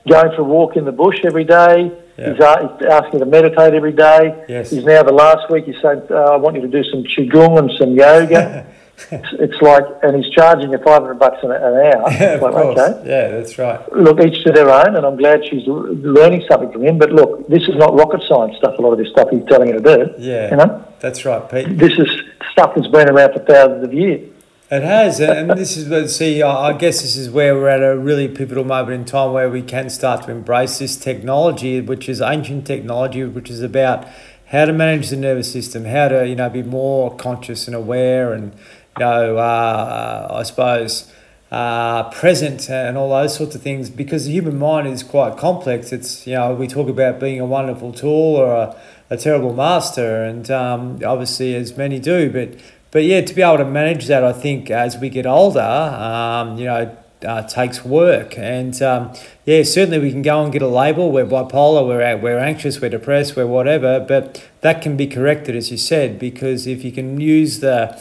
Going 0.10 0.32
for 0.36 0.42
a 0.42 0.44
walk 0.44 0.76
in 0.78 0.84
the 0.86 0.92
bush 0.94 1.20
every 1.26 1.44
day. 1.46 1.92
Yeah. 2.18 2.32
He's 2.34 2.42
asking 2.42 3.20
her 3.20 3.26
to 3.26 3.26
meditate 3.26 3.74
every 3.74 3.92
day. 3.92 4.36
Yes. 4.50 4.70
He's 4.72 4.84
now 4.86 5.04
the 5.04 5.12
last 5.14 5.50
week. 5.50 5.66
He's 5.66 5.80
saying, 5.82 6.02
uh, 6.10 6.16
"I 6.16 6.36
want 6.38 6.56
you 6.56 6.62
to 6.62 6.68
do 6.68 6.84
some 6.86 7.04
qigong 7.04 7.60
and 7.60 7.72
some 7.78 7.92
yoga." 7.96 8.66
it's, 9.12 9.62
like, 9.62 9.84
and 10.04 10.16
he's 10.24 10.32
charging 10.34 10.72
you 10.72 10.78
five 10.80 11.02
hundred 11.02 11.20
bucks 11.20 11.38
an, 11.44 11.52
an 11.52 11.62
hour. 11.62 12.08
of 12.08 12.14
It's 12.14 12.42
like, 12.42 12.52
course, 12.54 12.80
okay. 12.80 13.10
yeah, 13.10 13.28
that's 13.30 13.58
right. 13.58 13.94
look, 13.94 14.20
each 14.20 14.44
to 14.44 14.52
their 14.52 14.70
own, 14.70 14.96
and 14.96 15.06
I'm 15.06 15.18
glad 15.18 15.46
she's 15.46 15.66
learning 15.68 16.46
something 16.50 16.72
from 16.72 16.84
him. 16.84 16.98
But 16.98 17.12
look, 17.12 17.48
this 17.48 17.64
is 17.64 17.76
not 17.76 17.94
rocket 17.94 18.24
science 18.28 18.58
stuff. 18.58 18.78
A 18.78 18.82
lot 18.82 18.92
of 18.94 18.98
this 18.98 19.10
stuff 19.10 19.30
he's 19.30 19.46
telling 19.46 19.72
her 19.72 19.80
to 19.80 19.98
do. 19.98 20.14
Yeah. 20.18 20.50
You 20.52 20.58
know, 20.58 20.86
That's 21.00 21.26
right, 21.26 21.50
Pete. 21.50 21.78
this 21.78 21.94
is 22.00 22.10
stuff 22.52 22.74
that's 22.76 22.88
been 22.88 23.10
around 23.10 23.34
for 23.34 23.40
thousands 23.40 23.84
of 23.84 23.94
years. 23.94 24.30
It 24.70 24.84
has, 24.84 25.22
and 25.22 25.52
this 25.52 25.78
is 25.78 25.88
but 25.88 26.10
see. 26.10 26.44
I 26.44 26.74
guess 26.74 27.02
this 27.02 27.16
is 27.16 27.30
where 27.30 27.56
we're 27.56 27.70
at 27.70 27.82
a 27.82 27.98
really 27.98 28.28
pivotal 28.28 28.66
moment 28.66 28.92
in 29.00 29.06
time 29.06 29.32
where 29.32 29.50
we 29.50 29.62
can 29.62 29.90
start 29.90 30.24
to 30.26 30.32
embrace 30.32 30.80
this 30.80 30.98
technology, 30.98 31.80
which 31.80 32.10
is 32.10 32.20
ancient 32.20 32.68
technology, 32.68 33.24
which 33.24 33.50
is 33.50 33.62
about 33.62 34.06
how 34.48 34.66
to 34.66 34.74
manage 34.74 35.10
the 35.10 35.16
nervous 35.16 35.50
system, 35.50 35.86
how 35.86 36.10
to 36.10 36.28
you 36.28 36.36
know 36.36 36.50
be 36.50 36.64
more 36.64 37.16
conscious 37.16 37.66
and 37.68 37.78
aware, 37.78 38.34
and 38.34 38.52
know 39.00 39.38
uh, 39.38 40.28
I 40.32 40.44
suppose 40.44 41.12
uh, 41.52 42.10
present 42.12 42.70
and 42.70 42.98
all 42.98 43.10
those 43.10 43.36
sorts 43.36 43.56
of 43.56 43.62
things. 43.62 43.90
Because 43.90 44.26
the 44.26 44.32
human 44.32 44.58
mind 44.60 44.88
is 44.88 45.04
quite 45.04 45.38
complex. 45.38 45.92
It's 45.92 46.28
you 46.28 46.34
know 46.34 46.54
we 46.54 46.68
talk 46.68 46.90
about 46.90 47.20
being 47.20 47.40
a 47.40 47.46
wonderful 47.46 47.94
tool 47.94 48.36
or 48.36 48.54
a, 48.54 48.76
a 49.10 49.18
terrible 49.18 49.54
master, 49.54 50.24
and 50.24 50.50
um, 50.52 51.00
obviously 51.06 51.56
as 51.56 51.78
many 51.78 52.00
do, 52.00 52.32
but 52.32 52.60
but 52.92 53.04
yeah, 53.04 53.22
to 53.22 53.34
be 53.34 53.42
able 53.42 53.58
to 53.58 53.66
manage 53.66 54.08
that, 54.08 54.24
I 54.24 54.34
think 54.34 54.72
as 54.72 54.98
we 54.98 55.10
get 55.10 55.26
older, 55.26 55.60
um, 55.60 56.58
you 56.58 56.66
know, 56.66 56.98
uh, 57.26 57.44
takes 57.44 57.84
work. 57.84 58.38
And 58.38 58.82
um, 58.82 59.14
yeah, 59.46 59.64
certainly 59.64 60.00
we 60.00 60.12
can 60.12 60.22
go 60.22 60.44
and 60.44 60.54
get 60.54 60.62
a 60.62 60.68
label. 60.68 61.12
We're 61.12 61.26
bipolar. 61.26 61.86
We're 61.86 62.18
we're 62.18 62.40
anxious. 62.40 62.80
We're 62.80 62.90
depressed. 62.90 63.36
We're 63.36 63.48
whatever. 63.48 64.00
But 64.00 64.44
that 64.62 64.82
can 64.82 64.96
be 64.98 65.08
corrected, 65.08 65.56
as 65.56 65.72
you 65.72 65.78
said, 65.78 66.20
because 66.20 66.68
if 66.68 66.84
you 66.84 66.92
can 66.92 67.20
use 67.20 67.60
the 67.60 67.94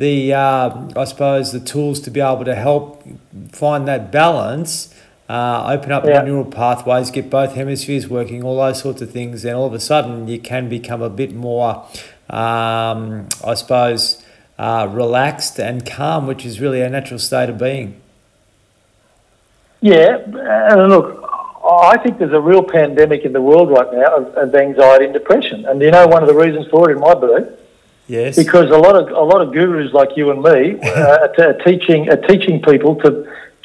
the 0.00 0.32
uh, 0.32 0.88
I 0.96 1.04
suppose 1.04 1.52
the 1.52 1.60
tools 1.60 2.00
to 2.00 2.10
be 2.10 2.20
able 2.20 2.44
to 2.46 2.54
help 2.54 3.04
find 3.52 3.86
that 3.86 4.10
balance. 4.10 4.92
Uh, 5.28 5.76
open 5.78 5.92
up 5.92 6.04
Yeah. 6.04 6.22
neural 6.22 6.44
pathways, 6.44 7.12
get 7.12 7.30
both 7.30 7.54
hemispheres 7.54 8.08
working, 8.08 8.42
all 8.42 8.56
those 8.56 8.80
sorts 8.80 9.00
of 9.00 9.10
things, 9.12 9.42
then 9.44 9.54
all 9.54 9.66
of 9.66 9.72
a 9.74 9.78
sudden 9.78 10.26
you 10.26 10.40
can 10.40 10.68
become 10.68 11.02
a 11.02 11.08
bit 11.08 11.32
more, 11.32 11.84
um, 12.28 13.28
I 13.44 13.54
suppose, 13.54 14.20
uh, 14.58 14.88
relaxed 14.90 15.60
and 15.60 15.86
calm, 15.86 16.26
which 16.26 16.44
is 16.44 16.60
really 16.60 16.80
a 16.80 16.90
natural 16.90 17.20
state 17.20 17.48
of 17.48 17.58
being. 17.58 17.94
Yeah, 19.80 20.16
and 20.16 20.88
look, 20.88 21.22
I 21.64 21.96
think 21.98 22.18
there's 22.18 22.32
a 22.32 22.40
real 22.40 22.64
pandemic 22.64 23.24
in 23.24 23.32
the 23.32 23.40
world 23.40 23.70
right 23.70 23.92
now 23.92 24.16
of, 24.16 24.34
of 24.34 24.54
anxiety 24.54 25.04
and 25.04 25.14
depression. 25.14 25.64
And 25.64 25.80
you 25.80 25.92
know, 25.92 26.08
one 26.08 26.22
of 26.22 26.28
the 26.28 26.34
reasons 26.34 26.66
for 26.66 26.90
it, 26.90 26.94
in 26.94 27.00
my 27.00 27.14
belief, 27.14 27.46
Yes. 28.10 28.34
because 28.36 28.70
a 28.70 28.80
lot 28.86 28.96
of 28.96 29.04
a 29.10 29.26
lot 29.32 29.40
of 29.40 29.52
gurus 29.52 29.92
like 29.92 30.16
you 30.16 30.32
and 30.32 30.42
me 30.42 30.80
uh, 30.82 31.28
are, 31.38 31.44
are 31.48 31.58
teaching 31.68 32.10
are 32.10 32.22
teaching 32.30 32.60
people 32.60 32.96
to, 33.02 33.10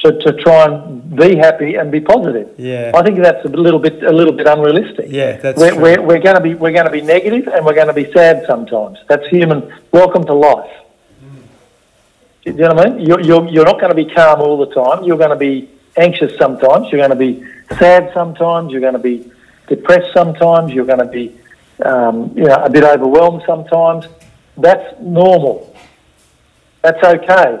to 0.00 0.08
to 0.24 0.30
try 0.44 0.66
and 0.66 1.16
be 1.16 1.34
happy 1.46 1.74
and 1.74 1.90
be 1.90 2.00
positive. 2.00 2.48
yeah. 2.56 2.92
I 2.94 3.02
think 3.02 3.18
that's 3.18 3.44
a 3.44 3.48
little 3.48 3.80
bit 3.86 4.02
a 4.04 4.12
little 4.12 4.36
bit 4.40 4.46
unrealistic. 4.46 5.06
Yeah, 5.08 5.36
that's 5.38 5.58
we're, 5.58 5.72
true. 5.72 5.82
we're, 5.82 6.02
we're 6.08 6.24
going 6.26 6.36
to 6.36 6.44
be 6.48 6.54
we're 6.54 6.76
going 6.78 6.86
to 6.86 6.96
be 7.00 7.02
negative 7.02 7.48
and 7.48 7.66
we're 7.66 7.74
going 7.74 7.92
to 7.94 7.98
be 8.04 8.10
sad 8.12 8.44
sometimes. 8.46 8.98
That's 9.08 9.26
human. 9.26 9.58
Welcome 9.90 10.24
to 10.26 10.34
life. 10.34 10.70
You 12.44 12.52
know 12.52 12.74
what 12.74 12.86
I 12.86 12.90
mean? 12.90 13.04
You're, 13.04 13.20
you're, 13.20 13.48
you're 13.48 13.64
not 13.64 13.80
going 13.80 13.90
to 13.90 14.00
be 14.04 14.08
calm 14.14 14.40
all 14.40 14.56
the 14.64 14.72
time. 14.72 15.02
You're 15.02 15.18
going 15.18 15.30
to 15.30 15.42
be 15.50 15.68
anxious 15.96 16.38
sometimes. 16.38 16.92
You're 16.92 17.04
going 17.04 17.10
to 17.10 17.16
be 17.16 17.44
sad 17.76 18.12
sometimes. 18.14 18.70
You're 18.70 18.80
going 18.80 18.92
to 18.92 19.00
be 19.00 19.32
depressed 19.66 20.12
sometimes. 20.14 20.72
You're 20.72 20.86
going 20.86 21.00
to 21.00 21.06
be 21.06 21.36
um, 21.84 22.32
you 22.36 22.44
know 22.44 22.54
a 22.54 22.70
bit 22.70 22.84
overwhelmed 22.84 23.42
sometimes. 23.46 24.06
That's 24.56 25.00
normal. 25.00 25.74
That's 26.82 27.02
okay. 27.02 27.60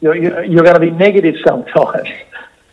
You're, 0.00 0.16
you're, 0.16 0.44
you're 0.44 0.62
going 0.62 0.74
to 0.74 0.80
be 0.80 0.90
negative 0.90 1.36
sometimes. 1.44 2.08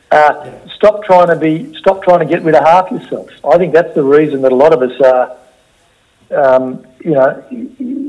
Uh, 0.10 0.50
Stop 0.78 1.04
trying 1.04 1.28
to 1.28 1.36
be. 1.36 1.74
Stop 1.80 2.04
trying 2.04 2.20
to 2.20 2.26
get 2.26 2.44
rid 2.44 2.56
of 2.56 2.64
half 2.64 2.92
yourself. 2.92 3.30
I 3.44 3.58
think 3.58 3.74
that's 3.74 3.94
the 3.96 4.04
reason 4.04 4.42
that 4.44 4.52
a 4.52 4.56
lot 4.56 4.72
of 4.72 4.82
us 4.84 5.02
are, 5.02 5.36
um, 6.32 6.86
you 7.04 7.12
know, 7.12 7.44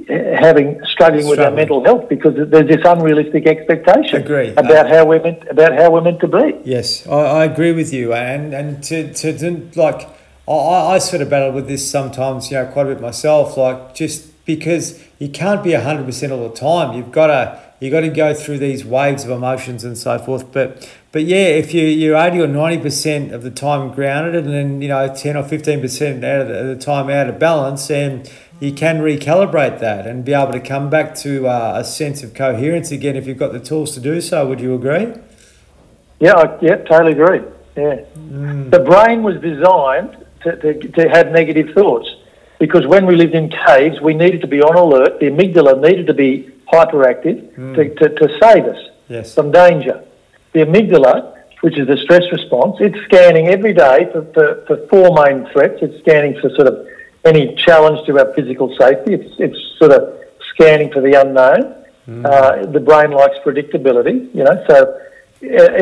having 0.08 0.80
struggling 0.84 1.26
with 1.26 1.40
our 1.40 1.50
mental 1.50 1.82
health 1.82 2.08
because 2.08 2.34
there's 2.50 2.68
this 2.68 2.84
unrealistic 2.84 3.46
expectation 3.46 4.22
about 4.56 4.88
how 4.88 5.06
we're 5.06 5.22
meant 5.22 5.48
about 5.48 5.72
how 5.72 5.90
we're 5.90 6.02
meant 6.02 6.20
to 6.20 6.28
be. 6.28 6.60
Yes, 6.64 7.06
I, 7.06 7.40
I 7.40 7.44
agree 7.46 7.72
with 7.72 7.92
you, 7.92 8.12
and 8.12 8.52
and 8.52 8.82
to, 8.84 9.12
to, 9.14 9.38
to 9.38 9.80
like 9.80 10.08
I, 10.46 10.52
I 10.52 10.94
I 10.94 10.98
sort 10.98 11.22
of 11.22 11.30
battle 11.30 11.52
with 11.52 11.68
this 11.68 11.90
sometimes, 11.90 12.50
you 12.50 12.58
know, 12.58 12.66
quite 12.66 12.86
a 12.86 12.90
bit 12.90 13.00
myself. 13.00 13.56
Like 13.56 13.94
just 13.94 14.44
because 14.44 15.02
you 15.18 15.28
can't 15.28 15.62
be 15.64 15.72
hundred 15.72 16.06
percent 16.06 16.32
all 16.32 16.48
the 16.48 16.54
time, 16.54 16.96
you've 16.96 17.12
got 17.12 17.26
to 17.28 17.60
you 17.80 17.90
got 17.90 18.00
to 18.00 18.08
go 18.08 18.34
through 18.34 18.58
these 18.58 18.84
waves 18.84 19.24
of 19.24 19.30
emotions 19.30 19.84
and 19.84 19.96
so 19.96 20.18
forth. 20.18 20.52
But 20.52 20.88
but 21.12 21.24
yeah, 21.24 21.46
if 21.46 21.72
you 21.74 21.82
you're 21.84 22.16
eighty 22.16 22.40
or 22.40 22.46
ninety 22.46 22.82
percent 22.82 23.32
of 23.32 23.42
the 23.42 23.50
time 23.50 23.90
grounded, 23.92 24.44
and 24.44 24.52
then 24.54 24.82
you 24.82 24.88
know 24.88 25.12
ten 25.14 25.36
or 25.36 25.42
fifteen 25.42 25.80
percent 25.80 26.24
out 26.24 26.42
of 26.42 26.48
the, 26.48 26.74
the 26.74 26.76
time 26.76 27.08
out 27.10 27.28
of 27.28 27.38
balance, 27.38 27.90
and 27.90 28.30
you 28.60 28.72
can 28.72 28.98
recalibrate 28.98 29.78
that 29.80 30.06
and 30.06 30.24
be 30.24 30.34
able 30.34 30.52
to 30.52 30.60
come 30.60 30.90
back 30.90 31.14
to 31.14 31.46
uh, 31.46 31.74
a 31.76 31.84
sense 31.84 32.22
of 32.22 32.34
coherence 32.34 32.90
again 32.90 33.14
if 33.14 33.26
you've 33.26 33.38
got 33.38 33.52
the 33.52 33.60
tools 33.60 33.94
to 33.94 34.00
do 34.00 34.20
so. 34.20 34.46
Would 34.48 34.60
you 34.60 34.74
agree? 34.74 35.14
Yeah, 36.20 36.32
I, 36.34 36.58
yeah, 36.60 36.76
totally 36.76 37.12
agree. 37.12 37.40
Yeah, 37.76 38.00
Mm. 38.16 38.70
the 38.70 38.80
brain 38.80 39.22
was 39.22 39.40
designed 39.40 40.16
to, 40.42 40.56
to, 40.56 40.88
to 40.88 41.08
have 41.08 41.30
negative 41.30 41.72
thoughts. 41.74 42.08
Because 42.58 42.86
when 42.86 43.06
we 43.06 43.14
lived 43.16 43.34
in 43.34 43.48
caves, 43.48 44.00
we 44.00 44.14
needed 44.14 44.40
to 44.40 44.46
be 44.46 44.60
on 44.62 44.76
alert. 44.76 45.20
The 45.20 45.26
amygdala 45.26 45.80
needed 45.80 46.06
to 46.08 46.14
be 46.14 46.50
hyperactive 46.72 47.54
to, 47.76 47.94
to, 47.94 48.08
to 48.14 48.38
save 48.40 48.64
us 48.64 48.88
Yes. 49.08 49.34
from 49.34 49.50
danger. 49.52 50.04
The 50.52 50.60
amygdala, 50.60 51.38
which 51.62 51.78
is 51.78 51.86
the 51.86 51.96
stress 51.96 52.24
response, 52.30 52.76
it's 52.80 52.98
scanning 53.04 53.48
every 53.48 53.72
day 53.72 54.08
for, 54.12 54.22
for, 54.34 54.64
for 54.66 54.76
four 54.88 55.14
main 55.24 55.46
threats. 55.52 55.78
It's 55.82 55.98
scanning 56.00 56.38
for 56.40 56.50
sort 56.50 56.66
of 56.68 56.86
any 57.24 57.54
challenge 57.56 58.06
to 58.06 58.18
our 58.18 58.32
physical 58.34 58.74
safety. 58.76 59.14
It's, 59.14 59.34
it's 59.38 59.78
sort 59.78 59.92
of 59.92 60.14
scanning 60.50 60.90
for 60.92 61.00
the 61.00 61.14
unknown. 61.14 61.74
Uh, 62.24 62.64
the 62.66 62.80
brain 62.80 63.10
likes 63.10 63.36
predictability, 63.44 64.34
you 64.34 64.42
know. 64.42 64.64
So, 64.66 64.98
uh, 65.42 65.74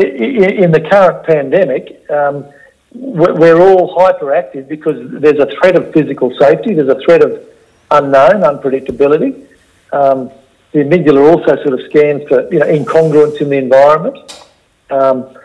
in 0.65 0.73
the 0.73 0.81
current 0.81 1.25
pandemic, 1.25 2.05
um, 2.11 2.45
we're 2.93 3.35
we're 3.35 3.61
all 3.61 3.97
hyperactive 3.97 4.69
because 4.69 4.97
there's 5.21 5.39
a 5.39 5.47
threat 5.57 5.77
of 5.77 5.93
physical 5.93 6.37
safety. 6.39 6.75
There's 6.75 6.89
a 6.89 7.01
threat 7.01 7.23
of 7.23 7.45
unknown, 7.91 8.43
unpredictability. 8.43 9.47
Um, 9.93 10.31
the 10.73 10.81
amygdala 10.81 11.31
also 11.31 11.57
sort 11.63 11.79
of 11.79 11.87
scans 11.89 12.27
for 12.29 12.51
you 12.53 12.59
know 12.59 12.67
incongruence 12.67 13.41
in 13.41 13.51
the 13.51 13.57
environment. 13.57 14.45
Um, 14.91 15.37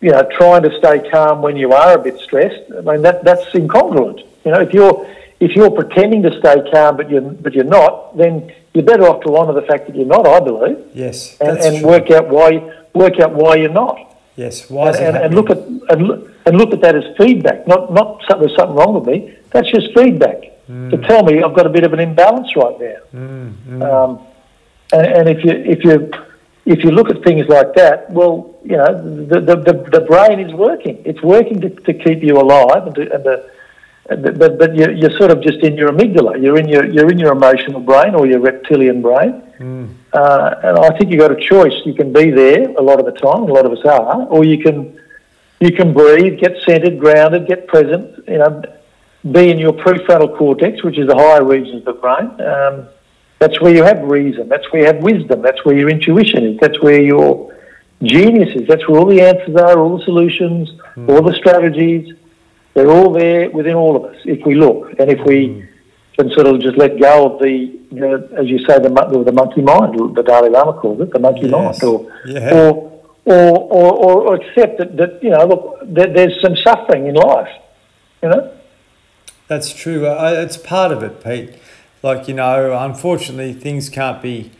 you 0.00 0.10
know, 0.10 0.22
trying 0.38 0.62
to 0.62 0.76
stay 0.78 1.08
calm 1.10 1.42
when 1.42 1.56
you 1.56 1.72
are 1.72 1.98
a 1.98 2.02
bit 2.02 2.18
stressed. 2.20 2.70
I 2.76 2.80
mean, 2.80 3.02
that 3.02 3.24
that's 3.24 3.44
incongruent. 3.46 4.26
You 4.44 4.52
know, 4.52 4.60
if 4.60 4.72
you're 4.72 5.06
if 5.40 5.56
you're 5.56 5.70
pretending 5.70 6.22
to 6.22 6.38
stay 6.38 6.70
calm 6.70 6.96
but 6.96 7.10
you're 7.10 7.22
but 7.22 7.54
you're 7.54 7.64
not, 7.64 8.16
then 8.16 8.52
you're 8.72 8.84
better 8.84 9.04
off 9.04 9.22
to 9.24 9.36
honour 9.36 9.52
the 9.54 9.62
fact 9.66 9.86
that 9.86 9.96
you're 9.96 10.06
not. 10.06 10.26
I 10.26 10.40
believe, 10.40 10.78
Yes. 10.94 11.36
and, 11.40 11.56
That's 11.56 11.66
and 11.66 11.78
true. 11.78 11.88
work 11.88 12.10
out 12.10 12.28
why 12.28 12.72
work 12.94 13.18
out 13.20 13.32
why 13.32 13.56
you're 13.56 13.70
not 13.70 13.98
Yes. 14.36 14.70
Why 14.70 14.90
is 14.90 14.96
and, 14.96 15.04
it 15.04 15.14
and, 15.16 15.24
and 15.26 15.34
look 15.34 15.50
at 15.50 15.58
and 15.58 16.08
look, 16.08 16.39
and 16.46 16.56
look 16.56 16.72
at 16.72 16.80
that 16.80 16.94
as 16.94 17.04
feedback, 17.16 17.66
not 17.68 17.92
not 17.92 18.22
something, 18.28 18.46
there's 18.46 18.56
something 18.58 18.76
wrong 18.76 18.94
with 18.94 19.06
me. 19.06 19.34
That's 19.52 19.70
just 19.70 19.88
feedback 19.94 20.38
to 20.90 20.96
tell 21.08 21.24
me 21.24 21.42
I've 21.42 21.54
got 21.54 21.66
a 21.66 21.70
bit 21.70 21.84
of 21.84 21.92
an 21.92 22.00
imbalance 22.00 22.54
right 22.54 22.76
now. 22.80 22.98
Um, 23.82 24.18
and, 24.92 25.06
and 25.16 25.28
if 25.28 25.44
you 25.44 25.50
if 25.74 25.84
you 25.84 26.10
if 26.66 26.84
you 26.84 26.90
look 26.92 27.08
at 27.10 27.22
things 27.24 27.48
like 27.48 27.74
that, 27.74 28.10
well, 28.10 28.54
you 28.64 28.76
know, 28.76 28.92
the 29.26 29.40
the, 29.40 29.56
the, 29.56 29.72
the 29.96 30.00
brain 30.02 30.38
is 30.40 30.52
working. 30.52 31.02
It's 31.04 31.22
working 31.22 31.60
to, 31.62 31.70
to 31.70 31.92
keep 31.92 32.22
you 32.22 32.38
alive 32.38 32.86
and 32.86 32.94
to, 32.96 33.02
and 33.14 33.24
to, 33.24 33.34
and- 34.10 34.38
but 34.38 34.58
but 34.58 34.74
you're, 34.74 34.90
you're 34.90 35.16
sort 35.18 35.30
of 35.30 35.40
just 35.40 35.58
in 35.68 35.76
your 35.76 35.90
amygdala. 35.92 36.40
You're 36.42 36.58
in 36.58 36.68
your 36.68 36.84
you're 36.84 37.10
in 37.10 37.18
your 37.18 37.32
emotional 37.32 37.80
brain 37.80 38.14
or 38.14 38.26
your 38.26 38.40
reptilian 38.40 39.02
brain. 39.02 39.32
Uh, 40.12 40.54
and 40.64 40.78
I 40.78 40.90
think 40.96 41.10
you've 41.10 41.20
got 41.20 41.30
a 41.30 41.40
choice. 41.52 41.74
You 41.84 41.94
can 41.94 42.12
be 42.12 42.30
there 42.30 42.62
a 42.70 42.82
lot 42.82 42.98
of 42.98 43.06
the 43.06 43.12
time, 43.12 43.42
a 43.42 43.52
lot 43.58 43.66
of 43.66 43.72
us 43.72 43.84
are, 43.84 44.22
or 44.34 44.44
you 44.44 44.58
can 44.66 44.98
you 45.60 45.72
can 45.72 45.92
breathe, 45.92 46.40
get 46.40 46.56
centered, 46.66 46.98
grounded, 46.98 47.46
get 47.46 47.66
present. 47.66 48.26
You 48.26 48.38
know, 48.38 48.62
be 49.30 49.50
in 49.50 49.58
your 49.58 49.72
prefrontal 49.74 50.36
cortex, 50.36 50.82
which 50.82 50.98
is 50.98 51.06
the 51.06 51.14
higher 51.14 51.44
regions 51.44 51.76
of 51.78 51.84
the 51.84 51.92
brain. 51.92 52.40
Um, 52.40 52.88
that's 53.38 53.60
where 53.60 53.74
you 53.74 53.82
have 53.82 54.02
reason. 54.02 54.48
That's 54.48 54.70
where 54.72 54.82
you 54.82 54.86
have 54.86 55.02
wisdom. 55.02 55.42
That's 55.42 55.62
where 55.64 55.76
your 55.76 55.90
intuition 55.90 56.44
is. 56.44 56.58
That's 56.60 56.80
where 56.82 57.00
your 57.00 57.54
genius 58.02 58.54
is. 58.54 58.66
That's 58.66 58.86
where 58.88 58.98
all 59.00 59.06
the 59.06 59.20
answers 59.20 59.56
are, 59.56 59.78
all 59.78 59.98
the 59.98 60.04
solutions, 60.04 60.70
all 61.08 61.22
the 61.22 61.34
strategies. 61.34 62.14
They're 62.74 62.90
all 62.90 63.12
there 63.12 63.50
within 63.50 63.74
all 63.74 63.96
of 63.96 64.04
us 64.04 64.16
if 64.24 64.44
we 64.46 64.54
look 64.54 64.98
and 64.98 65.10
if 65.10 65.20
we 65.26 65.66
can 66.16 66.30
sort 66.30 66.46
of 66.46 66.60
just 66.60 66.76
let 66.78 66.98
go 67.00 67.32
of 67.34 67.40
the, 67.40 67.50
you 67.50 67.80
know, 67.90 68.28
as 68.36 68.46
you 68.46 68.58
say, 68.60 68.78
the, 68.78 68.88
the 69.24 69.32
monkey 69.32 69.60
mind, 69.62 70.14
the 70.14 70.22
Dalai 70.22 70.50
Lama 70.50 70.74
calls 70.74 71.00
it, 71.00 71.10
the 71.12 71.18
monkey 71.18 71.48
Yes. 71.48 71.50
mind, 71.50 71.82
or, 71.82 72.12
Yeah. 72.26 72.54
or, 72.54 72.89
or, 73.24 73.58
or, 73.58 74.22
or, 74.22 74.34
accept 74.36 74.78
that, 74.78 74.96
that, 74.96 75.22
you 75.22 75.30
know, 75.30 75.44
look, 75.46 75.78
there, 75.82 76.12
there's 76.12 76.40
some 76.40 76.56
suffering 76.56 77.06
in 77.06 77.14
life, 77.14 77.50
you 78.22 78.28
know? 78.28 78.52
That's 79.46 79.72
true. 79.74 80.06
It's 80.06 80.56
part 80.56 80.92
of 80.92 81.02
it, 81.02 81.22
Pete. 81.22 81.54
Like 82.02 82.28
you 82.28 82.34
know, 82.34 82.78
unfortunately, 82.78 83.52
things 83.52 83.90
can't 83.90 84.22
be 84.22 84.52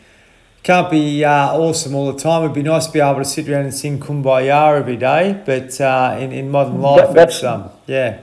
can't 0.63 0.91
be 0.91 1.25
uh, 1.25 1.55
awesome 1.57 1.95
all 1.95 2.13
the 2.13 2.19
time. 2.19 2.43
It'd 2.43 2.55
be 2.55 2.63
nice 2.63 2.87
to 2.87 2.93
be 2.93 3.01
able 3.01 3.21
to 3.21 3.25
sit 3.25 3.49
around 3.49 3.65
and 3.65 3.75
sing 3.75 3.99
"Kumbaya" 3.99 4.77
every 4.77 4.97
day, 4.97 5.41
but 5.47 5.81
uh, 5.81 6.17
in 6.21 6.33
in 6.33 6.51
modern 6.51 6.83
life, 6.83 7.07
That- 7.07 7.15
that's- 7.15 7.37
it's 7.37 7.45
um, 7.45 7.71
yeah, 7.87 8.19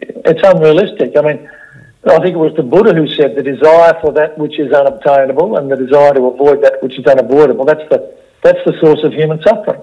It's 0.00 0.40
unrealistic. 0.44 1.16
I 1.16 1.22
mean, 1.22 1.50
I 2.06 2.18
think 2.18 2.34
it 2.34 2.38
was 2.38 2.54
the 2.54 2.62
Buddha 2.62 2.94
who 2.94 3.08
said 3.08 3.34
the 3.34 3.42
desire 3.42 3.98
for 4.00 4.12
that 4.12 4.38
which 4.38 4.58
is 4.60 4.72
unobtainable 4.72 5.56
and 5.56 5.68
the 5.70 5.76
desire 5.76 6.14
to 6.14 6.26
avoid 6.26 6.62
that 6.62 6.80
which 6.82 6.96
is 6.98 7.06
unavoidable. 7.06 7.64
That's 7.64 7.88
the 7.88 8.14
that's 8.44 8.62
the 8.64 8.78
source 8.78 9.02
of 9.02 9.12
human 9.12 9.42
suffering. 9.42 9.80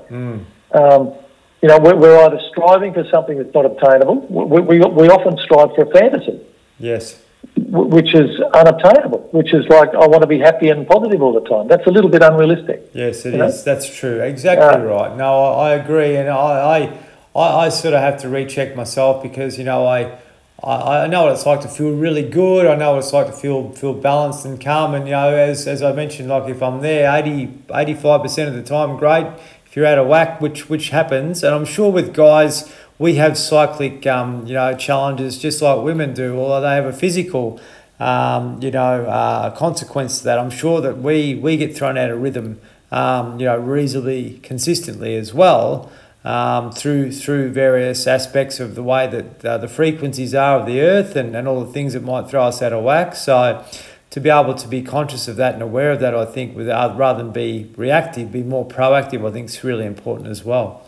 Um, 0.74 1.13
you 1.62 1.67
know, 1.67 1.78
we're, 1.80 1.95
we're 1.95 2.17
either 2.26 2.39
striving 2.50 2.93
for 2.93 3.04
something 3.10 3.38
that's 3.38 3.54
not 3.54 3.65
obtainable. 3.65 4.15
We, 4.30 4.62
we, 4.62 4.80
we 4.80 5.10
often 5.10 5.38
strive 5.38 5.76
for 5.76 5.82
a 5.84 5.91
fantasy, 5.91 6.39
yes, 6.80 7.21
which 7.58 8.15
is 8.15 8.39
unobtainable. 8.39 9.28
Which 9.32 9.54
is 9.54 9.67
like 9.67 9.89
I 9.93 10.08
want 10.08 10.21
to 10.21 10.28
be 10.28 10.39
happy 10.39 10.69
and 10.69 10.88
positive 10.88 11.21
all 11.21 11.34
the 11.34 11.47
time. 11.47 11.67
That's 11.67 11.86
a 11.86 11.91
little 11.91 12.10
bit 12.10 12.21
unrealistic. 12.24 12.89
yes, 12.93 13.26
it 13.26 13.34
is. 13.34 13.39
Know? 13.39 13.52
That's 13.52 13.93
true. 13.93 14.21
Exactly 14.21 14.65
Uh, 14.65 14.86
right. 14.86 15.17
No, 15.17 15.43
I, 15.43 15.71
I 15.71 15.74
agree, 15.74 16.15
and 16.15 16.30
I, 16.30 16.34
I 16.78 17.00
I 17.36 17.65
I 17.65 17.69
sort 17.69 17.93
of 17.93 18.02
have 18.02 18.17
to 18.21 18.30
recheck 18.30 18.76
myself 18.76 19.21
because 19.21 19.58
you 19.58 19.65
know 19.65 19.86
I. 19.86 20.17
I 20.63 21.04
I 21.04 21.08
know 21.08 21.24
what 21.24 21.34
it's 21.34 21.45
like 21.45 21.62
to 21.62 21.67
feel 21.67 21.91
really 21.91 22.28
good. 22.28 22.65
I 22.65 22.76
know 22.76 22.91
what 22.91 23.00
it's 23.00 23.13
like 23.13 23.28
to 23.28 23.34
feel 23.34 23.71
feel 23.71 23.93
balanced 23.93 24.45
and 24.45 24.60
calm. 24.60 24.93
And 24.93 25.06
you 25.08 25.12
know, 25.12 25.34
as, 25.36 25.67
as 25.67 25.82
I 25.82 25.91
mentioned, 25.91 26.30
like 26.30 26.50
if 26.50 26.62
I'm 26.62 26.82
there 26.82 27.12
85 27.13 28.21
percent 28.21 28.50
of 28.50 28.56
the 28.56 28.63
time, 28.63 28.97
great. 28.97 29.28
If 29.65 29.76
you're 29.76 29.86
out 29.86 29.97
of 29.97 30.08
whack, 30.08 30.41
which 30.41 30.69
which 30.69 30.89
happens, 30.89 31.43
and 31.43 31.56
I'm 31.56 31.65
sure 31.65 31.91
with 31.91 32.13
guys 32.13 32.71
we 33.00 33.15
have 33.15 33.38
cyclic 33.38 34.06
um, 34.06 34.45
you 34.45 34.54
know 34.54 34.76
challenges 34.76 35.38
just 35.38 35.62
like 35.62 35.82
women 35.84 36.13
do, 36.13 36.38
although 36.38 36.62
they 36.62 36.76
have 36.76 36.86
a 36.86 36.93
physical 36.93 37.60
um, 38.00 38.62
you 38.62 38.71
know 38.71 39.06
uh, 39.06 39.52
consequence 39.52 40.19
to 40.19 40.26
that. 40.26 40.38
I'm 40.38 40.52
sure 40.52 40.82
that 40.82 40.97
we 40.97 41.36
we 41.36 41.58
get 41.58 41.76
thrown 41.76 41.97
out 41.97 42.12
of 42.12 42.21
rhythm 42.21 42.60
um, 42.91 43.39
you 43.39 43.45
know 43.45 43.58
reasonably 43.58 44.39
consistently 44.43 45.15
as 45.15 45.34
well 45.34 45.91
um, 46.23 46.71
through 46.71 47.12
through 47.12 47.51
various 47.51 48.05
aspects 48.05 48.60
of 48.60 48.75
the 48.75 48.84
way 48.84 49.07
that 49.07 49.45
uh, 49.45 49.57
the 49.57 49.67
frequencies 49.67 50.36
are 50.36 50.60
of 50.60 50.65
the 50.67 50.81
earth 50.81 51.15
and, 51.15 51.36
and 51.36 51.47
all 51.47 51.63
the 51.63 51.71
things 51.71 51.93
that 51.93 52.03
might 52.03 52.29
throw 52.29 52.43
us 52.43 52.62
out 52.62 52.73
of 52.73 52.84
whack. 52.84 53.15
So 53.15 53.65
to 54.12 54.19
be 54.19 54.29
able 54.29 54.53
to 54.55 54.67
be 54.67 54.81
conscious 54.81 55.27
of 55.27 55.38
that 55.38 55.53
and 55.53 55.63
aware 55.63 55.91
of 55.91 55.99
that, 56.01 56.13
I 56.13 56.25
think, 56.25 56.55
without 56.55 56.97
rather 56.97 57.23
than 57.23 57.31
be 57.31 57.71
reactive, 57.75 58.31
be 58.31 58.43
more 58.43 58.67
proactive. 58.67 59.27
I 59.27 59.31
think 59.31 59.49
is 59.49 59.63
really 59.63 59.86
important 59.86 60.29
as 60.29 60.43
well. 60.43 60.86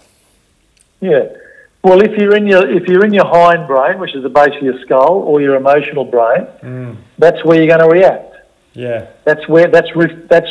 Yeah. 1.01 1.25
Well, 1.83 2.01
if 2.01 2.17
you're 2.17 2.35
in 2.35 2.47
your 2.47 2.69
if 2.69 2.87
you're 2.87 3.03
in 3.03 3.13
your 3.13 3.25
hind 3.25 3.67
brain, 3.67 3.99
which 3.99 4.15
is 4.15 4.23
the 4.23 4.29
base 4.29 4.55
of 4.55 4.63
your 4.63 4.79
skull, 4.81 5.23
or 5.23 5.41
your 5.41 5.55
emotional 5.55 6.05
brain, 6.05 6.97
that's 7.17 7.43
where 7.43 7.57
you're 7.57 7.75
going 7.75 7.89
to 7.89 7.93
react. 7.93 8.29
Yeah, 8.75 9.07
That's 9.23 9.47
where 9.47 9.67
that's 9.67 9.95
re- 9.95 10.25
that's 10.29 10.49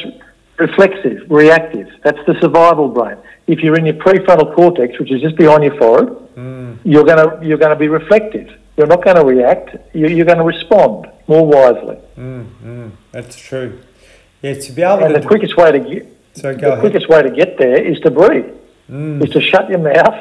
reflexive, 0.67 1.19
reactive. 1.41 1.89
That's 2.05 2.23
the 2.29 2.35
survival 2.41 2.89
brain. 2.97 3.17
If 3.53 3.59
you're 3.63 3.79
in 3.81 3.87
your 3.91 3.99
prefrontal 4.07 4.49
cortex, 4.55 4.99
which 5.01 5.11
is 5.15 5.21
just 5.27 5.37
behind 5.37 5.63
your 5.69 5.77
forehead, 5.83 6.09
hmm. 6.39 6.73
you're 6.93 7.05
gonna 7.11 7.29
you're 7.47 7.63
gonna 7.65 7.81
be 7.87 7.89
reflective. 8.01 8.49
You're 8.77 8.87
not 8.95 9.03
going 9.05 9.17
to 9.23 9.25
react. 9.35 9.69
You- 9.95 10.09
You're 10.17 10.25
going 10.33 10.39
to 10.45 10.45
respond 10.57 10.99
more 11.33 11.45
wisely. 11.57 11.97
Hmm, 12.21 12.43
hmm. 12.65 12.89
that's 13.17 13.37
true. 13.49 13.71
Yeah, 14.41 14.55
to 14.55 14.73
be 14.73 14.81
able 14.83 15.05
And 15.05 15.15
to 15.15 15.21
the 15.21 15.27
quickest 15.33 15.55
way 15.61 15.69
to 15.73 15.79
get 15.79 16.03
So 16.41 16.55
the 16.55 16.67
ahead. 16.69 16.81
quickest 16.85 17.07
way 17.13 17.21
to 17.23 17.31
get 17.31 17.59
there 17.59 17.77
is 17.93 18.01
to 18.01 18.11
breathe. 18.11 18.49
Is 19.25 19.31
to 19.37 19.41
shut 19.51 19.69
your 19.69 19.79
mouth 19.93 20.19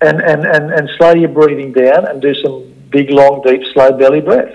and, 0.00 0.16
and, 0.30 0.40
and, 0.54 0.64
and 0.76 0.84
slow 0.96 1.14
your 1.14 1.32
breathing 1.38 1.70
down 1.72 2.00
and 2.08 2.20
do 2.20 2.32
some 2.42 2.56
big, 2.90 3.10
long, 3.10 3.42
deep, 3.46 3.62
slow 3.72 3.92
belly 4.00 4.20
breath. 4.20 4.52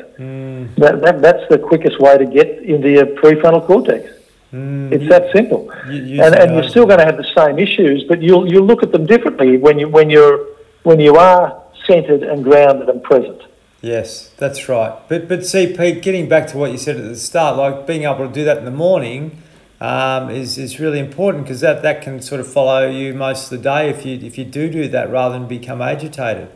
That, 0.82 0.96
that, 1.04 1.16
that's 1.26 1.46
the 1.50 1.58
quickest 1.58 1.98
way 2.00 2.18
to 2.18 2.26
get 2.26 2.50
into 2.74 2.90
your 2.98 3.08
prefrontal 3.20 3.66
cortex. 3.66 4.04
It's 4.52 5.08
that 5.10 5.32
simple. 5.32 5.70
You- 5.88 6.04
you 6.04 6.24
and, 6.24 6.34
and 6.36 6.54
you're 6.56 6.70
still 6.70 6.86
going 6.86 7.00
to 7.00 7.06
have 7.06 7.18
the 7.18 7.32
same 7.38 7.60
issues, 7.60 8.04
but 8.04 8.22
you'll, 8.22 8.52
you'll 8.52 8.66
look 8.66 8.82
at 8.84 8.92
them 8.92 9.06
differently 9.06 9.58
when, 9.58 9.78
you, 9.80 9.88
when, 9.88 10.10
you're, 10.10 10.46
when 10.84 11.00
you 11.00 11.16
are 11.16 11.62
centered 11.86 12.24
and 12.24 12.44
grounded 12.44 12.90
and 12.90 13.04
present. 13.04 13.42
Yes, 13.82 14.30
that's 14.38 14.68
right. 14.68 14.94
But 15.08 15.30
but 15.30 15.46
see, 15.46 15.74
Pete, 15.74 16.02
getting 16.02 16.28
back 16.28 16.48
to 16.48 16.58
what 16.58 16.72
you 16.72 16.78
said 16.78 16.98
at 16.98 17.04
the 17.04 17.16
start, 17.16 17.56
like 17.56 17.88
being 17.88 18.04
able 18.04 18.28
to 18.28 18.34
do 18.34 18.44
that 18.44 18.58
in 18.58 18.66
the 18.66 18.72
morning, 18.72 19.42
um, 19.80 20.30
is 20.30 20.58
is 20.58 20.82
really 20.82 21.00
important 21.00 21.46
because 21.46 21.62
that, 21.62 21.82
that 21.82 22.02
can 22.02 22.22
sort 22.22 22.42
of 22.42 22.52
follow 22.52 22.90
you 22.90 23.14
most 23.14 23.46
of 23.46 23.58
the 23.58 23.64
day 23.64 23.90
if 23.90 24.06
you 24.06 24.18
if 24.18 24.38
you 24.38 24.44
do 24.44 24.70
do 24.70 24.90
that 24.90 25.10
rather 25.10 25.40
than 25.40 25.48
become 25.48 25.82
agitated. 25.82 26.50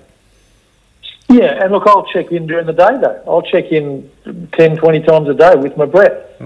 Yeah, 1.29 1.63
and 1.63 1.71
look, 1.71 1.87
I'll 1.87 2.05
check 2.07 2.29
in 2.33 2.45
during 2.45 2.65
the 2.65 2.73
day 2.73 2.97
though. 2.99 3.23
I'll 3.25 3.41
check 3.41 3.71
in 3.71 4.11
10, 4.57 4.75
20 4.75 4.99
times 5.03 5.29
a 5.29 5.33
day 5.33 5.55
with 5.55 5.77
my 5.77 5.85
breath. 5.85 6.41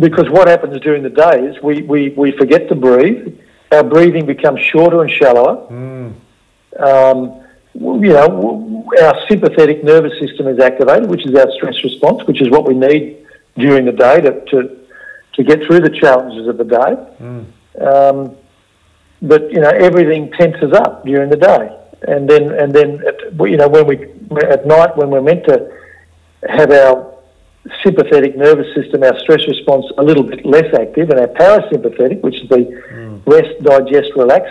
Because 0.00 0.28
what 0.30 0.48
happens 0.48 0.80
during 0.80 1.02
the 1.02 1.10
day 1.10 1.44
is 1.44 1.62
we, 1.62 1.82
we, 1.82 2.10
we 2.10 2.32
forget 2.32 2.68
to 2.68 2.74
breathe. 2.74 3.38
Our 3.72 3.82
breathing 3.82 4.26
becomes 4.26 4.60
shorter 4.60 5.02
and 5.02 5.10
shallower. 5.10 5.66
Um, 6.78 7.40
you 7.74 8.12
know, 8.12 8.86
our 9.02 9.26
sympathetic 9.28 9.82
nervous 9.84 10.18
system 10.18 10.46
is 10.48 10.58
activated, 10.58 11.08
which 11.08 11.26
is 11.26 11.34
our 11.34 11.50
stress 11.52 11.82
response, 11.84 12.26
which 12.26 12.40
is 12.40 12.50
what 12.50 12.66
we 12.66 12.74
need 12.74 13.26
during 13.56 13.84
the 13.86 13.92
day 13.92 14.20
to, 14.20 14.44
to, 14.46 14.78
to 15.34 15.42
get 15.44 15.62
through 15.64 15.80
the 15.80 15.90
challenges 15.90 16.46
of 16.48 16.58
the 16.58 16.64
day. 16.64 16.92
Um, 17.84 18.36
but 19.22 19.50
you 19.52 19.60
know 19.60 19.70
everything 19.70 20.30
tenses 20.32 20.72
up 20.72 21.04
during 21.04 21.30
the 21.30 21.36
day, 21.36 21.78
and 22.08 22.28
then 22.28 22.50
and 22.52 22.74
then 22.74 23.02
at, 23.06 23.16
you 23.48 23.56
know 23.56 23.68
when 23.68 23.86
we 23.86 23.96
at 24.42 24.66
night 24.66 24.96
when 24.96 25.10
we're 25.10 25.22
meant 25.22 25.44
to 25.46 25.72
have 26.48 26.70
our 26.72 27.14
sympathetic 27.82 28.36
nervous 28.36 28.74
system, 28.74 29.02
our 29.02 29.18
stress 29.20 29.46
response, 29.46 29.86
a 29.98 30.02
little 30.02 30.22
bit 30.22 30.44
less 30.44 30.72
active, 30.74 31.10
and 31.10 31.20
our 31.20 31.28
parasympathetic, 31.28 32.20
which 32.22 32.36
is 32.42 32.48
the 32.48 32.56
mm. 32.56 33.22
rest, 33.26 33.62
digest, 33.62 34.12
relax 34.16 34.48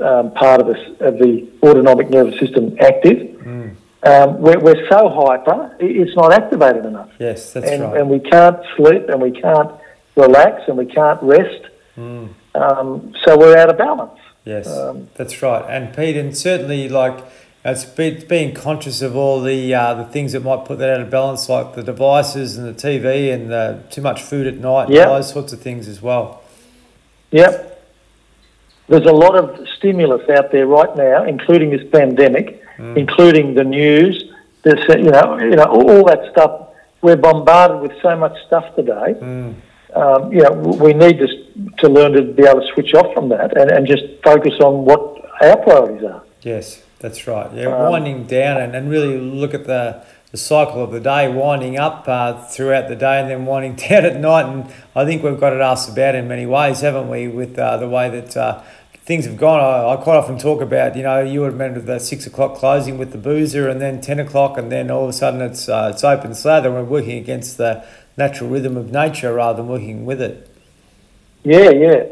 um, 0.00 0.32
part 0.32 0.60
of 0.60 0.66
the, 0.66 1.06
of 1.06 1.18
the 1.18 1.48
autonomic 1.62 2.10
nervous 2.10 2.38
system, 2.38 2.76
active. 2.80 3.18
Mm. 3.40 3.76
Um, 4.04 4.40
we're, 4.40 4.58
we're, 4.58 4.88
so 4.88 5.08
hyper, 5.08 5.76
it's 5.78 6.16
not 6.16 6.32
activated 6.32 6.86
enough. 6.86 7.10
Yes, 7.20 7.52
that's 7.52 7.70
and, 7.70 7.82
right. 7.82 8.00
And 8.00 8.10
we 8.10 8.18
can't 8.18 8.58
sleep, 8.76 9.08
and 9.08 9.20
we 9.20 9.30
can't 9.30 9.70
relax, 10.16 10.62
and 10.66 10.76
we 10.76 10.86
can't 10.86 11.22
rest. 11.22 11.66
Mm. 11.96 12.30
Um, 12.54 13.14
so 13.24 13.38
we're 13.38 13.56
out 13.56 13.70
of 13.70 13.78
balance. 13.78 14.18
Yes, 14.44 14.66
um, 14.66 15.08
that's 15.14 15.40
right. 15.40 15.64
And 15.68 15.94
Pete, 15.94 16.16
and 16.16 16.36
certainly 16.36 16.88
like 16.88 17.22
it's 17.64 17.84
being 17.84 18.54
conscious 18.54 19.02
of 19.02 19.14
all 19.14 19.40
the 19.40 19.72
uh, 19.72 19.94
the 19.94 20.04
things 20.04 20.32
that 20.32 20.42
might 20.42 20.64
put 20.64 20.78
that 20.78 20.90
out 20.90 21.00
of 21.00 21.10
balance, 21.10 21.48
like 21.48 21.74
the 21.74 21.82
devices 21.82 22.56
and 22.56 22.66
the 22.66 22.74
TV 22.74 23.32
and 23.32 23.50
the, 23.50 23.82
too 23.90 24.00
much 24.00 24.20
food 24.22 24.48
at 24.48 24.56
night, 24.56 24.88
yep. 24.90 25.06
those 25.06 25.30
sorts 25.30 25.52
of 25.52 25.60
things 25.60 25.86
as 25.86 26.02
well. 26.02 26.42
Yep. 27.30 27.68
There's 28.88 29.06
a 29.06 29.12
lot 29.12 29.36
of 29.36 29.68
stimulus 29.76 30.28
out 30.28 30.50
there 30.50 30.66
right 30.66 30.94
now, 30.96 31.24
including 31.24 31.70
this 31.70 31.88
pandemic, 31.90 32.62
mm. 32.76 32.96
including 32.96 33.54
the 33.54 33.64
news. 33.64 34.24
This, 34.64 34.80
you 34.88 35.10
know, 35.10 35.38
you 35.38 35.56
know, 35.56 35.64
all 35.64 36.04
that 36.06 36.30
stuff. 36.32 36.68
We're 37.00 37.16
bombarded 37.16 37.80
with 37.80 38.00
so 38.00 38.16
much 38.16 38.36
stuff 38.46 38.76
today. 38.76 39.14
Mm. 39.20 39.54
Um, 39.94 40.32
you 40.32 40.42
know, 40.42 40.52
we 40.52 40.94
need 40.94 41.18
to, 41.18 41.26
to 41.78 41.88
learn 41.88 42.12
to 42.12 42.22
be 42.22 42.44
able 42.44 42.60
to 42.60 42.66
switch 42.72 42.94
off 42.94 43.12
from 43.12 43.28
that 43.30 43.56
and, 43.56 43.70
and 43.70 43.86
just 43.86 44.04
focus 44.22 44.54
on 44.60 44.84
what 44.84 45.00
our 45.42 45.56
priorities 45.58 46.04
are. 46.04 46.22
Yes. 46.42 46.82
That's 47.02 47.26
right. 47.26 47.52
Yeah, 47.52 47.66
um, 47.66 47.90
winding 47.90 48.26
down 48.26 48.60
and, 48.60 48.76
and 48.76 48.88
really 48.88 49.18
look 49.18 49.54
at 49.54 49.66
the, 49.66 50.04
the 50.30 50.36
cycle 50.36 50.82
of 50.84 50.92
the 50.92 51.00
day, 51.00 51.28
winding 51.28 51.76
up 51.76 52.04
uh, 52.06 52.44
throughout 52.44 52.88
the 52.88 52.94
day 52.94 53.20
and 53.20 53.28
then 53.28 53.44
winding 53.44 53.74
down 53.88 54.04
at 54.04 54.18
night. 54.18 54.46
And 54.46 54.72
I 54.94 55.04
think 55.04 55.24
we've 55.24 55.38
got 55.38 55.52
it 55.52 55.60
asked 55.60 55.90
about 55.90 56.14
in 56.14 56.28
many 56.28 56.46
ways, 56.46 56.80
haven't 56.80 57.10
we, 57.10 57.26
with 57.26 57.58
uh, 57.58 57.76
the 57.78 57.88
way 57.88 58.08
that 58.08 58.36
uh, 58.36 58.62
things 58.92 59.24
have 59.24 59.36
gone. 59.36 59.58
I, 59.58 59.94
I, 59.94 59.96
quite 59.96 60.16
often 60.16 60.38
talk 60.38 60.62
about, 60.62 60.94
you 60.94 61.02
know, 61.02 61.20
you 61.20 61.40
would 61.40 61.52
remember 61.52 61.80
the 61.80 61.98
six 61.98 62.24
o'clock 62.24 62.54
closing 62.54 62.98
with 62.98 63.10
the 63.10 63.18
boozer 63.18 63.68
and 63.68 63.80
then 63.80 64.00
10 64.00 64.20
o'clock 64.20 64.56
and 64.56 64.70
then 64.70 64.88
all 64.88 65.02
of 65.02 65.10
a 65.10 65.12
sudden 65.12 65.40
it's, 65.40 65.68
uh, 65.68 65.90
it's 65.92 66.04
open 66.04 66.36
slather 66.36 66.68
and 66.68 66.76
we're 66.76 67.00
working 67.00 67.18
against 67.18 67.58
the 67.58 67.84
natural 68.16 68.48
rhythm 68.48 68.76
of 68.76 68.92
nature 68.92 69.34
rather 69.34 69.56
than 69.56 69.68
working 69.68 70.06
with 70.06 70.22
it. 70.22 70.48
Yeah, 71.42 71.70
yeah. 71.70 72.04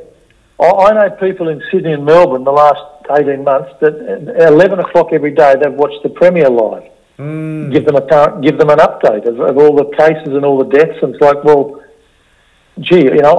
I 0.60 0.92
know 0.92 1.10
people 1.10 1.48
in 1.48 1.62
Sydney 1.70 1.92
and 1.92 2.04
Melbourne 2.04 2.42
the 2.42 2.50
last 2.50 2.99
18 3.18 3.44
months 3.44 3.72
that 3.80 3.94
at 3.94 4.52
11 4.52 4.80
o'clock 4.80 5.08
every 5.12 5.32
day 5.32 5.54
they've 5.60 5.72
watched 5.72 6.02
the 6.02 6.10
Premier 6.10 6.48
live. 6.48 6.84
Mm. 7.18 7.72
Give 7.72 7.84
them 7.84 7.96
a 7.96 8.40
give 8.40 8.56
them 8.56 8.70
an 8.70 8.78
update 8.78 9.26
of, 9.26 9.40
of, 9.40 9.58
all 9.58 9.76
the 9.76 9.94
cases 9.96 10.32
and 10.34 10.42
all 10.42 10.56
the 10.64 10.70
deaths, 10.76 10.98
and 11.02 11.14
it's 11.14 11.20
like, 11.20 11.44
well, 11.44 11.84
gee, 12.78 13.02
you 13.02 13.20
know, 13.20 13.36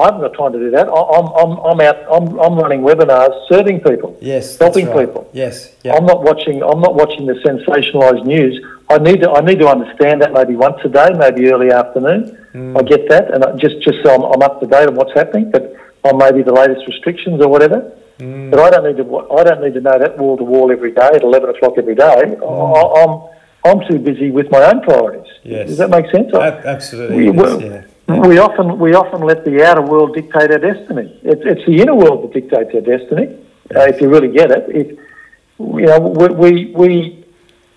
I, 0.00 0.04
haven't 0.04 0.20
got 0.20 0.38
time 0.38 0.52
to 0.52 0.58
do 0.60 0.70
that. 0.70 0.86
I, 0.86 0.92
I'm, 0.92 1.26
I'm, 1.34 1.58
I'm 1.58 1.80
out. 1.80 1.96
I'm, 2.12 2.38
I'm 2.38 2.56
running 2.56 2.82
webinars, 2.82 3.48
serving 3.48 3.80
people, 3.80 4.16
yes, 4.20 4.56
helping 4.58 4.86
right. 4.86 5.06
people. 5.06 5.28
Yes, 5.32 5.74
yep. 5.82 5.96
I'm 5.96 6.06
not 6.06 6.22
watching. 6.22 6.62
I'm 6.62 6.80
not 6.80 6.94
watching 6.94 7.26
the 7.26 7.34
sensationalised 7.34 8.24
news. 8.24 8.64
I 8.88 8.98
need 8.98 9.22
to. 9.22 9.30
I 9.32 9.40
need 9.40 9.58
to 9.58 9.68
understand 9.68 10.22
that 10.22 10.32
maybe 10.32 10.54
once 10.54 10.78
a 10.84 10.88
day, 10.88 11.10
maybe 11.18 11.50
early 11.50 11.72
afternoon. 11.72 12.38
Mm. 12.52 12.78
I 12.78 12.82
get 12.82 13.08
that, 13.08 13.34
and 13.34 13.44
I, 13.44 13.56
just 13.56 13.80
just 13.80 13.98
so 14.04 14.14
I'm, 14.14 14.22
I'm 14.22 14.42
up 14.42 14.60
to 14.60 14.66
date 14.68 14.86
on 14.86 14.94
what's 14.94 15.14
happening, 15.14 15.50
but 15.50 15.74
on 16.04 16.18
maybe 16.18 16.42
the 16.42 16.52
latest 16.52 16.86
restrictions 16.86 17.40
or 17.40 17.48
whatever. 17.48 17.90
Mm. 18.18 18.50
But 18.50 18.60
I 18.60 18.70
don't 18.70 18.84
need 18.84 18.96
to. 19.02 19.18
I 19.30 19.44
don't 19.44 19.62
need 19.62 19.74
to 19.74 19.80
know 19.80 19.98
that 19.98 20.16
wall 20.18 20.36
to 20.36 20.44
wall 20.44 20.70
every 20.70 20.92
day 20.92 21.10
at 21.14 21.22
eleven 21.22 21.50
o'clock 21.50 21.74
every 21.76 21.94
day. 21.94 22.36
Mm. 22.38 22.96
I, 22.96 23.02
am 23.02 23.34
I'm 23.64 23.88
too 23.88 23.98
busy 23.98 24.30
with 24.30 24.50
my 24.50 24.62
own 24.70 24.82
priorities. 24.82 25.32
Yes. 25.42 25.68
Does 25.68 25.78
that 25.78 25.90
make 25.90 26.10
sense? 26.10 26.32
absolutely. 26.34 27.30
We, 27.30 27.36
yes, 27.36 27.86
yeah. 28.06 28.20
We 28.20 28.38
often 28.38 28.78
we 28.78 28.94
often 28.94 29.22
let 29.22 29.44
the 29.44 29.64
outer 29.64 29.82
world 29.82 30.14
dictate 30.14 30.50
our 30.50 30.58
destiny. 30.58 31.18
It's, 31.22 31.42
it's 31.44 31.66
the 31.66 31.80
inner 31.80 31.94
world 31.94 32.22
that 32.24 32.34
dictates 32.34 32.74
our 32.74 32.82
destiny. 32.82 33.38
Uh, 33.74 33.80
if 33.88 34.00
you 34.00 34.08
really 34.08 34.30
get 34.30 34.50
it, 34.50 34.64
if 34.68 34.98
you 35.58 35.86
know, 35.86 35.98
we, 36.00 36.28
we, 36.28 36.72
we 36.74 37.24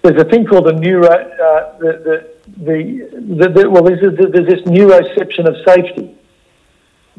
there's 0.02 0.22
a 0.22 0.26
thing 0.26 0.46
called 0.46 0.66
the 0.66 0.74
neuro 0.74 1.08
uh, 1.08 1.78
the, 1.80 1.92
the, 2.04 2.66
the, 2.66 3.36
the, 3.36 3.50
the 3.50 3.70
well 3.70 3.84
there's, 3.84 4.02
there's 4.02 4.48
this 4.48 4.62
neuroception 4.64 5.48
of 5.48 5.56
safety 5.66 6.17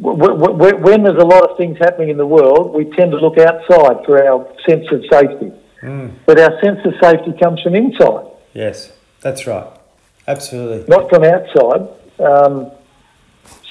when 0.00 1.02
there's 1.02 1.22
a 1.22 1.26
lot 1.26 1.48
of 1.48 1.56
things 1.56 1.78
happening 1.78 2.10
in 2.10 2.16
the 2.16 2.26
world, 2.26 2.74
we 2.74 2.84
tend 2.84 3.10
to 3.12 3.18
look 3.18 3.38
outside 3.38 4.04
for 4.04 4.24
our 4.24 4.46
sense 4.66 4.86
of 4.92 5.04
safety. 5.10 5.52
Mm. 5.82 6.12
But 6.26 6.38
our 6.38 6.60
sense 6.60 6.80
of 6.84 6.94
safety 7.00 7.32
comes 7.32 7.60
from 7.62 7.74
inside. 7.74 8.26
Yes, 8.54 8.92
that's 9.20 9.46
right. 9.46 9.66
Absolutely. 10.26 10.84
Not 10.88 11.08
from 11.08 11.24
outside. 11.24 11.88
Um, 12.20 12.70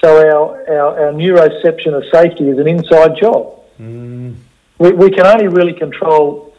so 0.00 0.16
our, 0.16 0.70
our, 0.70 1.06
our 1.06 1.12
neuroception 1.12 1.94
of 1.94 2.04
safety 2.12 2.48
is 2.48 2.58
an 2.58 2.66
inside 2.66 3.16
job. 3.16 3.60
Mm. 3.80 4.36
We, 4.78 4.92
we 4.92 5.10
can 5.10 5.26
only 5.26 5.48
really 5.48 5.72
control 5.72 6.54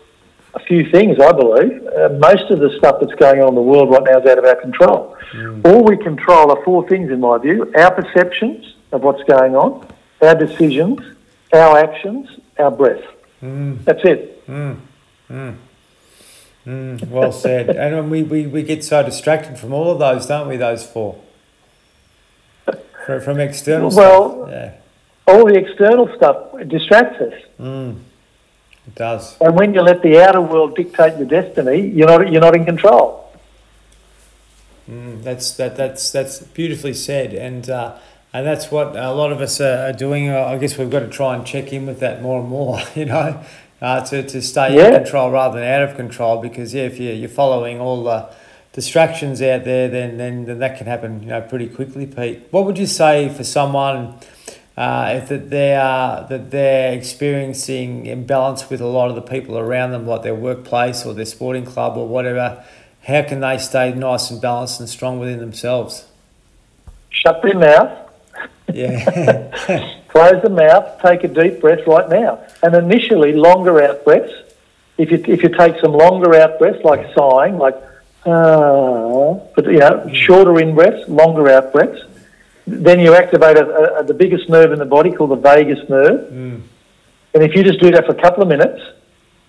a 0.53 0.59
few 0.59 0.89
things, 0.89 1.19
I 1.19 1.31
believe. 1.31 1.85
Uh, 1.87 2.09
most 2.19 2.49
of 2.49 2.59
the 2.59 2.75
stuff 2.77 2.97
that's 2.99 3.13
going 3.13 3.41
on 3.41 3.49
in 3.49 3.55
the 3.55 3.61
world 3.61 3.91
right 3.91 4.03
now 4.03 4.19
is 4.19 4.25
out 4.25 4.39
of 4.39 4.45
our 4.45 4.55
control. 4.55 5.15
Mm. 5.31 5.65
All 5.65 5.83
we 5.83 5.97
control 5.97 6.51
are 6.51 6.63
four 6.63 6.87
things, 6.87 7.11
in 7.11 7.19
my 7.19 7.37
view 7.37 7.71
our 7.75 7.91
perceptions, 7.91 8.75
of 8.91 9.01
what's 9.01 9.23
going 9.23 9.55
on, 9.55 9.87
our 10.21 10.35
decisions, 10.35 10.99
our 11.53 11.77
actions, 11.77 12.29
our 12.57 12.71
breath. 12.71 13.03
Mm. 13.41 13.83
That's 13.83 14.03
it. 14.03 14.47
Mm. 14.47 14.79
Mm. 15.29 15.55
mm. 16.65 17.07
Well 17.07 17.31
said. 17.31 17.69
and 17.75 18.11
we, 18.11 18.23
we, 18.23 18.47
we 18.47 18.63
get 18.63 18.83
so 18.83 19.03
distracted 19.03 19.57
from 19.57 19.73
all 19.73 19.91
of 19.91 19.99
those, 19.99 20.25
don't 20.25 20.47
we, 20.47 20.57
those 20.57 20.85
four? 20.85 21.19
From, 23.05 23.21
from 23.21 23.39
external 23.39 23.91
well, 23.91 24.45
stuff. 24.45 24.49
Yeah. 24.49 24.73
All 25.27 25.45
the 25.45 25.55
external 25.55 26.13
stuff 26.15 26.67
distracts 26.67 27.21
us. 27.21 27.33
Mm. 27.59 27.99
It 28.87 28.95
does. 28.95 29.37
And 29.39 29.55
when 29.55 29.73
you 29.73 29.81
let 29.81 30.01
the 30.01 30.19
outer 30.21 30.41
world 30.41 30.75
dictate 30.75 31.17
your 31.17 31.27
destiny, 31.27 31.87
you're 31.87 32.07
not, 32.07 32.31
you're 32.31 32.41
not 32.41 32.55
in 32.55 32.65
control. 32.65 33.29
Mm, 34.89 35.21
that's 35.21 35.51
that 35.57 35.77
that's 35.77 36.11
that's 36.11 36.39
beautifully 36.39 36.95
said, 36.95 37.33
and 37.33 37.69
uh, 37.69 37.97
and 38.31 38.45
that's 38.45 38.69
what 38.69 38.95
a 38.95 39.11
lot 39.11 39.31
of 39.31 39.41
us 39.41 39.59
are 39.59 39.91
doing. 39.91 40.29
I 40.29 40.57
guess 40.57 40.77
we've 40.77 40.89
got 40.89 40.99
to 40.99 41.09
try 41.09 41.35
and 41.35 41.45
check 41.45 41.73
in 41.73 41.87
with 41.87 41.99
that 41.99 42.21
more 42.21 42.39
and 42.39 42.49
more, 42.49 42.79
you 42.95 43.05
know, 43.05 43.43
uh, 43.81 44.05
to, 44.05 44.23
to 44.23 44.41
stay 44.41 44.75
yeah. 44.75 44.89
in 44.89 45.03
control 45.03 45.31
rather 45.31 45.59
than 45.59 45.67
out 45.67 45.89
of 45.89 45.95
control. 45.95 46.41
Because, 46.41 46.73
yeah, 46.73 46.83
if 46.83 46.99
you're, 46.99 47.13
you're 47.13 47.29
following 47.29 47.79
all 47.79 48.03
the 48.03 48.29
distractions 48.71 49.41
out 49.41 49.63
there, 49.63 49.87
then, 49.87 50.17
then, 50.17 50.45
then 50.45 50.59
that 50.59 50.77
can 50.77 50.85
happen, 50.85 51.23
you 51.23 51.29
know, 51.29 51.41
pretty 51.41 51.67
quickly, 51.67 52.05
Pete. 52.05 52.43
What 52.51 52.65
would 52.65 52.77
you 52.77 52.85
say 52.85 53.29
for 53.29 53.43
someone 53.43 54.19
uh, 54.77 55.13
if 55.21 55.27
that 55.29 55.49
they 55.49 55.75
are 55.75 56.25
that 56.29 56.51
they're 56.51 56.93
experiencing 56.93 58.05
imbalance 58.05 58.69
with 58.69 58.79
a 58.79 58.87
lot 58.87 59.09
of 59.09 59.15
the 59.15 59.21
people 59.23 59.57
around 59.57 59.91
them, 59.91 60.05
like 60.05 60.21
their 60.21 60.35
workplace 60.35 61.03
or 61.03 61.15
their 61.15 61.25
sporting 61.25 61.65
club 61.65 61.97
or 61.97 62.07
whatever? 62.07 62.63
How 63.05 63.23
can 63.23 63.39
they 63.39 63.57
stay 63.57 63.91
nice 63.93 64.29
and 64.29 64.39
balanced 64.39 64.79
and 64.79 64.87
strong 64.87 65.19
within 65.19 65.39
themselves? 65.39 66.05
Shut 67.09 67.41
their 67.41 67.57
mouth 67.57 68.08
yeah. 68.73 69.95
Close 70.09 70.41
the 70.41 70.49
mouth, 70.49 71.01
take 71.01 71.23
a 71.23 71.27
deep 71.27 71.61
breath 71.61 71.85
right 71.87 72.09
now. 72.09 72.43
And 72.63 72.75
initially, 72.75 73.33
longer 73.33 73.81
out 73.81 74.03
breaths. 74.03 74.33
If 74.97 75.11
you, 75.11 75.23
if 75.27 75.43
you 75.43 75.49
take 75.49 75.79
some 75.79 75.93
longer 75.93 76.35
out 76.35 76.59
breaths, 76.59 76.83
like 76.83 77.13
sighing, 77.15 77.57
like, 77.57 77.75
ah, 78.25 79.35
but, 79.55 79.65
you 79.65 79.77
know, 79.77 80.09
shorter 80.13 80.59
in 80.59 80.75
breaths, 80.75 81.07
longer 81.07 81.49
out 81.49 81.71
breaths, 81.71 82.01
then 82.67 82.99
you 82.99 83.15
activate 83.15 83.57
a, 83.57 83.99
a, 83.99 84.03
the 84.03 84.13
biggest 84.13 84.49
nerve 84.49 84.71
in 84.71 84.79
the 84.79 84.85
body 84.85 85.11
called 85.11 85.31
the 85.31 85.35
vagus 85.35 85.87
nerve. 85.89 86.31
Mm. 86.31 86.61
And 87.33 87.43
if 87.43 87.55
you 87.55 87.63
just 87.63 87.79
do 87.79 87.91
that 87.91 88.05
for 88.05 88.11
a 88.11 88.21
couple 88.21 88.43
of 88.43 88.49
minutes, 88.49 88.81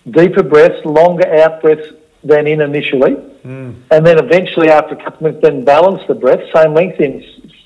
deeper 0.09 0.43
breaths, 0.43 0.85
longer 0.85 1.27
out 1.41 1.61
breaths 1.61 1.93
than 2.23 2.47
in 2.47 2.61
initially, 2.61 3.15
mm. 3.15 3.75
and 3.89 4.05
then 4.05 4.19
eventually 4.19 4.69
after 4.69 4.95
a 4.95 5.03
couple 5.03 5.27
of 5.27 5.33
minutes, 5.33 5.41
then 5.41 5.65
balance 5.65 6.01
the 6.07 6.15
breath, 6.15 6.41
same 6.53 6.73
length 6.73 6.99
in, 6.99 7.23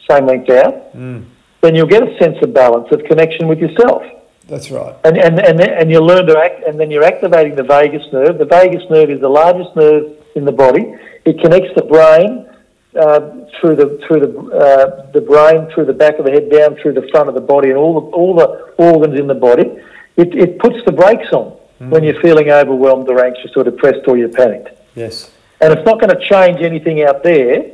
same 0.09 0.25
length 0.25 0.49
out. 0.49 0.95
Mm 0.95 1.25
then 1.65 1.75
you'll 1.75 1.87
get 1.87 2.07
a 2.07 2.17
sense 2.17 2.37
of 2.41 2.53
balance, 2.53 2.87
of 2.91 3.03
connection 3.05 3.47
with 3.47 3.59
yourself. 3.59 4.03
That's 4.47 4.69
right. 4.69 4.95
And, 5.03 5.17
and, 5.17 5.39
and, 5.39 5.59
and 5.59 5.89
you 5.89 5.99
learn 5.99 6.27
to 6.27 6.37
act, 6.37 6.63
and 6.67 6.79
then 6.79 6.91
you're 6.91 7.03
activating 7.03 7.55
the 7.55 7.63
vagus 7.63 8.05
nerve. 8.13 8.37
The 8.37 8.45
vagus 8.45 8.87
nerve 8.91 9.09
is 9.09 9.19
the 9.19 9.29
largest 9.29 9.75
nerve 9.75 10.15
in 10.35 10.45
the 10.45 10.51
body. 10.51 10.95
It 11.25 11.39
connects 11.39 11.73
the 11.75 11.81
brain 11.81 12.47
uh, 12.95 13.19
through 13.59 13.75
the 13.77 13.99
through 14.05 14.19
the 14.19 14.31
uh, 14.51 15.11
the 15.11 15.21
brain, 15.21 15.67
through 15.73 15.85
the 15.85 15.93
back 15.93 16.19
of 16.19 16.25
the 16.25 16.31
head, 16.31 16.51
down 16.51 16.75
through 16.75 16.93
the 16.93 17.07
front 17.09 17.27
of 17.27 17.35
the 17.35 17.41
body, 17.41 17.69
and 17.69 17.77
all 17.77 17.99
the 17.99 18.07
all 18.15 18.35
the 18.35 18.47
organs 18.77 19.19
in 19.19 19.25
the 19.25 19.33
body. 19.33 19.67
It, 20.15 20.33
it 20.35 20.59
puts 20.59 20.77
the 20.85 20.91
brakes 20.91 21.33
on 21.33 21.57
mm. 21.81 21.89
when 21.89 22.03
you're 22.03 22.21
feeling 22.21 22.49
overwhelmed 22.49 23.09
or 23.09 23.25
anxious 23.25 23.51
or 23.57 23.63
depressed 23.63 24.07
or 24.07 24.17
you're 24.17 24.29
panicked. 24.29 24.69
Yes. 24.95 25.31
And 25.59 25.73
it's 25.73 25.85
not 25.85 25.99
going 25.99 26.15
to 26.15 26.21
change 26.23 26.61
anything 26.61 27.01
out 27.01 27.23
there 27.23 27.71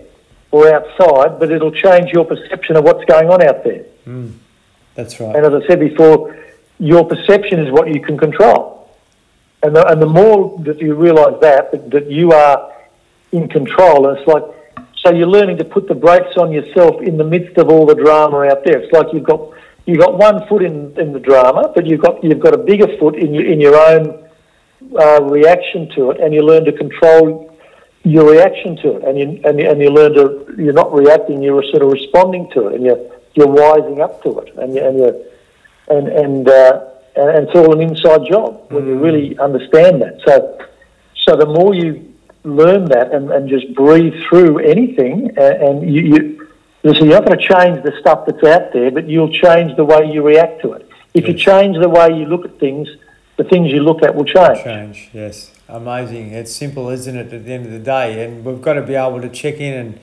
or 0.52 0.74
outside, 0.74 1.40
but 1.40 1.52
it'll 1.52 1.72
change 1.72 2.12
your 2.12 2.26
perception 2.26 2.76
of 2.76 2.84
what's 2.84 3.04
going 3.06 3.30
on 3.30 3.42
out 3.42 3.64
there. 3.64 3.86
Mm, 4.06 4.34
that's 4.96 5.20
right. 5.20 5.36
And 5.36 5.46
as 5.46 5.64
I 5.64 5.66
said 5.66 5.80
before, 5.80 6.38
your 6.78 7.06
perception 7.06 7.60
is 7.60 7.72
what 7.72 7.94
you 7.94 8.02
can 8.02 8.18
control. 8.18 8.90
And 9.64 9.76
the, 9.76 9.88
and 9.88 10.02
the 10.02 10.08
more 10.08 10.60
that 10.64 10.80
you 10.82 10.96
realise 10.96 11.40
that, 11.42 11.72
that, 11.72 11.92
that, 11.92 12.12
you 12.12 12.32
are 12.32 12.74
in 13.32 13.48
control, 13.48 14.08
and 14.08 14.18
it's 14.18 14.28
like, 14.28 14.44
So 14.98 15.14
you're 15.14 15.28
learning 15.28 15.58
to 15.58 15.64
put 15.64 15.88
the 15.88 15.96
brakes 15.96 16.36
on 16.38 16.52
yourself 16.52 17.02
in 17.02 17.18
the 17.18 17.24
midst 17.24 17.58
of 17.58 17.70
all 17.70 17.86
the 17.86 17.96
drama 17.96 18.48
out 18.48 18.64
there. 18.66 18.80
It's 18.80 18.92
like 18.92 19.14
you've 19.14 19.24
got 19.24 19.52
you've 19.86 20.00
got 20.00 20.18
one 20.18 20.48
foot 20.48 20.64
in, 20.64 21.00
in 21.00 21.14
the 21.14 21.20
drama, 21.20 21.72
but 21.74 21.86
you've 21.86 22.02
got 22.02 22.24
you've 22.24 22.40
got 22.40 22.54
a 22.54 22.58
bigger 22.58 22.98
foot 22.98 23.16
in 23.16 23.34
your 23.34 23.46
in 23.46 23.62
your 23.62 23.76
own 23.76 24.28
uh, 25.00 25.22
reaction 25.22 25.90
to 25.96 26.12
it, 26.12 26.20
and 26.20 26.34
you 26.34 26.42
learn 26.42 26.66
to 26.66 26.72
control 26.72 27.51
your 28.04 28.32
reaction 28.32 28.76
to 28.78 28.98
it, 28.98 29.04
and 29.04 29.18
you 29.18 29.42
and 29.46 29.60
you, 29.60 29.70
and 29.70 29.82
you 29.82 29.90
learn 29.90 30.14
to 30.14 30.56
you're 30.58 30.74
not 30.74 30.94
reacting, 30.94 31.42
you're 31.42 31.64
sort 31.64 31.84
of 31.84 31.92
responding 31.92 32.50
to 32.52 32.68
it, 32.68 32.76
and 32.76 32.86
you're 32.86 33.00
you're 33.36 33.48
wising 33.48 34.02
up 34.02 34.22
to 34.24 34.40
it, 34.40 34.56
and 34.58 34.74
you 34.74 34.84
and 34.84 34.98
you 34.98 35.26
and 35.90 36.08
and, 36.08 36.48
uh, 36.48 36.86
and 37.16 37.30
and 37.30 37.48
it's 37.48 37.56
all 37.56 37.74
an 37.74 37.82
inside 37.82 38.22
job 38.28 38.66
when 38.72 38.88
you 38.88 38.98
really 38.98 39.38
understand 39.38 40.02
that. 40.02 40.22
So 40.26 40.66
so 41.16 41.36
the 41.36 41.46
more 41.46 41.76
you 41.76 42.14
learn 42.44 42.86
that 42.86 43.14
and, 43.14 43.32
and 43.32 43.48
just 43.48 43.74
breathe 43.76 44.16
through 44.28 44.60
anything, 44.60 45.30
and, 45.38 45.64
and 45.64 45.94
you, 45.94 46.02
you 46.02 46.48
so 46.84 47.06
you're 47.06 47.22
not 47.22 47.26
going 47.26 47.38
to 47.38 47.48
change 47.48 47.84
the 47.84 47.96
stuff 48.00 48.26
that's 48.26 48.44
out 48.44 48.74
there, 48.74 48.90
but 48.90 49.08
you'll 49.08 49.32
change 49.32 49.76
the 49.76 49.86
way 49.86 50.12
you 50.12 50.24
react 50.24 50.64
to 50.64 50.74
it. 50.74 50.90
If 51.14 51.28
you 51.28 51.36
change 51.36 51.78
the 51.78 51.90
way 51.90 52.18
you 52.18 52.26
look 52.26 52.46
at 52.46 52.58
things, 52.58 52.88
the 53.38 53.44
things 53.44 53.72
you 53.72 53.84
look 53.84 54.02
at 54.02 54.16
will 54.16 54.26
change. 54.26 54.64
Change, 54.64 55.10
yes. 55.14 55.51
Amazing. 55.72 56.32
It's 56.32 56.56
simple, 56.56 56.90
isn't 56.90 57.16
it, 57.16 57.34
at 57.34 57.46
the 57.46 57.54
end 57.54 57.66
of 57.66 57.72
the 57.72 57.80
day? 57.80 58.24
And 58.24 58.44
we've 58.46 58.62
got 58.62 58.74
to 58.74 58.82
be 58.82 58.96
able 58.96 59.22
to 59.22 59.30
check 59.30 59.56
in 59.56 59.74
and 59.74 60.00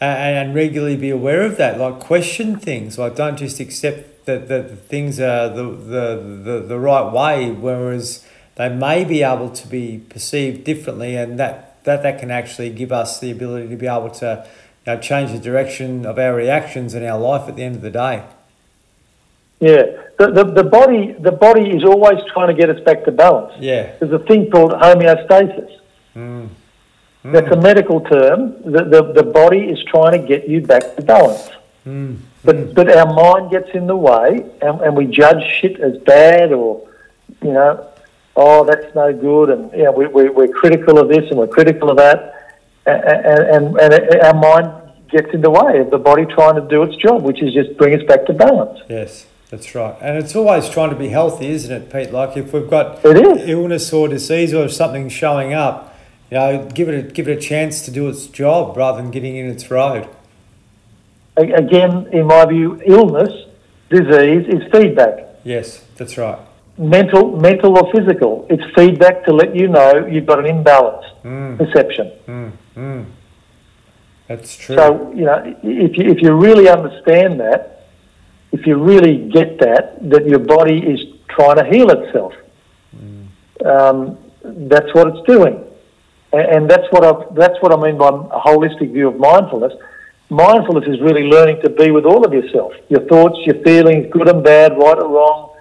and, 0.00 0.48
and 0.48 0.54
regularly 0.54 0.96
be 0.96 1.10
aware 1.10 1.42
of 1.42 1.56
that. 1.58 1.78
Like 1.78 2.00
question 2.00 2.58
things. 2.58 2.98
Like 2.98 3.16
don't 3.16 3.36
just 3.36 3.60
accept 3.60 4.26
that, 4.26 4.48
that 4.48 4.86
things 4.86 5.20
are 5.20 5.48
the, 5.48 5.62
the, 5.62 6.40
the, 6.42 6.60
the 6.66 6.78
right 6.78 7.12
way, 7.12 7.50
whereas 7.50 8.24
they 8.56 8.68
may 8.68 9.04
be 9.04 9.22
able 9.22 9.50
to 9.50 9.68
be 9.68 10.04
perceived 10.08 10.64
differently 10.64 11.16
and 11.16 11.38
that, 11.38 11.82
that, 11.84 12.02
that 12.02 12.18
can 12.18 12.30
actually 12.30 12.70
give 12.70 12.92
us 12.92 13.20
the 13.20 13.30
ability 13.30 13.68
to 13.68 13.76
be 13.76 13.86
able 13.86 14.10
to 14.10 14.46
you 14.86 14.94
know, 14.94 15.00
change 15.00 15.32
the 15.32 15.38
direction 15.38 16.04
of 16.06 16.18
our 16.18 16.34
reactions 16.34 16.94
in 16.94 17.04
our 17.04 17.18
life 17.18 17.48
at 17.48 17.56
the 17.56 17.62
end 17.62 17.76
of 17.76 17.82
the 17.82 17.90
day. 17.90 18.24
Yeah, 19.60 19.84
the, 20.18 20.30
the, 20.30 20.44
the 20.44 20.64
body 20.64 21.12
the 21.12 21.32
body 21.32 21.70
is 21.70 21.84
always 21.84 22.18
trying 22.32 22.48
to 22.48 22.54
get 22.54 22.70
us 22.70 22.80
back 22.80 23.04
to 23.04 23.12
balance. 23.12 23.52
Yeah. 23.60 23.94
There's 23.98 24.12
a 24.12 24.18
thing 24.18 24.50
called 24.50 24.72
homeostasis. 24.72 25.78
Mm. 26.16 26.48
Mm. 27.24 27.32
That's 27.32 27.50
a 27.52 27.60
medical 27.60 28.00
term. 28.00 28.62
The, 28.62 28.84
the, 28.84 29.12
the 29.12 29.22
body 29.22 29.68
is 29.68 29.82
trying 29.84 30.20
to 30.20 30.26
get 30.26 30.48
you 30.48 30.62
back 30.62 30.96
to 30.96 31.02
balance. 31.02 31.50
Mm. 31.86 32.18
But, 32.42 32.74
but 32.74 32.88
our 32.96 33.12
mind 33.12 33.50
gets 33.50 33.70
in 33.74 33.86
the 33.86 33.96
way 33.96 34.46
and, 34.62 34.80
and 34.80 34.96
we 34.96 35.06
judge 35.06 35.42
shit 35.60 35.78
as 35.80 35.98
bad 35.98 36.52
or, 36.52 36.88
you 37.42 37.52
know, 37.52 37.86
oh, 38.36 38.64
that's 38.64 38.94
no 38.94 39.12
good. 39.12 39.50
And, 39.50 39.70
you 39.72 39.84
know, 39.84 39.92
we, 39.92 40.06
we, 40.06 40.30
we're 40.30 40.48
critical 40.48 40.98
of 40.98 41.08
this 41.08 41.28
and 41.28 41.38
we're 41.38 41.48
critical 41.48 41.90
of 41.90 41.98
that. 41.98 42.58
And, 42.86 43.76
and, 43.76 43.78
and 43.78 44.20
our 44.22 44.34
mind 44.34 44.72
gets 45.10 45.34
in 45.34 45.42
the 45.42 45.50
way 45.50 45.80
of 45.80 45.90
the 45.90 45.98
body 45.98 46.24
trying 46.24 46.54
to 46.54 46.66
do 46.66 46.82
its 46.82 46.96
job, 46.96 47.22
which 47.22 47.42
is 47.42 47.52
just 47.52 47.76
bring 47.76 47.94
us 47.98 48.06
back 48.06 48.24
to 48.26 48.32
balance. 48.32 48.80
Yes. 48.88 49.26
That's 49.50 49.74
right, 49.74 49.96
and 50.00 50.16
it's 50.16 50.36
always 50.36 50.68
trying 50.68 50.90
to 50.90 50.96
be 50.96 51.08
healthy, 51.08 51.48
isn't 51.48 51.72
it, 51.74 51.92
Pete? 51.92 52.12
Like 52.12 52.36
if 52.36 52.52
we've 52.52 52.70
got 52.70 53.04
illness 53.04 53.92
or 53.92 54.06
disease 54.06 54.54
or 54.54 54.68
something 54.68 55.08
showing 55.08 55.52
up, 55.52 55.98
you 56.30 56.36
know, 56.36 56.68
give 56.72 56.88
it 56.88 56.94
a, 56.94 57.02
give 57.10 57.26
it 57.28 57.36
a 57.36 57.40
chance 57.40 57.82
to 57.86 57.90
do 57.90 58.08
its 58.08 58.26
job 58.26 58.76
rather 58.76 59.02
than 59.02 59.10
getting 59.10 59.34
in 59.36 59.46
its 59.50 59.68
road. 59.68 60.08
Again, 61.36 62.06
in 62.12 62.26
my 62.26 62.44
view, 62.44 62.80
illness, 62.86 63.32
disease 63.88 64.46
is 64.46 64.70
feedback. 64.70 65.26
Yes, 65.42 65.82
that's 65.96 66.16
right. 66.16 66.38
Mental, 66.78 67.36
mental 67.36 67.76
or 67.76 67.90
physical, 67.92 68.46
it's 68.48 68.62
feedback 68.76 69.24
to 69.24 69.32
let 69.32 69.56
you 69.56 69.66
know 69.66 70.06
you've 70.06 70.26
got 70.26 70.38
an 70.38 70.46
imbalance 70.46 71.04
Mm, 71.24 71.58
perception. 71.58 72.12
mm, 72.26 72.52
mm. 72.76 73.04
That's 74.28 74.56
true. 74.56 74.76
So, 74.76 75.12
you 75.12 75.24
know, 75.24 75.42
if 75.62 75.98
you, 75.98 76.04
if 76.10 76.22
you 76.22 76.32
really 76.34 76.68
understand 76.68 77.40
that, 77.40 77.79
if 78.52 78.66
you 78.66 78.76
really 78.76 79.28
get 79.28 79.58
that, 79.58 80.08
that 80.10 80.26
your 80.26 80.38
body 80.38 80.78
is 80.78 81.00
trying 81.28 81.56
to 81.56 81.64
heal 81.64 81.90
itself, 81.90 82.34
um, 83.64 84.18
that's 84.44 84.92
what 84.94 85.08
it's 85.08 85.26
doing. 85.26 85.64
And, 86.32 86.46
and 86.54 86.70
that's 86.70 86.90
what 86.90 87.04
I, 87.04 87.32
that's 87.34 87.60
what 87.62 87.72
I 87.72 87.76
mean 87.76 87.98
by 87.98 88.08
a 88.08 88.40
holistic 88.40 88.92
view 88.92 89.08
of 89.08 89.18
mindfulness. 89.18 89.72
Mindfulness 90.30 90.88
is 90.88 91.00
really 91.00 91.24
learning 91.24 91.60
to 91.62 91.70
be 91.70 91.90
with 91.90 92.04
all 92.04 92.24
of 92.24 92.32
yourself, 92.32 92.72
your 92.88 93.00
thoughts, 93.02 93.38
your 93.44 93.56
feelings, 93.62 94.06
good 94.12 94.28
and 94.28 94.44
bad, 94.44 94.78
right 94.78 94.98
or 94.98 95.08
wrong, 95.08 95.56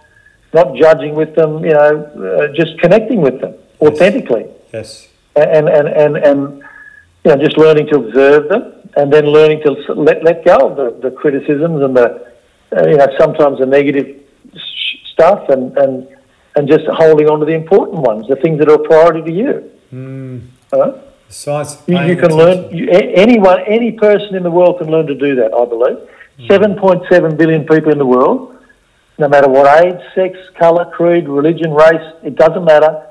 not 0.54 0.76
judging 0.76 1.16
with 1.16 1.34
them, 1.36 1.64
you 1.66 1.74
know, 1.74 2.04
uh, 2.04 2.54
just 2.54 2.80
connecting 2.80 3.22
with 3.22 3.42
them 3.42 3.56
authentically 3.82 4.46
yes. 4.74 5.08
and 5.36 5.70
and 5.70 5.88
and 5.88 6.18
and 6.18 6.64
you 7.24 7.32
know 7.32 7.38
just 7.38 7.58
learning 7.58 7.88
to 7.88 7.96
observe 7.96 8.50
them 8.50 8.74
and 8.98 9.12
then 9.12 9.26
learning 9.26 9.62
to 9.62 9.72
let 9.94 10.24
let 10.24 10.44
go 10.44 10.70
of 10.70 10.76
the, 10.76 11.10
the 11.10 11.16
criticisms 11.16 11.82
and 11.82 11.96
the 11.96 12.29
uh, 12.76 12.88
you 12.88 12.98
know 12.98 13.08
sometimes 13.18 13.60
the 13.60 13.66
negative 13.66 14.22
sh- 14.56 14.98
stuff 15.12 15.50
and 15.50 15.78
and 15.78 16.08
and 16.56 16.68
just 16.68 16.86
holding 16.88 17.30
on 17.30 17.40
to 17.40 17.46
the 17.46 17.54
important 17.54 18.00
ones, 18.00 18.28
the 18.28 18.36
things 18.36 18.60
that 18.60 18.70
are 18.70 18.76
a 18.76 18.80
priority 18.80 19.22
to 19.22 19.32
you. 19.32 19.72
Mm. 19.94 20.42
You, 21.88 22.00
you 22.02 22.16
can 22.16 22.32
learn. 22.36 22.76
You, 22.76 22.90
anyone, 22.90 23.60
any 23.68 23.92
person 23.92 24.36
in 24.36 24.44
the 24.44 24.52
world 24.52 24.80
can 24.80 24.90
learn 24.90 25.08
to 25.08 25.16
do 25.16 25.36
that. 25.36 25.54
I 25.54 25.66
believe. 25.66 25.98
Seven 26.48 26.76
point 26.76 27.04
seven 27.10 27.36
billion 27.36 27.66
people 27.68 27.92
in 27.92 27.98
the 27.98 28.06
world, 28.06 28.58
no 29.18 29.28
matter 29.28 29.50
what 29.50 29.84
age, 29.84 30.00
sex, 30.16 30.38
colour, 30.56 30.86
creed, 30.86 31.28
religion, 31.28 31.74
race, 31.74 32.14
it 32.24 32.36
doesn't 32.36 32.64
matter. 32.64 33.06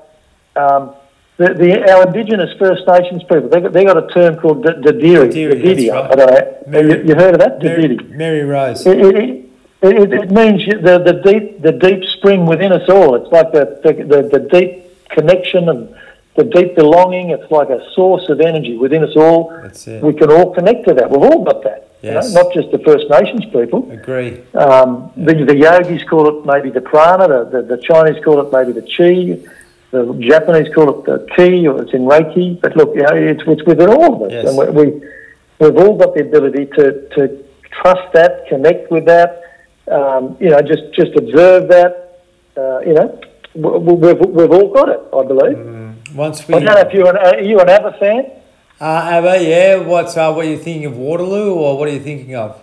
Um, 0.56 0.94
the, 1.36 1.54
the, 1.54 1.92
our 1.92 2.06
Indigenous 2.06 2.56
First 2.58 2.88
Nations 2.88 3.22
people, 3.22 3.48
they 3.48 3.60
got, 3.60 3.72
they 3.72 3.84
got 3.84 3.96
a 4.02 4.08
term 4.08 4.38
called 4.38 4.64
Dadirri. 4.64 5.30
Dadirri, 5.30 5.92
right. 5.92 6.10
I 6.10 6.14
don't 6.16 6.68
know. 6.68 6.80
You, 6.80 7.02
you 7.04 7.14
heard 7.14 7.34
of 7.34 7.40
that? 7.40 7.62
Mary, 7.62 7.88
Dadirri. 7.88 8.10
Mary 8.10 8.42
Rose. 8.42 8.86
It, 8.86 8.98
it, 8.98 9.14
it, 9.14 9.47
it, 9.82 10.12
it 10.12 10.30
means 10.30 10.64
the, 10.66 10.98
the 10.98 11.20
deep 11.24 11.62
the 11.62 11.72
deep 11.72 12.04
spring 12.04 12.46
within 12.46 12.72
us 12.72 12.88
all. 12.88 13.14
It's 13.14 13.30
like 13.30 13.52
the, 13.52 13.80
the, 13.84 13.92
the, 14.04 14.38
the 14.38 14.48
deep 14.48 15.08
connection 15.10 15.68
and 15.68 15.94
the 16.36 16.44
deep 16.44 16.74
belonging. 16.74 17.30
It's 17.30 17.50
like 17.50 17.68
a 17.70 17.80
source 17.92 18.28
of 18.28 18.40
energy 18.40 18.76
within 18.76 19.02
us 19.04 19.16
all. 19.16 19.50
We 20.02 20.14
can 20.14 20.30
all 20.30 20.54
connect 20.54 20.86
to 20.88 20.94
that. 20.94 21.10
We've 21.10 21.22
all 21.22 21.44
got 21.44 21.62
that. 21.64 21.84
Yes. 22.00 22.28
You 22.28 22.34
know, 22.34 22.42
not 22.42 22.54
just 22.54 22.70
the 22.70 22.78
First 22.80 23.10
Nations 23.10 23.44
people. 23.46 23.90
Agree. 23.90 24.40
Um, 24.54 25.10
the, 25.16 25.34
the 25.44 25.56
yogis 25.56 26.04
call 26.08 26.28
it 26.40 26.46
maybe 26.46 26.70
the 26.70 26.80
prana. 26.80 27.26
The, 27.28 27.62
the, 27.62 27.76
the 27.76 27.82
Chinese 27.82 28.22
call 28.24 28.40
it 28.40 28.52
maybe 28.52 28.72
the 28.72 28.82
chi. 28.82 29.48
The 29.90 30.14
Japanese 30.20 30.72
call 30.74 30.90
it 31.00 31.06
the 31.06 31.26
ki, 31.34 31.66
or 31.66 31.82
it's 31.82 31.94
in 31.94 32.02
Reiki. 32.02 32.60
But 32.60 32.76
look, 32.76 32.94
you 32.94 33.02
know, 33.02 33.14
it's, 33.14 33.42
it's 33.46 33.64
within 33.64 33.88
all 33.88 34.14
of 34.16 34.22
us, 34.22 34.32
Yes. 34.32 34.46
and 34.48 34.58
we, 34.76 34.84
we 34.84 35.08
we've 35.58 35.76
all 35.76 35.96
got 35.96 36.14
the 36.14 36.20
ability 36.20 36.66
to, 36.66 37.08
to 37.16 37.44
trust 37.70 38.12
that, 38.12 38.46
connect 38.48 38.90
with 38.90 39.06
that. 39.06 39.42
Um, 39.90 40.36
you 40.40 40.50
know, 40.50 40.60
just 40.62 40.92
just 40.94 41.14
observe 41.16 41.68
that. 41.68 42.22
Uh, 42.56 42.80
you 42.80 42.92
know, 42.94 43.20
we, 43.54 43.70
we- 43.70 43.94
we've, 43.94 44.20
we've 44.20 44.50
all 44.50 44.68
got 44.72 44.88
it. 44.88 45.00
I 45.12 45.22
believe. 45.24 46.14
Once 46.14 46.46
we. 46.48 46.54
I 46.54 46.58
don't 46.60 46.74
know 46.74 46.80
if 46.80 46.92
you're 46.92 47.08
an 47.08 47.16
are 47.16 47.40
you 47.40 47.60
an 47.60 47.68
ABBA 47.68 47.92
fan. 47.98 48.30
Uh, 48.80 48.84
Abba, 49.14 49.42
yeah. 49.42 49.76
What's 49.76 50.16
uh, 50.16 50.32
what 50.32 50.46
are 50.46 50.48
you 50.50 50.58
thinking 50.58 50.86
of 50.86 50.96
Waterloo, 50.96 51.54
or 51.54 51.78
what 51.78 51.88
are 51.88 51.92
you 51.92 52.00
thinking 52.00 52.34
of? 52.36 52.60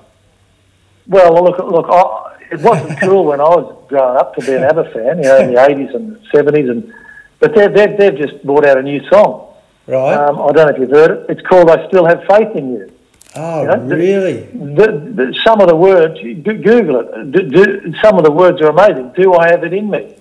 Well, 1.07 1.43
look, 1.43 1.57
look, 1.59 1.85
I, 1.89 2.37
it 2.51 2.61
wasn't 2.61 2.99
cool 3.01 3.25
when 3.25 3.39
I 3.39 3.43
was 3.43 3.85
growing 3.89 4.17
up 4.17 4.33
to 4.35 4.41
be 4.45 4.53
an 4.53 4.63
ABBA 4.63 4.85
fan, 4.91 5.17
you 5.17 5.23
know, 5.23 5.37
in 5.39 5.53
the 5.53 5.59
80s 5.59 5.93
and 5.95 6.17
70s, 6.33 6.69
and 6.71 6.93
but 7.39 7.53
they've, 7.53 7.71
they've, 7.73 7.97
they've 7.97 8.17
just 8.17 8.43
brought 8.45 8.65
out 8.65 8.77
a 8.77 8.81
new 8.81 9.05
song. 9.09 9.53
Right. 9.87 10.13
Um, 10.15 10.39
I 10.41 10.51
don't 10.51 10.65
know 10.67 10.73
if 10.73 10.79
you've 10.79 10.89
heard 10.89 11.11
it. 11.11 11.25
It's 11.29 11.41
called 11.47 11.69
"I 11.69 11.87
Still 11.89 12.05
Have 12.05 12.23
Faith 12.29 12.55
in 12.55 12.71
You." 12.73 12.91
Oh, 13.35 13.61
you 13.61 13.67
know, 13.67 13.95
really? 13.95 14.41
The, 14.43 15.11
the, 15.13 15.39
some 15.43 15.61
of 15.61 15.67
the 15.67 15.75
words, 15.75 16.19
Google 16.21 16.99
it. 16.99 17.31
Do, 17.31 17.49
do, 17.49 17.93
some 18.01 18.17
of 18.17 18.23
the 18.23 18.31
words 18.31 18.61
are 18.61 18.69
amazing. 18.69 19.13
Do 19.15 19.33
I 19.33 19.49
have 19.49 19.63
it 19.63 19.73
in 19.73 19.89
me? 19.89 20.15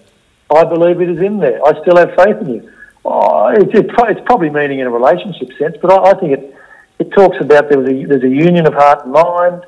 I 0.55 0.65
believe 0.65 1.01
it 1.01 1.09
is 1.09 1.21
in 1.21 1.39
there. 1.39 1.65
I 1.65 1.81
still 1.81 1.97
have 1.97 2.15
faith 2.15 2.37
in 2.43 2.55
you. 2.55 2.73
Oh, 3.05 3.49
it's, 3.49 3.75
it's, 3.75 3.91
pro- 3.93 4.09
it's 4.09 4.21
probably 4.25 4.51
meaning 4.51 4.79
in 4.79 4.87
a 4.87 4.91
relationship 4.91 5.57
sense, 5.59 5.77
but 5.81 5.93
I, 5.93 6.11
I 6.11 6.15
think 6.15 6.33
it 6.39 6.55
it 6.99 7.11
talks 7.13 7.39
about 7.41 7.69
there 7.69 7.81
a, 7.81 8.05
there's 8.05 8.23
a 8.23 8.29
union 8.29 8.67
of 8.67 8.75
heart 8.75 9.05
and 9.05 9.13
mind. 9.13 9.65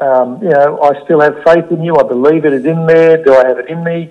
Um, 0.00 0.42
you 0.42 0.48
know, 0.48 0.80
I 0.82 1.02
still 1.04 1.20
have 1.20 1.42
faith 1.44 1.70
in 1.70 1.82
you. 1.82 1.96
I 1.96 2.02
believe 2.02 2.44
it 2.44 2.52
is 2.52 2.64
in 2.64 2.86
there. 2.86 3.22
Do 3.22 3.34
I 3.34 3.46
have 3.46 3.58
it 3.58 3.68
in 3.68 3.84
me? 3.84 4.10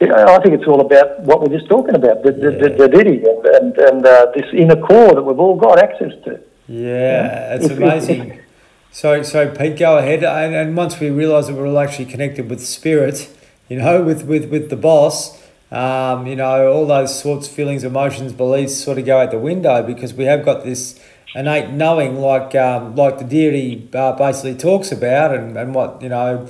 Yeah, 0.00 0.26
I 0.26 0.38
think 0.40 0.54
it's 0.54 0.68
all 0.68 0.82
about 0.82 1.20
what 1.20 1.40
we're 1.40 1.56
just 1.56 1.68
talking 1.70 1.94
about, 1.94 2.22
the, 2.22 2.32
the, 2.32 2.50
the, 2.50 2.68
the 2.76 2.88
ditty 2.88 3.24
and, 3.24 3.46
and, 3.46 3.78
and 3.78 4.06
uh, 4.06 4.26
this 4.34 4.44
inner 4.52 4.76
core 4.76 5.14
that 5.14 5.22
we've 5.22 5.38
all 5.38 5.56
got 5.56 5.78
access 5.78 6.12
to. 6.24 6.38
Yeah, 6.66 7.54
it's 7.54 7.68
amazing. 7.68 8.40
So, 8.92 9.20
so 9.22 9.54
Pete, 9.54 9.78
go 9.78 9.98
ahead. 9.98 10.24
And, 10.24 10.54
and 10.54 10.74
once 10.74 10.98
we 10.98 11.10
realise 11.10 11.48
that 11.48 11.54
we're 11.54 11.66
all 11.66 11.78
actually 11.78 12.06
connected 12.06 12.48
with 12.48 12.64
spirit, 12.64 13.28
you 13.68 13.76
know, 13.76 14.02
with 14.02 14.24
with 14.24 14.48
with 14.50 14.70
the 14.70 14.76
boss, 14.76 15.38
um, 15.70 16.26
you 16.26 16.34
know, 16.34 16.72
all 16.72 16.86
those 16.86 17.20
sorts 17.20 17.46
of 17.46 17.52
feelings, 17.52 17.84
emotions, 17.84 18.32
beliefs 18.32 18.74
sort 18.74 18.96
of 18.96 19.04
go 19.04 19.20
out 19.20 19.32
the 19.32 19.38
window 19.38 19.82
because 19.82 20.14
we 20.14 20.24
have 20.24 20.46
got 20.46 20.64
this 20.64 20.98
innate 21.34 21.68
knowing, 21.72 22.16
like 22.22 22.54
um, 22.54 22.96
like 22.96 23.18
the 23.18 23.24
deity 23.24 23.86
uh, 23.92 24.12
basically 24.12 24.54
talks 24.54 24.90
about, 24.90 25.34
and, 25.34 25.58
and 25.58 25.74
what 25.74 26.00
you 26.00 26.08
know. 26.08 26.48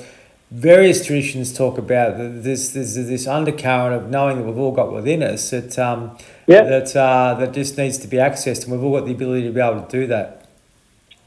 Various 0.53 1.05
traditions 1.05 1.53
talk 1.53 1.77
about 1.77 2.17
this. 2.19 2.71
There's 2.71 2.95
this 2.95 3.27
undercurrent 3.27 3.95
of 3.95 4.11
knowing 4.11 4.37
that 4.37 4.45
we've 4.45 4.57
all 4.57 4.71
got 4.71 4.93
within 4.93 5.23
us. 5.23 5.51
That 5.51 5.77
um, 5.79 6.17
Yeah. 6.47 6.63
that 6.63 6.95
uh, 6.95 7.35
that 7.41 7.53
just 7.53 7.77
needs 7.77 7.99
to 7.99 8.07
be 8.07 8.19
accessed, 8.19 8.63
and 8.63 8.73
we've 8.73 8.83
all 8.85 8.97
got 8.97 9.07
the 9.07 9.13
ability 9.13 9.43
to 9.49 9.53
be 9.53 9.61
able 9.61 9.83
to 9.83 9.91
do 9.91 10.07
that. 10.07 10.47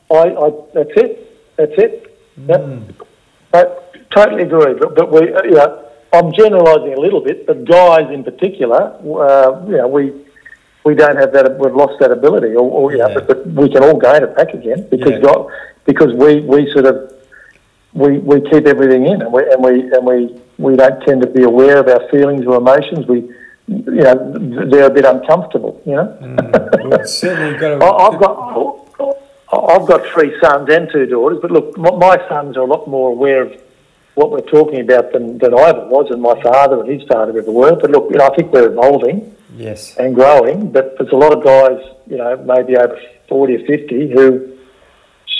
I, 0.09 0.15
I 0.45 0.51
that's 0.74 0.91
it. 0.95 1.55
That's 1.57 1.74
it. 1.78 2.17
Yep. 2.47 2.93
But 3.51 4.09
totally 4.11 4.43
agree. 4.43 4.76
But, 4.76 4.95
but 4.95 5.11
we, 5.11 5.34
uh, 5.34 5.43
you 5.43 5.51
know, 5.51 5.86
I'm 6.13 6.32
generalising 6.32 6.93
a 6.93 6.99
little 6.99 7.20
bit, 7.20 7.45
but 7.45 7.65
guys 7.65 8.09
in 8.11 8.24
particular, 8.24 8.93
uh, 9.03 9.65
you 9.67 9.78
know, 9.78 9.88
we 9.89 10.13
we 10.86 10.95
don't 10.95 11.17
have 11.17 11.34
that. 11.34 11.59
We've 11.59 11.76
lost 11.76 11.99
that 11.99 12.11
ability, 12.11 12.55
or, 12.55 12.61
or 12.72 12.91
know, 12.95 13.09
Yeah. 13.09 13.13
but, 13.15 13.28
but 13.28 13.47
we 13.47 13.67
can 13.70 13.84
all 13.84 13.99
gain 13.99 14.24
it 14.24 14.34
back 14.38 14.53
again 14.53 14.88
because 14.89 15.11
Yeah. 15.11 15.20
God, 15.20 15.51
because 15.84 16.13
we, 16.13 16.39
we 16.39 16.72
sort 16.72 16.86
of 16.86 17.13
we, 17.93 18.19
we 18.19 18.41
keep 18.49 18.65
everything 18.67 19.05
in, 19.05 19.21
and 19.21 19.33
we 19.33 19.43
and 19.51 19.63
we 19.63 19.81
and 19.91 20.05
we 20.05 20.39
we 20.57 20.75
don't 20.75 21.01
tend 21.03 21.21
to 21.21 21.27
be 21.27 21.43
aware 21.43 21.77
of 21.77 21.87
our 21.87 22.07
feelings 22.09 22.45
or 22.45 22.57
emotions. 22.57 23.07
We, 23.07 23.21
you 23.67 24.03
know, 24.03 24.67
they're 24.69 24.87
a 24.87 24.93
bit 24.93 25.05
uncomfortable. 25.05 25.81
You 25.85 25.95
know. 25.95 26.17
Mm. 26.21 26.97
We've 26.97 27.09
certainly 27.09 27.57
got 27.59 27.81
I've 27.81 28.19
got 28.19 28.89
I've 29.51 29.87
got 29.87 30.05
three 30.07 30.39
sons 30.39 30.69
and 30.69 30.89
two 30.91 31.07
daughters, 31.07 31.39
but 31.41 31.51
look, 31.51 31.77
my- 31.77 32.19
sons 32.27 32.55
are 32.57 32.61
a 32.61 32.65
lot 32.65 32.87
more 32.87 33.09
aware 33.09 33.41
of 33.41 33.61
what 34.13 34.31
we're 34.31 34.41
talking 34.41 34.81
about 34.81 35.13
than, 35.13 35.37
than 35.37 35.57
I 35.57 35.69
ever 35.69 35.87
was, 35.87 36.11
and 36.11 36.21
my 36.21 36.39
father 36.41 36.81
and 36.81 36.89
his 36.89 37.07
father 37.07 37.37
ever 37.37 37.51
were. 37.51 37.75
But 37.75 37.91
look, 37.91 38.11
you 38.11 38.17
know, 38.17 38.27
I 38.27 38.35
think 38.35 38.51
we're 38.51 38.69
evolving 38.69 39.35
yes. 39.55 39.95
and 39.97 40.13
growing, 40.13 40.71
but 40.71 40.97
there's 40.97 41.11
a 41.11 41.15
lot 41.15 41.31
of 41.31 41.43
guys, 41.43 41.79
you 42.07 42.17
know, 42.17 42.35
maybe 42.37 42.75
over 42.77 42.99
40 43.27 43.55
or 43.55 43.65
50 43.65 44.11
who 44.11 44.59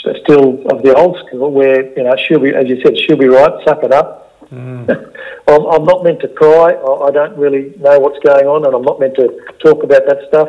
still 0.00 0.66
of 0.70 0.82
the 0.82 0.94
old 0.94 1.18
school 1.26 1.50
where, 1.52 1.96
you 1.96 2.02
know, 2.04 2.14
she'll 2.16 2.40
be, 2.40 2.54
as 2.54 2.66
you 2.68 2.80
said, 2.82 2.98
she'll 2.98 3.16
be 3.16 3.28
right, 3.28 3.52
suck 3.64 3.82
it 3.82 3.92
up. 3.92 4.16
I'm, 4.52 5.66
I'm 5.66 5.84
not 5.84 6.02
meant 6.04 6.20
to 6.20 6.28
cry. 6.28 6.72
I, 6.72 7.08
I 7.08 7.10
don't 7.10 7.36
really 7.36 7.72
know 7.78 7.98
what's 8.00 8.18
going 8.20 8.46
on, 8.46 8.64
and 8.66 8.74
I'm 8.74 8.82
not 8.82 8.98
meant 8.98 9.14
to 9.16 9.28
talk 9.60 9.82
about 9.82 10.06
that 10.06 10.24
stuff. 10.28 10.48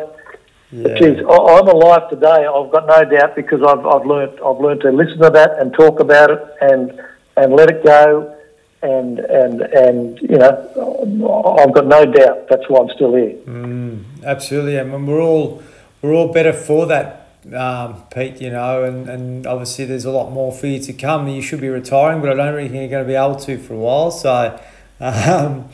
But 0.71 0.91
Yeah. 0.91 0.97
geez, 0.99 1.19
I, 1.27 1.35
I'm 1.57 1.67
alive 1.67 2.09
today. 2.09 2.45
I've 2.47 2.71
got 2.71 2.87
no 2.87 3.03
doubt 3.05 3.35
because 3.35 3.61
I've, 3.61 3.85
I've 3.85 4.05
learnt 4.05 4.39
I've 4.43 4.59
learnt 4.59 4.81
to 4.81 4.91
listen 4.91 5.19
to 5.19 5.29
that 5.29 5.59
and 5.59 5.73
talk 5.73 5.99
about 5.99 6.31
it 6.31 6.41
and 6.61 6.99
and 7.37 7.53
let 7.53 7.69
it 7.69 7.83
go, 7.83 8.33
and 8.81 9.19
and 9.19 9.61
and 9.61 10.19
you 10.21 10.37
know, 10.37 11.57
I've 11.59 11.73
got 11.73 11.87
no 11.87 12.05
doubt 12.05 12.47
that's 12.49 12.67
why 12.69 12.79
I'm 12.79 12.89
still 12.95 13.13
here. 13.15 13.35
Mm, 13.45 14.03
absolutely, 14.23 14.77
and 14.77 14.91
when 14.93 15.05
we're 15.05 15.21
all 15.21 15.61
we're 16.01 16.13
all 16.13 16.31
better 16.31 16.53
for 16.53 16.85
that, 16.87 17.20
um, 17.53 18.03
Pete. 18.13 18.41
You 18.41 18.51
know, 18.51 18.83
and, 18.83 19.09
and 19.09 19.47
obviously 19.47 19.85
there's 19.85 20.05
a 20.05 20.11
lot 20.11 20.31
more 20.31 20.51
for 20.51 20.67
you 20.67 20.79
to 20.79 20.93
come. 20.93 21.27
You 21.27 21.41
should 21.41 21.61
be 21.61 21.69
retiring, 21.69 22.21
but 22.21 22.29
I 22.29 22.33
don't 22.35 22.53
really 22.53 22.69
think 22.69 22.81
you're 22.81 22.89
going 22.89 23.03
to 23.05 23.07
be 23.07 23.15
able 23.15 23.35
to 23.35 23.57
for 23.57 23.73
a 23.73 23.77
while. 23.77 24.11
So, 24.11 24.59
um, 24.99 25.69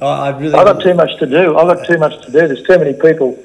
I, 0.00 0.06
I'd 0.28 0.40
really. 0.40 0.54
I've 0.54 0.66
got 0.66 0.82
too 0.82 0.94
much 0.94 1.18
to 1.18 1.26
do. 1.26 1.56
I've 1.56 1.76
got 1.76 1.86
too 1.86 1.98
much 1.98 2.24
to 2.26 2.32
do. 2.32 2.46
There's 2.48 2.62
too 2.62 2.78
many 2.78 2.94
people 2.94 3.40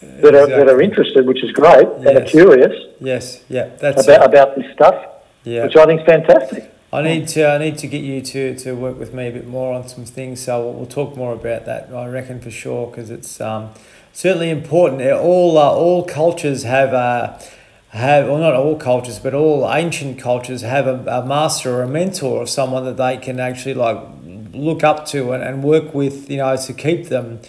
that 0.00 0.34
are 0.34 0.46
that 0.46 0.68
are 0.68 0.80
interested, 0.80 1.26
which 1.26 1.42
is 1.42 1.50
great, 1.52 1.86
and 1.88 2.06
are 2.06 2.20
curious 2.22 2.72
Yes, 3.00 3.42
yeah, 3.48 3.68
that's 3.80 4.04
about 4.06 4.22
it. 4.22 4.26
about 4.28 4.56
this 4.56 4.72
stuff, 4.72 5.04
Yeah. 5.44 5.64
which 5.64 5.76
I 5.76 5.86
think 5.86 6.00
is 6.00 6.06
fantastic. 6.06 6.74
I 6.92 7.02
need 7.02 7.28
to 7.28 7.46
I 7.46 7.58
need 7.58 7.78
to 7.78 7.86
get 7.86 8.02
you 8.02 8.22
to, 8.22 8.56
to 8.60 8.72
work 8.72 8.98
with 8.98 9.12
me 9.12 9.28
a 9.28 9.32
bit 9.32 9.46
more 9.46 9.74
on 9.74 9.86
some 9.88 10.04
things. 10.04 10.40
So 10.40 10.62
we'll, 10.64 10.72
we'll 10.74 10.86
talk 10.86 11.16
more 11.16 11.34
about 11.34 11.66
that. 11.66 11.92
I 11.92 12.08
reckon 12.08 12.40
for 12.40 12.50
sure 12.50 12.86
because 12.86 13.10
it's 13.10 13.40
um, 13.40 13.70
certainly 14.18 14.50
important. 14.50 15.00
Uh, 15.00 15.16
All 15.16 15.56
uh, 15.56 15.70
all 15.70 16.04
cultures 16.04 16.64
have 16.64 16.92
a 16.92 17.38
have 17.90 18.26
well 18.26 18.38
not 18.38 18.54
all 18.54 18.76
cultures 18.76 19.18
but 19.18 19.32
all 19.32 19.58
ancient 19.72 20.18
cultures 20.18 20.60
have 20.60 20.86
a, 20.86 20.96
a 21.18 21.24
master 21.24 21.70
or 21.76 21.82
a 21.82 21.88
mentor 21.88 22.36
or 22.42 22.46
someone 22.46 22.84
that 22.84 22.98
they 22.98 23.16
can 23.16 23.40
actually 23.40 23.74
like 23.74 23.98
look 24.52 24.84
up 24.84 25.06
to 25.06 25.32
and, 25.32 25.42
and 25.42 25.62
work 25.62 25.94
with. 25.94 26.28
You 26.30 26.38
know 26.38 26.56
to 26.56 26.72
keep 26.72 27.08
them. 27.08 27.40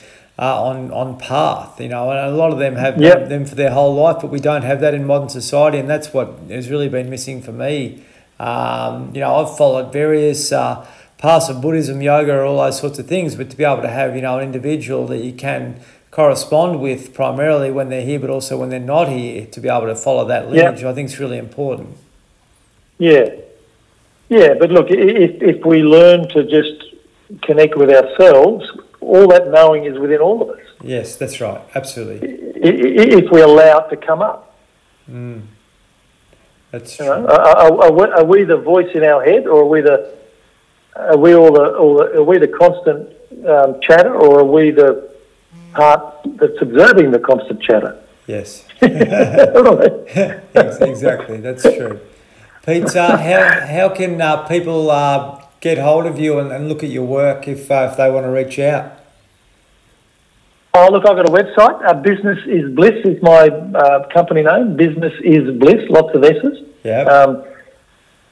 Uh, 0.41 0.63
on 0.69 0.89
on 0.93 1.19
path, 1.19 1.81
you 1.81 1.89
know, 1.89 2.09
and 2.11 2.19
a 2.19 2.31
lot 2.31 2.53
of 2.53 2.59
them 2.59 2.75
have 2.77 2.95
Yep. 2.97 3.27
them 3.27 3.43
for 3.45 3.55
their 3.55 3.71
whole 3.71 3.93
life, 3.93 4.19
but 4.21 4.31
we 4.31 4.39
don't 4.39 4.61
have 4.61 4.79
that 4.79 4.93
in 4.93 5.03
modern 5.05 5.27
society, 5.27 5.77
and 5.79 5.89
that's 5.89 6.13
what 6.13 6.27
has 6.49 6.69
really 6.69 6.87
been 6.87 7.09
missing 7.09 7.41
for 7.41 7.51
me. 7.51 7.73
Um, 8.39 9.11
you 9.13 9.19
know, 9.19 9.35
I've 9.35 9.57
followed 9.57 9.91
various 9.91 10.53
uh, 10.53 10.87
paths 11.17 11.49
of 11.49 11.59
Buddhism, 11.61 12.01
yoga, 12.01 12.41
all 12.41 12.55
those 12.63 12.79
sorts 12.79 12.97
of 12.99 13.05
things, 13.05 13.35
but 13.35 13.49
to 13.49 13.57
be 13.57 13.65
able 13.65 13.81
to 13.81 13.89
have, 13.89 14.15
you 14.15 14.21
know, 14.21 14.37
an 14.39 14.45
individual 14.45 15.05
that 15.07 15.21
you 15.27 15.33
can 15.33 15.81
correspond 16.11 16.81
with 16.81 17.13
primarily 17.13 17.71
when 17.71 17.89
they're 17.89 18.05
here, 18.05 18.19
but 18.19 18.29
also 18.29 18.57
when 18.57 18.69
they're 18.69 18.79
not 18.79 19.09
here, 19.09 19.45
to 19.47 19.59
be 19.59 19.69
able 19.69 19.87
to 19.87 19.95
follow 19.95 20.25
that 20.25 20.49
lineage, 20.49 20.83
I 20.83 20.93
think 20.93 21.09
is 21.09 21.19
really 21.19 21.37
important. 21.37 21.97
Yeah, 22.97 23.29
yeah. 24.27 24.55
But 24.59 24.71
look, 24.71 24.87
if 24.89 25.41
if 25.41 25.65
we 25.65 25.83
learn 25.83 26.27
to 26.29 26.43
just 26.43 26.95
connect 27.43 27.77
with 27.77 27.89
ourselves, 27.89 28.69
all 28.99 29.27
that 29.27 29.49
knowing 29.51 29.85
is 29.85 29.97
within 29.97 30.19
all 30.19 30.41
of 30.41 30.49
us. 30.49 30.65
Yes, 30.81 31.15
that's 31.15 31.39
right. 31.39 31.61
Absolutely. 31.75 32.27
If 32.55 33.31
we 33.31 33.41
allow 33.41 33.79
it 33.79 33.89
to 33.89 33.97
come 33.97 34.21
up, 34.21 34.49
Mm. 35.11 35.41
That's 36.71 36.99
you 36.99 37.05
true. 37.05 37.15
know, 37.15 37.27
are, 37.27 37.39
are, 37.39 37.83
are, 37.83 37.91
we, 37.91 38.03
are 38.03 38.23
we 38.25 38.43
the 38.43 38.57
voice 38.57 38.89
in 38.93 39.03
our 39.03 39.23
head, 39.23 39.47
or 39.47 39.61
are 39.61 39.65
we 39.65 39.81
the 39.81 40.13
are 40.95 41.17
we 41.17 41.33
all 41.33 41.51
the, 41.51 41.75
all 41.75 41.97
the 41.97 42.17
are 42.17 42.23
we 42.23 42.37
the 42.37 42.47
constant 42.47 43.09
um, 43.47 43.79
chatter, 43.81 44.13
or 44.13 44.41
are 44.41 44.43
we 44.43 44.71
the 44.71 45.09
part 45.73 46.15
that's 46.37 46.61
observing 46.61 47.11
the 47.11 47.19
constant 47.19 47.61
chatter? 47.61 47.97
Yes. 48.27 48.65
Right. 48.81 50.81
Exactly. 50.81 51.37
That's 51.37 51.63
true. 51.63 51.99
Pete, 52.65 52.95
uh, 52.95 53.17
how, 53.17 53.65
how 53.65 53.89
can 53.89 54.21
uh, 54.21 54.47
people 54.47 54.91
uh, 54.91 55.41
get 55.59 55.77
hold 55.77 56.05
of 56.05 56.19
you 56.19 56.39
and, 56.39 56.51
and 56.51 56.69
look 56.69 56.83
at 56.83 56.89
your 56.89 57.05
work 57.05 57.47
if, 57.47 57.71
uh, 57.71 57.89
if 57.91 57.97
they 57.97 58.11
want 58.11 58.25
to 58.25 58.31
reach 58.31 58.59
out? 58.59 58.93
Oh, 60.73 60.89
look, 60.91 61.07
I've 61.07 61.15
got 61.15 61.27
a 61.27 61.31
website. 61.31 61.83
Uh, 61.83 61.93
Business 61.95 62.37
is 62.45 62.73
Bliss 62.75 63.03
is 63.03 63.21
my 63.23 63.47
uh, 63.47 64.07
company 64.09 64.43
name. 64.43 64.75
Business 64.75 65.13
is 65.23 65.57
Bliss, 65.57 65.89
lots 65.89 66.15
of 66.15 66.23
S's. 66.23 66.63
Yeah. 66.83 67.01
Um, 67.03 67.43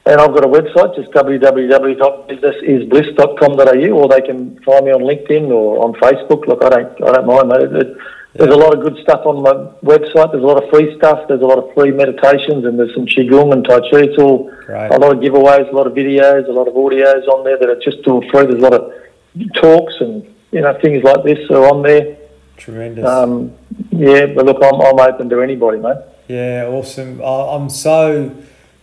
and 0.08 0.20
I've 0.20 0.32
got 0.34 0.44
a 0.44 0.48
website, 0.48 0.96
just 0.96 1.10
www.businessisbliss.com.au, 1.12 3.90
or 3.90 4.08
they 4.08 4.20
can 4.22 4.58
find 4.62 4.84
me 4.86 4.92
on 4.92 5.02
LinkedIn 5.02 5.50
or 5.50 5.84
on 5.84 5.92
Facebook. 5.94 6.46
Look, 6.46 6.62
I 6.64 6.68
don't, 6.70 7.02
I 7.04 7.12
don't 7.12 7.26
mind. 7.26 7.48
Mate. 7.48 7.72
It- 7.82 7.96
There's 8.34 8.52
a 8.54 8.56
lot 8.56 8.72
of 8.76 8.82
good 8.82 8.96
stuff 9.02 9.24
on 9.26 9.42
my 9.42 9.52
website. 9.82 10.30
There's 10.32 10.44
a 10.44 10.46
lot 10.46 10.62
of 10.62 10.68
free 10.70 10.94
stuff. 10.96 11.26
There's 11.28 11.40
a 11.40 11.46
lot 11.46 11.58
of 11.58 11.72
free 11.74 11.90
meditations, 11.90 12.64
and 12.66 12.78
there's 12.78 12.94
some 12.94 13.06
qigong 13.06 13.52
and 13.52 13.64
tai 13.64 13.80
chi. 13.80 14.02
It's 14.06 14.18
all 14.18 14.50
a 14.68 14.96
lot 14.98 15.10
of 15.12 15.18
giveaways, 15.18 15.68
a 15.72 15.74
lot 15.74 15.86
of 15.88 15.94
videos, 15.94 16.46
a 16.46 16.52
lot 16.52 16.68
of 16.68 16.74
audios 16.74 17.26
on 17.26 17.42
there 17.42 17.56
that 17.58 17.68
are 17.68 17.80
just 17.80 18.06
all 18.06 18.20
free. 18.30 18.44
There's 18.46 18.62
a 18.62 18.68
lot 18.68 18.74
of 18.74 18.92
talks 19.54 19.94
and 20.00 20.22
you 20.52 20.60
know 20.60 20.72
things 20.80 21.02
like 21.02 21.24
this 21.24 21.50
are 21.50 21.66
on 21.68 21.82
there. 21.82 22.16
Tremendous. 22.58 23.04
Um, 23.04 23.50
yeah, 23.90 24.26
but 24.26 24.44
look, 24.44 24.62
I'm, 24.62 24.80
I'm 24.82 25.00
open 25.00 25.28
to 25.30 25.40
anybody, 25.42 25.78
mate. 25.78 25.96
Yeah, 26.28 26.66
awesome. 26.68 27.20
I'm 27.22 27.68
so 27.70 28.30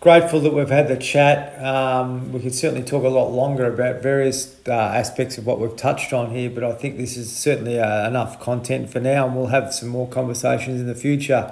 grateful 0.06 0.39
that 0.39 0.53
we've 0.53 0.70
had 0.70 0.88
the 0.88 0.95
chat. 0.95 1.60
Um, 1.66 2.32
we 2.32 2.39
could 2.39 2.53
certainly 2.53 2.86
talk 2.86 3.03
a 3.03 3.10
lot 3.10 3.30
longer 3.30 3.66
about 3.66 4.03
various 4.03 4.56
uh, 4.68 4.72
aspects 4.72 5.39
of 5.39 5.47
what 5.47 5.60
we've 5.60 5.76
touched 5.76 6.14
on 6.14 6.30
here, 6.30 6.47
but 6.47 6.64
I 6.64 6.74
think 6.74 6.97
this 6.97 7.18
is 7.18 7.36
certainly 7.36 7.80
uh, 7.80 8.08
enough 8.08 8.39
content 8.39 8.91
for 8.91 8.99
now, 8.99 9.26
and 9.26 9.36
we'll 9.36 9.47
have 9.47 9.74
some 9.74 9.89
more 9.89 10.08
conversations 10.08 10.80
in 10.80 10.86
the 10.86 10.93
future. 10.93 11.51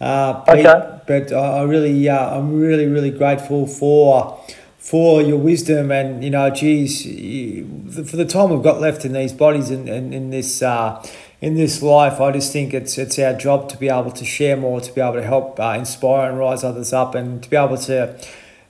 Uh, 0.00 0.32
Pete, 0.40 0.66
Okay. 0.66 1.00
But 1.06 1.32
I 1.32 1.62
really, 1.62 2.08
uh, 2.08 2.38
I'm 2.38 2.58
really, 2.58 2.86
really 2.86 3.12
grateful 3.12 3.68
for 3.68 4.36
for 4.78 5.22
your 5.22 5.38
wisdom 5.38 5.92
and 5.92 6.24
you 6.24 6.30
know, 6.30 6.50
geez, 6.50 7.04
for 7.04 8.16
the 8.16 8.24
time 8.24 8.50
we've 8.50 8.64
got 8.64 8.80
left 8.80 9.04
in 9.04 9.12
these 9.12 9.32
bodies 9.32 9.70
and, 9.70 9.88
and 9.88 10.12
in 10.12 10.30
this 10.30 10.60
uh, 10.60 11.00
in 11.42 11.54
this 11.56 11.82
life, 11.82 12.20
I 12.20 12.30
just 12.30 12.52
think 12.52 12.72
it's 12.72 12.96
it's 12.96 13.18
our 13.18 13.34
job 13.34 13.68
to 13.70 13.76
be 13.76 13.88
able 13.88 14.12
to 14.12 14.24
share 14.24 14.56
more, 14.56 14.80
to 14.80 14.92
be 14.92 15.00
able 15.00 15.14
to 15.14 15.22
help 15.24 15.58
uh, 15.58 15.74
inspire 15.76 16.30
and 16.30 16.38
rise 16.38 16.62
others 16.62 16.92
up, 16.92 17.16
and 17.16 17.42
to 17.42 17.50
be 17.50 17.56
able 17.56 17.76
to 17.78 18.16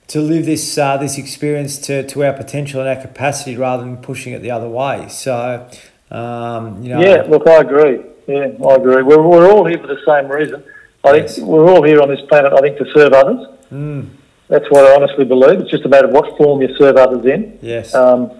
to 0.07 0.19
live 0.19 0.45
this 0.47 0.75
uh, 0.77 0.97
this 0.97 1.19
experience 1.19 1.77
to, 1.77 2.05
to 2.07 2.23
our 2.25 2.33
potential 2.33 2.81
and 2.81 2.89
our 2.89 2.95
capacity 2.99 3.55
rather 3.55 3.83
than 3.83 3.97
pushing 3.97 4.33
it 4.33 4.41
the 4.41 4.49
other 4.51 4.67
way. 4.67 5.07
So, 5.09 5.69
um, 6.09 6.81
you 6.83 6.89
know, 6.89 6.99
Yeah, 6.99 7.21
look, 7.29 7.47
I 7.47 7.57
agree. 7.61 8.01
Yeah, 8.27 8.47
I 8.67 8.73
agree. 8.75 9.03
We're, 9.03 9.21
we're 9.21 9.51
all 9.51 9.65
here 9.65 9.77
for 9.77 9.87
the 9.87 10.01
same 10.05 10.29
reason. 10.31 10.63
I 11.03 11.11
think 11.11 11.27
Yes. 11.27 11.39
we're 11.39 11.69
all 11.69 11.83
here 11.83 12.01
on 12.01 12.09
this 12.09 12.21
planet, 12.21 12.53
I 12.53 12.59
think, 12.61 12.77
to 12.79 12.85
serve 12.93 13.13
others. 13.13 13.47
Mm, 13.71 14.07
That's 14.47 14.65
what 14.71 14.85
I 14.85 14.95
honestly 14.95 15.25
believe. 15.25 15.59
It's 15.59 15.69
just 15.69 15.83
a 15.85 15.89
matter 15.89 16.07
of 16.07 16.13
what 16.13 16.37
form 16.37 16.61
you 16.61 16.73
serve 16.75 16.95
others 16.97 17.25
in. 17.25 17.59
yes, 17.61 17.93
Um, 17.93 18.31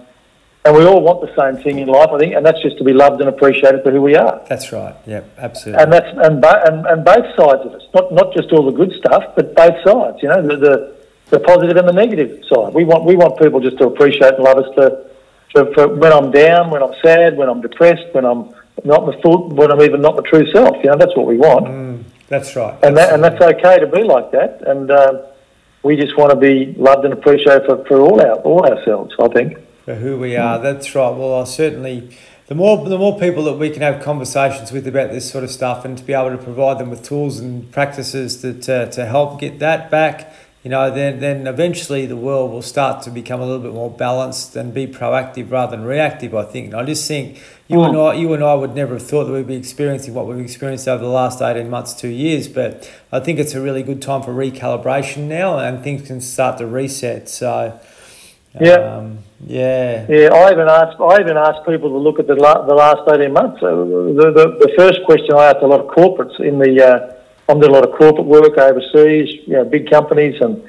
and 0.66 0.74
we 0.74 0.84
all 0.86 1.02
want 1.02 1.20
the 1.20 1.32
same 1.36 1.62
thing 1.62 1.78
in 1.78 1.88
life, 1.88 2.08
I 2.10 2.18
think, 2.18 2.34
and 2.34 2.44
that's 2.44 2.60
just 2.62 2.78
to 2.78 2.84
be 2.84 2.92
loved 2.94 3.20
and 3.20 3.28
appreciated 3.28 3.82
for 3.82 3.90
who 3.90 4.00
we 4.00 4.16
are. 4.16 4.40
that's 4.48 4.72
right. 4.72 4.94
Yep, 5.06 5.24
absolutely. 5.38 5.82
And 5.82 5.92
that's 5.92 6.08
and, 6.26 6.40
bo- 6.40 6.62
and 6.66 6.86
and 6.86 7.04
both 7.04 7.26
sides 7.36 7.62
of 7.66 7.72
us, 7.74 7.82
not 7.94 8.12
not 8.12 8.32
just 8.34 8.50
all 8.52 8.64
the 8.64 8.72
good 8.72 8.92
stuff, 8.94 9.24
but 9.36 9.54
both 9.54 9.76
sides. 9.84 10.22
You 10.22 10.28
know, 10.30 10.40
the 10.40 10.56
the, 10.56 10.96
the 11.30 11.40
positive 11.40 11.76
and 11.76 11.86
the 11.88 11.92
negative 11.92 12.42
side. 12.48 12.72
We 12.72 12.84
want 12.84 13.04
we 13.04 13.14
want 13.16 13.38
people 13.38 13.60
just 13.60 13.76
to 13.78 13.86
appreciate 13.86 14.34
and 14.34 14.44
love 14.44 14.58
us 14.58 14.74
for, 14.74 15.04
for, 15.52 15.74
for 15.74 15.88
when 15.88 16.12
I'm 16.12 16.30
down, 16.30 16.70
when 16.70 16.82
I'm 16.82 16.94
sad, 17.02 17.36
when 17.36 17.48
I'm 17.50 17.60
depressed, 17.60 18.06
when 18.14 18.24
I'm 18.24 18.54
not 18.84 19.04
the 19.06 19.12
full, 19.22 19.50
when 19.50 19.70
I'm 19.70 19.82
even 19.82 20.00
not 20.00 20.16
the 20.16 20.22
true 20.22 20.50
self. 20.50 20.76
You 20.82 20.90
know, 20.90 20.96
that's 20.96 21.14
what 21.16 21.26
we 21.26 21.36
want, 21.36 21.66
Mm, 21.66 22.04
that's 22.28 22.56
right. 22.56 22.74
and 22.82 22.96
that 22.96 23.12
and 23.12 23.22
that's 23.22 23.40
okay 23.40 23.78
to 23.80 23.86
be 23.86 24.02
like 24.02 24.30
that. 24.32 24.62
And 24.66 24.90
uh, 24.90 25.26
we 25.82 25.96
just 25.96 26.16
want 26.16 26.30
to 26.30 26.36
be 26.36 26.72
loved 26.78 27.04
and 27.04 27.12
appreciated 27.12 27.66
for, 27.66 27.84
for 27.84 28.00
all 28.00 28.18
our 28.22 28.36
all 28.48 28.64
ourselves. 28.66 29.14
I 29.20 29.28
think. 29.28 29.58
For 29.84 29.96
who 29.96 30.18
we 30.18 30.36
are. 30.36 30.58
That's 30.58 30.94
right. 30.94 31.10
Well, 31.10 31.40
I 31.40 31.44
certainly 31.44 32.16
the 32.46 32.54
more 32.54 32.88
the 32.88 32.98
more 32.98 33.18
people 33.18 33.44
that 33.44 33.54
we 33.54 33.70
can 33.70 33.82
have 33.82 34.02
conversations 34.02 34.72
with 34.72 34.86
about 34.86 35.10
this 35.10 35.30
sort 35.30 35.44
of 35.44 35.50
stuff, 35.50 35.84
and 35.84 35.96
to 35.98 36.04
be 36.04 36.12
able 36.12 36.36
to 36.36 36.42
provide 36.42 36.78
them 36.78 36.90
with 36.90 37.02
tools 37.02 37.38
and 37.38 37.70
practices 37.70 38.42
that 38.42 38.62
to, 38.62 38.90
to 38.90 39.06
help 39.06 39.40
get 39.40 39.58
that 39.60 39.90
back, 39.90 40.32
you 40.62 40.70
know, 40.70 40.90
then 40.90 41.20
then 41.20 41.46
eventually 41.46 42.06
the 42.06 42.16
world 42.16 42.50
will 42.50 42.62
start 42.62 43.02
to 43.02 43.10
become 43.10 43.40
a 43.40 43.46
little 43.46 43.62
bit 43.62 43.72
more 43.72 43.90
balanced 43.90 44.56
and 44.56 44.72
be 44.72 44.86
proactive 44.86 45.50
rather 45.50 45.76
than 45.76 45.84
reactive. 45.84 46.34
I 46.34 46.44
think. 46.44 46.66
And 46.68 46.76
I 46.76 46.84
just 46.84 47.06
think 47.06 47.42
you 47.68 47.82
and 47.82 47.96
I, 47.96 48.14
you 48.14 48.32
and 48.34 48.44
I 48.44 48.54
would 48.54 48.74
never 48.74 48.94
have 48.94 49.06
thought 49.06 49.24
that 49.24 49.32
we'd 49.32 49.46
be 49.46 49.56
experiencing 49.56 50.14
what 50.14 50.26
we've 50.26 50.38
experienced 50.38 50.86
over 50.88 51.02
the 51.02 51.10
last 51.10 51.42
eighteen 51.42 51.70
months, 51.70 51.94
two 51.94 52.08
years. 52.08 52.48
But 52.48 52.90
I 53.10 53.20
think 53.20 53.38
it's 53.38 53.54
a 53.54 53.60
really 53.60 53.82
good 53.82 54.00
time 54.00 54.22
for 54.22 54.32
recalibration 54.32 55.28
now, 55.28 55.58
and 55.58 55.82
things 55.84 56.06
can 56.06 56.20
start 56.20 56.58
to 56.58 56.66
reset. 56.66 57.28
So. 57.28 57.78
Yeah. 58.60 58.74
Um, 58.74 59.23
yeah. 59.46 60.06
Yeah, 60.08 60.32
I 60.32 60.52
even 60.52 60.68
asked 60.68 61.00
I 61.00 61.20
even 61.20 61.36
asked 61.36 61.66
people 61.66 61.90
to 61.90 61.98
look 61.98 62.18
at 62.18 62.26
the, 62.26 62.34
la- 62.36 62.64
the 62.64 62.74
last 62.74 63.02
eighteen 63.10 63.32
months. 63.32 63.62
Uh, 63.62 63.70
the, 63.74 64.32
the 64.34 64.66
the 64.66 64.72
first 64.76 65.00
question 65.04 65.34
I 65.34 65.46
asked 65.50 65.62
a 65.62 65.66
lot 65.66 65.80
of 65.80 65.86
corporates 65.88 66.38
in 66.40 66.58
the 66.58 66.72
uh, 66.82 67.12
I'm 67.48 67.60
doing 67.60 67.72
a 67.72 67.74
lot 67.74 67.84
of 67.88 67.94
corporate 67.94 68.26
work 68.26 68.56
overseas, 68.56 69.28
you 69.46 69.54
know, 69.54 69.64
big 69.64 69.90
companies, 69.90 70.40
and 70.40 70.62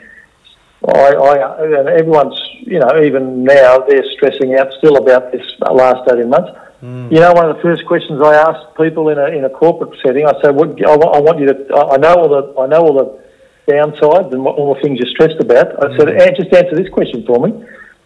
I, 0.88 1.14
I 1.14 1.64
and 1.64 1.88
everyone's 1.88 2.40
you 2.62 2.80
know 2.80 3.02
even 3.02 3.44
now 3.44 3.80
they're 3.80 4.04
stressing 4.12 4.56
out 4.56 4.74
still 4.74 4.98
about 4.98 5.32
this 5.32 5.46
last 5.60 6.10
eighteen 6.12 6.30
months. 6.30 6.52
Mm. 6.84 7.12
You 7.12 7.20
know, 7.22 7.32
one 7.32 7.50
of 7.50 7.56
the 7.56 7.62
first 7.62 7.86
questions 7.86 8.22
I 8.22 8.36
ask 8.36 8.60
people 8.78 9.10
in 9.10 9.18
a 9.18 9.28
in 9.28 9.46
a 9.46 9.50
corporate 9.50 9.98
setting, 10.04 10.28
I 10.28 10.34
say, 10.42 10.52
"What 10.52 10.70
I 10.84 10.96
want, 10.98 11.16
I 11.16 11.20
want 11.22 11.40
you 11.40 11.46
to 11.48 11.76
I 11.76 11.98
know 11.98 12.16
all 12.16 12.30
the 12.30 12.60
I 12.60 12.68
know 12.68 12.82
all 12.82 12.94
the 12.94 13.72
downsides 13.72 14.34
and 14.34 14.46
all 14.46 14.76
the 14.76 14.82
things 14.82 15.00
you're 15.00 15.08
stressed 15.08 15.40
about." 15.40 15.68
I 15.82 15.96
said, 15.98 16.08
Mm. 16.10 16.36
"Just 16.36 16.54
answer 16.54 16.76
this 16.76 16.90
question 16.90 17.24
for 17.26 17.40
me." 17.48 17.64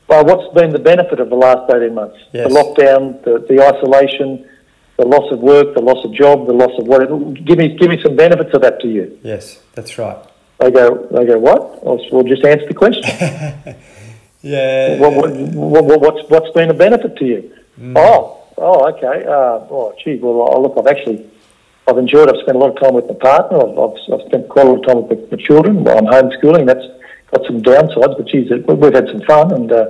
Well, 0.09 0.25
what's 0.25 0.51
been 0.55 0.71
the 0.71 0.79
benefit 0.79 1.19
of 1.19 1.29
the 1.29 1.35
last 1.35 1.71
18 1.71 1.93
months? 1.93 2.17
Yes. 2.33 2.51
The 2.51 2.55
lockdown, 2.59 3.23
the, 3.23 3.45
the 3.47 3.61
isolation, 3.63 4.49
the 4.97 5.05
loss 5.05 5.31
of 5.31 5.39
work, 5.39 5.75
the 5.75 5.81
loss 5.81 6.03
of 6.03 6.11
job, 6.13 6.47
the 6.47 6.53
loss 6.53 6.71
of 6.79 6.87
whatever. 6.87 7.17
Give 7.19 7.57
me, 7.59 7.77
give 7.77 7.89
me 7.89 8.01
some 8.01 8.15
benefits 8.15 8.51
of 8.55 8.61
that 8.63 8.81
to 8.81 8.87
you. 8.87 9.19
Yes, 9.23 9.61
that's 9.75 9.97
right. 9.99 10.17
They 10.59 10.71
go, 10.71 11.07
they 11.11 11.25
go, 11.25 11.37
what? 11.37 11.83
Well, 11.85 12.23
just 12.23 12.43
answer 12.43 12.67
the 12.67 12.73
question. 12.73 13.03
Yeah. 14.41 14.99
what, 14.99 15.13
what, 15.15 15.31
what, 15.53 15.83
what- 15.83 15.99
what's, 16.01 16.29
what's 16.29 16.49
been 16.51 16.69
a 16.69 16.73
benefit 16.73 17.17
to 17.17 17.25
you? 17.25 17.51
Mm. 17.77 17.93
Oh, 17.97 18.41
oh, 18.57 18.87
okay. 18.93 19.25
Uh, 19.25 19.67
oh, 19.69 19.93
gee, 20.01 20.15
well, 20.15 20.47
oh, 20.49 20.61
look, 20.61 20.75
I've 20.77 20.87
actually, 20.87 21.25
I've 21.85 21.97
enjoyed, 21.97 22.29
I've 22.29 22.39
spent 22.43 22.55
a 22.55 22.59
lot 22.59 22.69
of 22.69 22.79
time 22.81 22.93
with 22.93 23.05
my 23.09 23.15
partner. 23.15 23.57
I've, 23.59 23.77
I've, 23.77 23.97
I've 24.21 24.25
spent 24.27 24.47
quite 24.47 24.65
a 24.65 24.69
lot 24.69 24.79
of 24.79 24.85
time 24.87 25.07
with 25.09 25.29
my, 25.29 25.35
my 25.37 25.43
children 25.43 25.83
while 25.83 25.97
I'm 25.97 26.05
homeschooling. 26.05 26.65
That's 26.67 26.85
got 27.31 27.45
some 27.45 27.61
downsides, 27.61 28.17
but 28.17 28.27
geez, 28.27 28.49
we've 28.51 28.93
had 28.93 29.07
some 29.07 29.21
fun 29.21 29.53
and, 29.53 29.71
uh, 29.71 29.85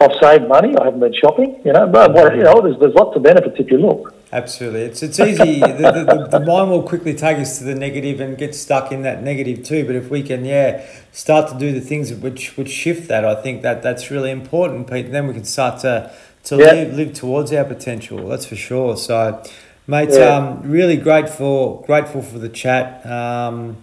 I've 0.00 0.18
saved 0.20 0.48
money. 0.48 0.76
I 0.76 0.84
haven't 0.84 0.98
been 1.00 1.12
shopping, 1.12 1.60
you 1.64 1.72
know, 1.72 1.86
but, 1.86 2.12
well, 2.12 2.34
you 2.36 2.42
know, 2.42 2.60
there's, 2.60 2.78
there's 2.80 2.94
lots 2.94 3.16
of 3.16 3.22
benefits 3.22 3.54
if 3.58 3.70
you 3.70 3.78
look. 3.78 4.14
Absolutely, 4.32 4.80
it's 4.80 5.02
it's 5.02 5.20
easy. 5.20 5.60
the, 5.60 6.26
the, 6.30 6.38
the, 6.38 6.40
mind 6.40 6.70
will 6.70 6.82
quickly 6.82 7.12
take 7.14 7.36
us 7.36 7.58
to 7.58 7.64
the 7.64 7.74
negative 7.74 8.18
and 8.18 8.38
get 8.38 8.54
stuck 8.54 8.90
in 8.90 9.02
that 9.02 9.22
negative 9.22 9.62
too. 9.62 9.84
But 9.84 9.94
if 9.94 10.08
we 10.08 10.22
can, 10.22 10.46
yeah, 10.46 10.86
start 11.12 11.50
to 11.52 11.58
do 11.58 11.70
the 11.70 11.82
things 11.82 12.12
which 12.14 12.56
which 12.56 12.70
shift 12.70 13.08
that, 13.08 13.26
I 13.26 13.34
think 13.34 13.60
that 13.60 13.82
that's 13.82 14.10
really 14.10 14.30
important, 14.30 14.90
Pete. 14.90 15.12
Then 15.12 15.26
we 15.26 15.34
can 15.34 15.44
start 15.44 15.80
to 15.80 16.10
to 16.44 16.56
Yeah. 16.56 16.72
live 16.72 16.94
live 16.94 17.12
towards 17.12 17.52
our 17.52 17.64
potential. 17.64 18.26
That's 18.26 18.46
for 18.46 18.56
sure. 18.56 18.96
So, 18.96 19.42
mate, 19.86 20.08
Yeah. 20.12 20.34
um, 20.34 20.62
really 20.64 20.96
grateful 20.96 21.84
grateful 21.86 22.22
for 22.22 22.38
the 22.38 22.48
chat. 22.48 23.04
Um, 23.04 23.82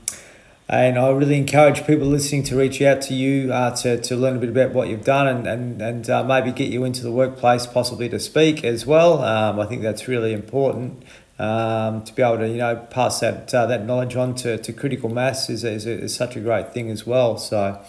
and 0.69 0.99
I 0.99 1.09
really 1.09 1.37
encourage 1.37 1.87
people 1.87 2.05
listening 2.05 2.43
to 2.43 2.55
reach 2.55 2.79
out 2.79 3.01
to 3.03 3.15
you 3.15 3.51
uh, 3.51 3.75
to, 3.77 3.99
to 4.01 4.15
learn 4.15 4.35
a 4.35 4.39
bit 4.39 4.49
about 4.49 4.71
what 4.71 4.87
you've 4.87 5.03
done 5.03 5.27
and, 5.27 5.47
and, 5.47 5.81
and 5.81 6.07
uh, 6.09 6.23
maybe 6.23 6.51
get 6.51 6.69
you 6.71 6.83
into 6.83 7.01
the 7.01 7.11
workplace, 7.11 7.65
possibly 7.65 8.07
to 8.09 8.19
speak 8.19 8.63
as 8.63 8.85
well. 8.85 9.23
Um, 9.23 9.59
I 9.59 9.65
think 9.65 9.81
that's 9.81 10.07
really 10.07 10.31
important 10.31 11.03
um, 11.39 12.03
to 12.03 12.13
be 12.13 12.21
able 12.21 12.37
to 12.37 12.47
you 12.47 12.57
know 12.57 12.75
pass 12.75 13.21
that 13.21 13.51
uh, 13.53 13.65
that 13.65 13.85
knowledge 13.85 14.15
on 14.15 14.35
to, 14.35 14.59
to 14.59 14.71
critical 14.71 15.09
mass 15.09 15.49
is, 15.49 15.63
is, 15.63 15.87
is 15.87 16.13
such 16.13 16.35
a 16.35 16.39
great 16.39 16.71
thing 16.71 16.91
as 16.91 17.07
well. 17.07 17.37
So 17.37 17.81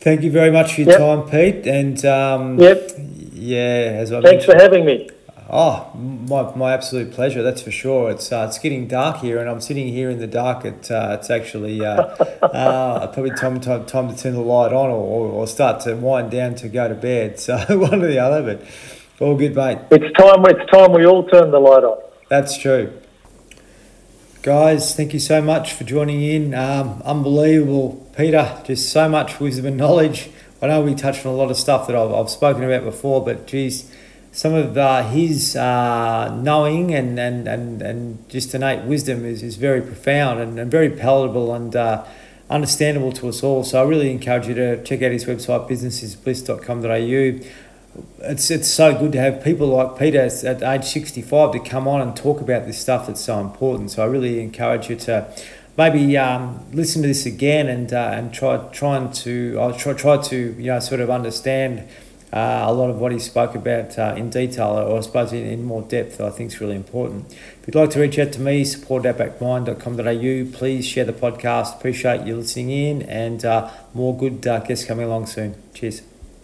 thank 0.00 0.22
you 0.22 0.30
very 0.30 0.52
much 0.52 0.74
for 0.74 0.82
your 0.82 0.90
Yep. 0.90 0.98
time, 1.00 1.30
Pete. 1.30 1.66
And 1.66 2.04
um, 2.04 2.60
Yep. 2.60 2.90
yeah, 3.32 3.96
as 3.96 4.12
I 4.12 4.20
Thanks 4.20 4.44
for 4.44 4.54
having 4.54 4.84
me. 4.84 5.10
Oh, 5.48 5.92
my, 5.94 6.54
my 6.56 6.72
absolute 6.72 7.12
pleasure. 7.12 7.40
That's 7.40 7.62
for 7.62 7.70
sure. 7.70 8.10
It's 8.10 8.32
uh, 8.32 8.46
it's 8.48 8.58
getting 8.58 8.88
dark 8.88 9.18
here, 9.18 9.38
and 9.38 9.48
I'm 9.48 9.60
sitting 9.60 9.86
here 9.86 10.10
in 10.10 10.18
the 10.18 10.26
dark. 10.26 10.64
It 10.64 10.90
uh, 10.90 11.16
it's 11.18 11.30
actually 11.30 11.84
uh, 11.84 12.02
uh, 12.42 13.06
probably 13.06 13.30
time, 13.30 13.60
time 13.60 13.86
time 13.86 14.08
to 14.08 14.20
turn 14.20 14.34
the 14.34 14.40
light 14.40 14.72
on 14.72 14.90
or, 14.90 15.28
or, 15.28 15.46
start 15.46 15.82
to 15.82 15.94
wind 15.94 16.32
down 16.32 16.56
to 16.56 16.68
go 16.68 16.88
to 16.88 16.94
bed. 16.94 17.38
So 17.38 17.56
one 17.78 18.02
or 18.02 18.08
the 18.08 18.18
other, 18.18 18.56
but 18.56 18.66
all 19.20 19.36
good, 19.36 19.54
mate. 19.54 19.78
It's 19.92 20.12
time, 20.18 20.44
it's 20.46 20.70
time 20.70 20.92
we 20.92 21.06
all 21.06 21.22
turn 21.28 21.52
the 21.52 21.60
light 21.60 21.84
on. 21.84 21.98
That's 22.28 22.58
true. 22.58 22.92
Guys, 24.42 24.96
thank 24.96 25.12
you 25.12 25.20
so 25.20 25.40
much 25.40 25.72
for 25.72 25.84
joining 25.84 26.22
in. 26.22 26.54
Um, 26.54 27.02
unbelievable, 27.04 28.04
Peter. 28.16 28.60
Just 28.64 28.90
so 28.90 29.08
much 29.08 29.38
wisdom 29.38 29.66
and 29.66 29.76
knowledge. 29.76 30.30
I 30.60 30.66
know 30.66 30.82
we 30.82 30.94
touched 30.94 31.24
on 31.24 31.32
a 31.32 31.36
lot 31.36 31.50
of 31.50 31.56
stuff 31.56 31.86
that 31.86 31.94
I've, 31.94 32.12
I've 32.12 32.30
spoken 32.30 32.64
about 32.64 32.82
before, 32.82 33.24
but 33.24 33.46
geez, 33.46 33.92
some 34.36 34.52
of 34.52 34.76
uh, 34.76 35.02
his 35.08 35.56
uh, 35.56 36.28
knowing 36.42 36.92
and, 36.92 37.18
and, 37.18 37.48
and, 37.48 37.80
and 37.80 38.28
just 38.28 38.54
innate 38.54 38.84
wisdom 38.84 39.24
is, 39.24 39.42
is 39.42 39.56
very 39.56 39.80
profound 39.80 40.38
and, 40.40 40.60
and 40.60 40.70
very 40.70 40.90
palatable 40.90 41.54
and 41.54 41.74
uh, 41.74 42.04
understandable 42.50 43.10
to 43.12 43.30
us 43.30 43.42
all. 43.42 43.64
So 43.64 43.82
I 43.82 43.88
really 43.88 44.10
encourage 44.10 44.46
you 44.46 44.52
to 44.52 44.84
check 44.84 45.00
out 45.00 45.10
his 45.10 45.24
website, 45.24 45.66
businessisbliss.com.au 45.70 47.48
it's 48.18 48.50
it's 48.50 48.68
so 48.68 48.94
good 48.94 49.12
to 49.12 49.18
have 49.18 49.42
people 49.42 49.68
like 49.68 49.98
Peter 49.98 50.20
at 50.20 50.62
age 50.62 50.84
65 50.84 51.52
to 51.52 51.58
come 51.60 51.88
on 51.88 52.02
and 52.02 52.14
talk 52.14 52.42
about 52.42 52.66
this 52.66 52.78
stuff 52.78 53.06
that's 53.06 53.22
so 53.22 53.40
important. 53.40 53.90
So 53.92 54.02
I 54.02 54.06
really 54.06 54.42
encourage 54.42 54.90
you 54.90 54.96
to 54.96 55.34
maybe 55.78 56.14
um, 56.18 56.62
listen 56.72 57.00
to 57.00 57.08
this 57.08 57.24
again 57.24 57.68
and 57.68 57.90
uh, 57.94 58.10
and 58.12 58.34
try 58.34 58.58
trying 58.70 59.12
to 59.12 59.56
I'll 59.58 59.72
try 59.72 59.94
try 59.94 60.18
to 60.18 60.36
you 60.58 60.66
know 60.66 60.78
sort 60.80 61.00
of 61.00 61.08
understand 61.08 61.88
uh, 62.32 62.64
a 62.66 62.72
lot 62.72 62.90
of 62.90 62.98
what 62.98 63.12
he 63.12 63.18
spoke 63.18 63.54
about 63.54 63.98
uh, 63.98 64.14
in 64.16 64.30
detail 64.30 64.68
or 64.68 64.98
I 64.98 65.00
suppose 65.00 65.32
in, 65.32 65.46
in 65.46 65.64
more 65.64 65.82
depth 65.82 66.20
I 66.20 66.30
think 66.30 66.52
is 66.52 66.60
really 66.60 66.76
important. 66.76 67.32
If 67.32 67.66
you'd 67.66 67.74
like 67.74 67.90
to 67.90 68.00
reach 68.00 68.18
out 68.18 68.32
to 68.32 68.40
me, 68.40 68.64
support 68.64 69.06
at 69.06 69.16
outbackmind.com.au. 69.16 70.58
Please 70.58 70.86
share 70.86 71.04
the 71.04 71.12
podcast. 71.12 71.76
Appreciate 71.76 72.26
you 72.26 72.36
listening 72.36 72.70
in 72.70 73.02
and 73.02 73.44
uh, 73.44 73.70
more 73.94 74.16
good 74.16 74.46
uh, 74.46 74.60
guests 74.60 74.84
coming 74.84 75.06
along 75.06 75.26
soon. 75.26 75.54
Cheers. 75.74 76.02